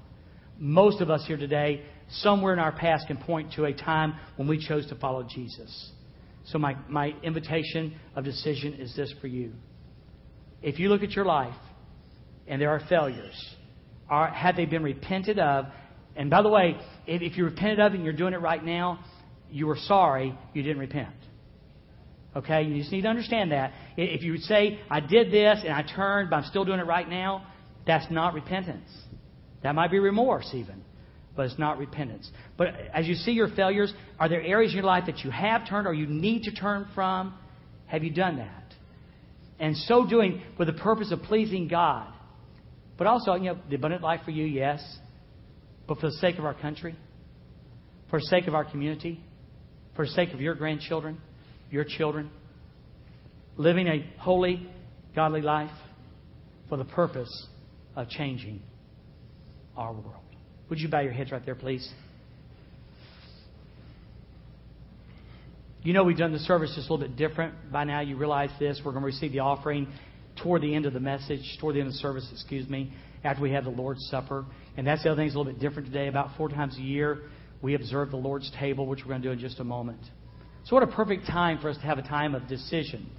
Most 0.58 1.02
of 1.02 1.10
us 1.10 1.24
here 1.26 1.38
today, 1.38 1.84
somewhere 2.10 2.54
in 2.54 2.60
our 2.60 2.72
past, 2.72 3.08
can 3.08 3.18
point 3.18 3.54
to 3.54 3.66
a 3.66 3.74
time 3.74 4.16
when 4.36 4.48
we 4.48 4.66
chose 4.66 4.88
to 4.88 4.96
follow 4.96 5.24
Jesus. 5.24 5.92
So 6.46 6.58
my, 6.58 6.76
my 6.90 7.14
invitation 7.24 7.96
of 8.16 8.24
decision 8.24 8.74
is 8.74 8.96
this 8.96 9.14
for 9.22 9.28
you. 9.28 9.54
If 10.62 10.80
you 10.80 10.90
look 10.90 11.04
at 11.04 11.12
your 11.12 11.26
life 11.26 11.56
and 12.48 12.62
there 12.62 12.70
are 12.70 12.82
failures, 12.88 13.36
are, 14.10 14.28
have 14.28 14.56
they 14.56 14.66
been 14.66 14.84
repented 14.84 15.40
of? 15.40 15.66
And 16.16 16.30
by 16.30 16.42
the 16.42 16.50
way, 16.50 16.78
if, 17.08 17.22
if 17.22 17.38
you 17.38 17.46
repented 17.46 17.80
of 17.80 17.94
it 17.94 17.96
and 17.96 18.04
you're 18.04 18.14
doing 18.14 18.34
it 18.34 18.42
right 18.42 18.64
now, 18.64 19.00
you 19.50 19.68
were 19.68 19.78
sorry 19.78 20.38
you 20.54 20.64
didn't 20.64 20.80
repent. 20.80 21.16
Okay? 22.36 22.64
You 22.64 22.80
just 22.80 22.92
need 22.92 23.02
to 23.02 23.08
understand 23.08 23.52
that. 23.52 23.74
If 23.98 24.22
you 24.22 24.34
would 24.34 24.44
say, 24.44 24.80
I 24.90 25.00
did 25.00 25.32
this 25.32 25.60
and 25.64 25.74
I 25.74 25.84
turned, 25.84 26.30
but 26.30 26.38
I'm 26.38 26.46
still 26.46 26.66
doing 26.66 26.80
it 26.80 26.86
right 26.86 27.08
now, 27.08 27.48
that's 27.86 28.10
not 28.12 28.34
repentance. 28.34 28.90
That 29.64 29.76
might 29.76 29.92
be 29.92 30.00
remorse, 30.00 30.50
even. 30.54 30.84
But 31.36 31.48
it's 31.48 31.60
not 31.60 31.78
repentance. 31.78 32.30
But 32.58 32.70
as 32.94 33.08
you 33.08 33.16
see 33.16 33.32
your 33.32 33.50
failures, 33.50 33.94
are 34.20 34.28
there 34.30 34.42
areas 34.42 34.74
in 34.74 34.78
your 34.78 34.86
life 34.86 35.06
that 35.08 35.20
you 35.20 35.32
have 35.32 35.68
turned 35.68 35.88
or 35.88 35.94
you 35.94 36.06
need 36.06 36.44
to 36.44 36.52
turn 36.52 36.88
from? 36.94 37.34
Have 37.86 38.04
you 38.04 38.12
done 38.12 38.38
that? 38.38 38.61
And 39.62 39.78
so 39.78 40.08
doing 40.08 40.42
for 40.58 40.66
the 40.66 40.74
purpose 40.74 41.12
of 41.12 41.22
pleasing 41.22 41.68
God. 41.68 42.12
But 42.98 43.06
also, 43.06 43.36
you 43.36 43.54
know, 43.54 43.60
the 43.70 43.76
abundant 43.76 44.02
life 44.02 44.22
for 44.26 44.32
you, 44.32 44.44
yes. 44.44 44.84
But 45.88 46.00
for 46.00 46.08
the 46.08 46.18
sake 46.18 46.40
of 46.40 46.46
our 46.46 46.56
country, 46.56 46.96
for 48.10 48.20
the 48.20 48.26
sake 48.26 48.48
of 48.48 48.56
our 48.56 48.66
community, 48.66 49.24
for 49.96 50.06
the 50.06 50.12
sake 50.12 50.34
of 50.34 50.42
your 50.42 50.56
grandchildren, 50.56 51.20
your 51.70 51.86
children, 51.86 52.32
living 53.56 53.88
a 53.88 54.04
holy, 54.20 54.68
godly 55.16 55.42
life 55.42 55.72
for 56.68 56.78
the 56.78 56.86
purpose 56.86 57.48
of 57.96 58.10
changing 58.10 58.62
our 59.78 59.94
world. 59.94 60.24
Would 60.70 60.80
you 60.80 60.90
bow 60.90 61.02
your 61.02 61.14
heads 61.14 61.32
right 61.32 61.46
there, 61.46 61.56
please? 61.56 61.88
You 65.84 65.94
know, 65.94 66.04
we've 66.04 66.18
done 66.18 66.32
the 66.32 66.38
service 66.38 66.74
just 66.76 66.90
a 66.90 66.94
little 66.94 67.08
bit 67.08 67.18
different. 67.18 67.56
By 67.72 67.86
now, 67.86 68.02
you 68.02 68.16
realize 68.16 68.52
this. 68.60 68.80
We're 68.86 68.92
going 68.92 69.02
to 69.02 69.08
receive 69.08 69.32
the 69.32 69.40
offering 69.40 69.88
toward 70.44 70.62
the 70.62 70.76
end 70.76 70.86
of 70.86 70.94
the 70.94 71.00
message, 71.00 71.42
toward 71.60 71.74
the 71.74 71.80
end 71.80 71.88
of 71.88 71.94
the 71.94 72.00
service, 72.00 72.30
excuse 72.32 72.70
me, 72.70 72.94
after 73.24 73.42
we 73.42 73.50
have 73.54 73.64
the 73.64 73.72
Lord's 73.72 74.08
Supper. 74.12 74.46
And 74.78 74.86
that's 74.86 75.02
the 75.02 75.10
other 75.10 75.20
thing 75.20 75.26
that's 75.26 75.36
a 75.36 75.40
little 75.40 75.52
bit 75.52 75.60
different 75.60 75.88
today. 75.88 76.08
About 76.08 76.38
four 76.38 76.50
times 76.50 76.78
a 76.78 76.82
year, 76.82 77.24
we 77.64 77.74
observe 77.74 78.12
the 78.12 78.18
Lord's 78.18 78.52
table, 78.60 78.86
which 78.86 79.00
we're 79.00 79.10
going 79.10 79.24
to 79.24 79.28
do 79.30 79.32
in 79.32 79.40
just 79.40 79.60
a 79.60 79.64
moment. 79.64 80.02
So, 80.66 80.76
what 80.76 80.84
a 80.84 80.92
perfect 80.92 81.26
time 81.26 81.58
for 81.58 81.70
us 81.70 81.78
to 81.78 81.84
have 81.84 81.98
a 81.98 82.04
time 82.04 82.36
of 82.36 82.48
decision, 82.48 83.10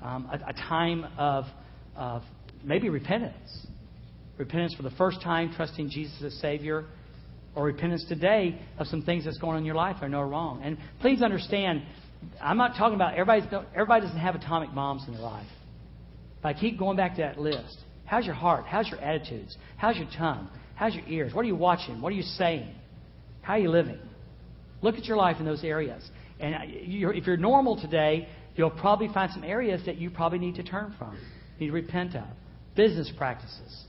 um, 0.00 0.30
a, 0.32 0.48
a, 0.48 0.52
time 0.54 1.04
of, 1.18 1.44
of 1.94 2.22
maybe 2.64 2.88
repentance. 2.88 3.66
Repentance 4.38 4.74
for 4.74 4.82
the 4.82 4.92
first 4.92 5.20
time, 5.20 5.52
trusting 5.54 5.90
Jesus 5.90 6.22
as 6.24 6.32
Savior, 6.40 6.86
or 7.54 7.64
repentance 7.64 8.04
today 8.08 8.58
of 8.78 8.86
some 8.86 9.02
things 9.02 9.24
that's 9.24 9.38
going 9.38 9.54
on 9.54 9.58
in 9.58 9.64
your 9.64 9.74
life 9.74 9.96
know 10.02 10.20
are 10.20 10.28
wrong. 10.28 10.62
And 10.62 10.78
please 11.00 11.22
understand, 11.22 11.82
I'm 12.40 12.56
not 12.56 12.76
talking 12.76 12.94
about 12.94 13.14
everybody. 13.14 13.42
Everybody 13.74 14.06
doesn't 14.06 14.18
have 14.18 14.34
atomic 14.34 14.74
bombs 14.74 15.04
in 15.06 15.14
their 15.14 15.22
life. 15.22 15.46
But 16.42 16.56
I 16.56 16.60
keep 16.60 16.78
going 16.78 16.96
back 16.96 17.16
to 17.16 17.22
that 17.22 17.38
list. 17.38 17.78
How's 18.04 18.26
your 18.26 18.34
heart? 18.34 18.64
How's 18.66 18.88
your 18.88 19.00
attitudes? 19.00 19.56
How's 19.76 19.96
your 19.96 20.08
tongue? 20.16 20.48
How's 20.74 20.94
your 20.94 21.06
ears? 21.06 21.34
What 21.34 21.42
are 21.42 21.48
you 21.48 21.56
watching? 21.56 22.00
What 22.00 22.12
are 22.12 22.16
you 22.16 22.22
saying? 22.22 22.74
How 23.42 23.54
are 23.54 23.58
you 23.58 23.70
living? 23.70 23.98
Look 24.80 24.96
at 24.96 25.04
your 25.04 25.16
life 25.16 25.36
in 25.38 25.44
those 25.44 25.62
areas. 25.62 26.02
And 26.40 26.54
if 26.66 27.26
you're 27.26 27.36
normal 27.36 27.80
today, 27.80 28.28
you'll 28.56 28.70
probably 28.70 29.08
find 29.14 29.30
some 29.32 29.44
areas 29.44 29.82
that 29.86 29.96
you 29.96 30.10
probably 30.10 30.38
need 30.38 30.56
to 30.56 30.62
turn 30.62 30.94
from, 30.98 31.16
need 31.60 31.68
to 31.68 31.72
repent 31.72 32.16
of. 32.16 32.24
Business 32.74 33.12
practices, 33.16 33.84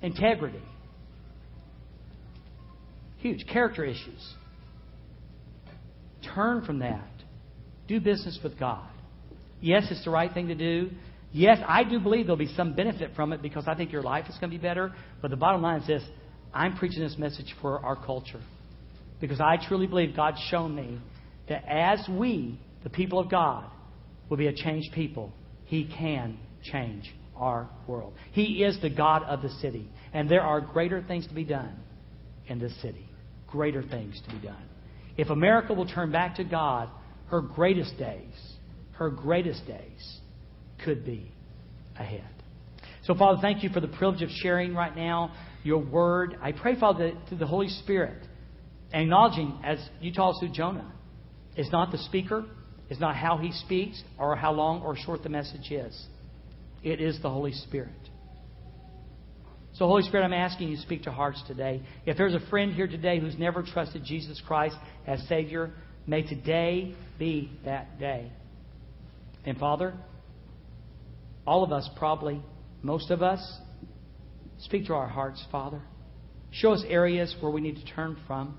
integrity, 0.00 0.62
huge 3.26 3.46
character 3.46 3.84
issues. 3.84 4.34
Turn 6.34 6.64
from 6.64 6.80
that. 6.80 7.08
Do 7.88 8.00
business 8.00 8.38
with 8.42 8.58
God. 8.58 8.88
Yes, 9.60 9.86
it's 9.90 10.04
the 10.04 10.10
right 10.10 10.32
thing 10.32 10.48
to 10.48 10.54
do. 10.54 10.90
Yes, 11.32 11.58
I 11.66 11.84
do 11.84 11.98
believe 11.98 12.26
there'll 12.26 12.36
be 12.36 12.54
some 12.54 12.74
benefit 12.74 13.12
from 13.14 13.32
it 13.32 13.42
because 13.42 13.64
I 13.66 13.74
think 13.74 13.92
your 13.92 14.02
life 14.02 14.26
is 14.28 14.36
going 14.38 14.50
to 14.50 14.56
be 14.56 14.62
better. 14.62 14.92
But 15.22 15.30
the 15.30 15.36
bottom 15.36 15.62
line 15.62 15.80
is 15.80 15.86
this 15.86 16.02
I'm 16.54 16.76
preaching 16.76 17.02
this 17.02 17.16
message 17.18 17.54
for 17.60 17.84
our 17.84 17.96
culture 17.96 18.40
because 19.20 19.40
I 19.40 19.56
truly 19.68 19.86
believe 19.86 20.16
God's 20.16 20.40
shown 20.50 20.74
me 20.74 20.98
that 21.48 21.64
as 21.68 22.00
we, 22.08 22.58
the 22.84 22.90
people 22.90 23.18
of 23.18 23.30
God, 23.30 23.64
will 24.28 24.36
be 24.36 24.46
a 24.46 24.52
changed 24.52 24.92
people, 24.92 25.32
He 25.66 25.90
can 25.98 26.38
change 26.62 27.14
our 27.36 27.68
world. 27.86 28.14
He 28.32 28.64
is 28.64 28.80
the 28.80 28.90
God 28.90 29.22
of 29.24 29.42
the 29.42 29.50
city, 29.60 29.88
and 30.12 30.28
there 30.28 30.42
are 30.42 30.60
greater 30.60 31.02
things 31.02 31.26
to 31.28 31.34
be 31.34 31.44
done 31.44 31.76
in 32.48 32.58
this 32.58 32.72
city. 32.82 33.05
Greater 33.46 33.82
things 33.82 34.20
to 34.26 34.34
be 34.34 34.46
done. 34.46 34.62
If 35.16 35.30
America 35.30 35.72
will 35.72 35.86
turn 35.86 36.12
back 36.12 36.36
to 36.36 36.44
God, 36.44 36.88
her 37.28 37.40
greatest 37.40 37.96
days, 37.98 38.34
her 38.92 39.10
greatest 39.10 39.66
days 39.66 40.20
could 40.84 41.04
be 41.04 41.32
ahead. 41.98 42.28
So, 43.04 43.14
Father, 43.14 43.38
thank 43.40 43.62
you 43.62 43.70
for 43.70 43.80
the 43.80 43.88
privilege 43.88 44.22
of 44.22 44.30
sharing 44.30 44.74
right 44.74 44.94
now 44.94 45.32
your 45.62 45.78
word. 45.78 46.36
I 46.42 46.52
pray, 46.52 46.78
Father, 46.78 47.12
that 47.12 47.28
through 47.28 47.38
the 47.38 47.46
Holy 47.46 47.68
Spirit, 47.68 48.22
acknowledging, 48.92 49.58
as 49.64 49.78
you 50.00 50.12
taught 50.12 50.30
us 50.30 50.36
through 50.40 50.52
Jonah, 50.52 50.92
it's 51.56 51.70
not 51.72 51.92
the 51.92 51.98
speaker, 51.98 52.44
it's 52.88 53.00
not 53.00 53.16
how 53.16 53.36
he 53.38 53.52
speaks, 53.52 54.02
or 54.18 54.36
how 54.36 54.52
long 54.52 54.82
or 54.82 54.96
short 54.96 55.22
the 55.22 55.28
message 55.28 55.70
is. 55.70 56.06
It 56.82 57.00
is 57.00 57.20
the 57.22 57.30
Holy 57.30 57.52
Spirit. 57.52 57.90
So, 59.78 59.86
Holy 59.86 60.02
Spirit, 60.04 60.24
I'm 60.24 60.32
asking 60.32 60.70
you 60.70 60.76
to 60.76 60.82
speak 60.82 61.02
to 61.02 61.12
hearts 61.12 61.42
today. 61.46 61.82
If 62.06 62.16
there's 62.16 62.32
a 62.32 62.40
friend 62.48 62.72
here 62.72 62.86
today 62.86 63.20
who's 63.20 63.38
never 63.38 63.62
trusted 63.62 64.04
Jesus 64.04 64.40
Christ 64.46 64.74
as 65.06 65.20
Savior, 65.28 65.70
may 66.06 66.22
today 66.22 66.94
be 67.18 67.50
that 67.66 68.00
day. 68.00 68.32
And, 69.44 69.58
Father, 69.58 69.92
all 71.46 71.62
of 71.62 71.72
us 71.72 71.90
probably, 71.94 72.42
most 72.82 73.10
of 73.10 73.22
us, 73.22 73.58
speak 74.60 74.86
to 74.86 74.94
our 74.94 75.08
hearts, 75.08 75.44
Father. 75.52 75.82
Show 76.52 76.72
us 76.72 76.82
areas 76.88 77.36
where 77.40 77.52
we 77.52 77.60
need 77.60 77.76
to 77.76 77.84
turn 77.84 78.16
from 78.26 78.56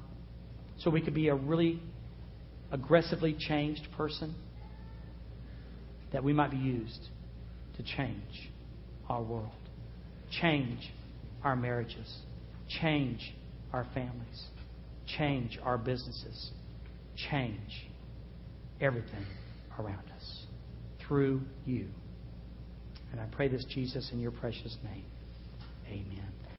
so 0.77 0.91
we 0.91 1.01
could 1.01 1.15
be 1.15 1.29
a 1.29 1.35
really 1.35 1.81
aggressively 2.71 3.35
changed 3.39 3.87
person, 3.97 4.35
that 6.13 6.23
we 6.23 6.31
might 6.31 6.51
be 6.51 6.57
used 6.57 7.07
to 7.77 7.83
change 7.83 8.51
our 9.09 9.23
world, 9.23 9.49
change 10.39 10.91
our 11.43 11.55
marriages, 11.55 12.17
change 12.81 13.33
our 13.73 13.85
families, 13.93 14.43
change 15.17 15.57
our 15.63 15.77
businesses, 15.77 16.51
change 17.29 17.87
everything 18.81 19.25
around 19.79 20.05
us 20.15 20.45
through 21.07 21.41
you. 21.65 21.87
And 23.11 23.21
I 23.21 23.25
pray 23.31 23.47
this, 23.47 23.65
Jesus, 23.65 24.09
in 24.11 24.19
your 24.19 24.31
precious 24.31 24.75
name. 24.83 25.05
Amen. 25.87 26.36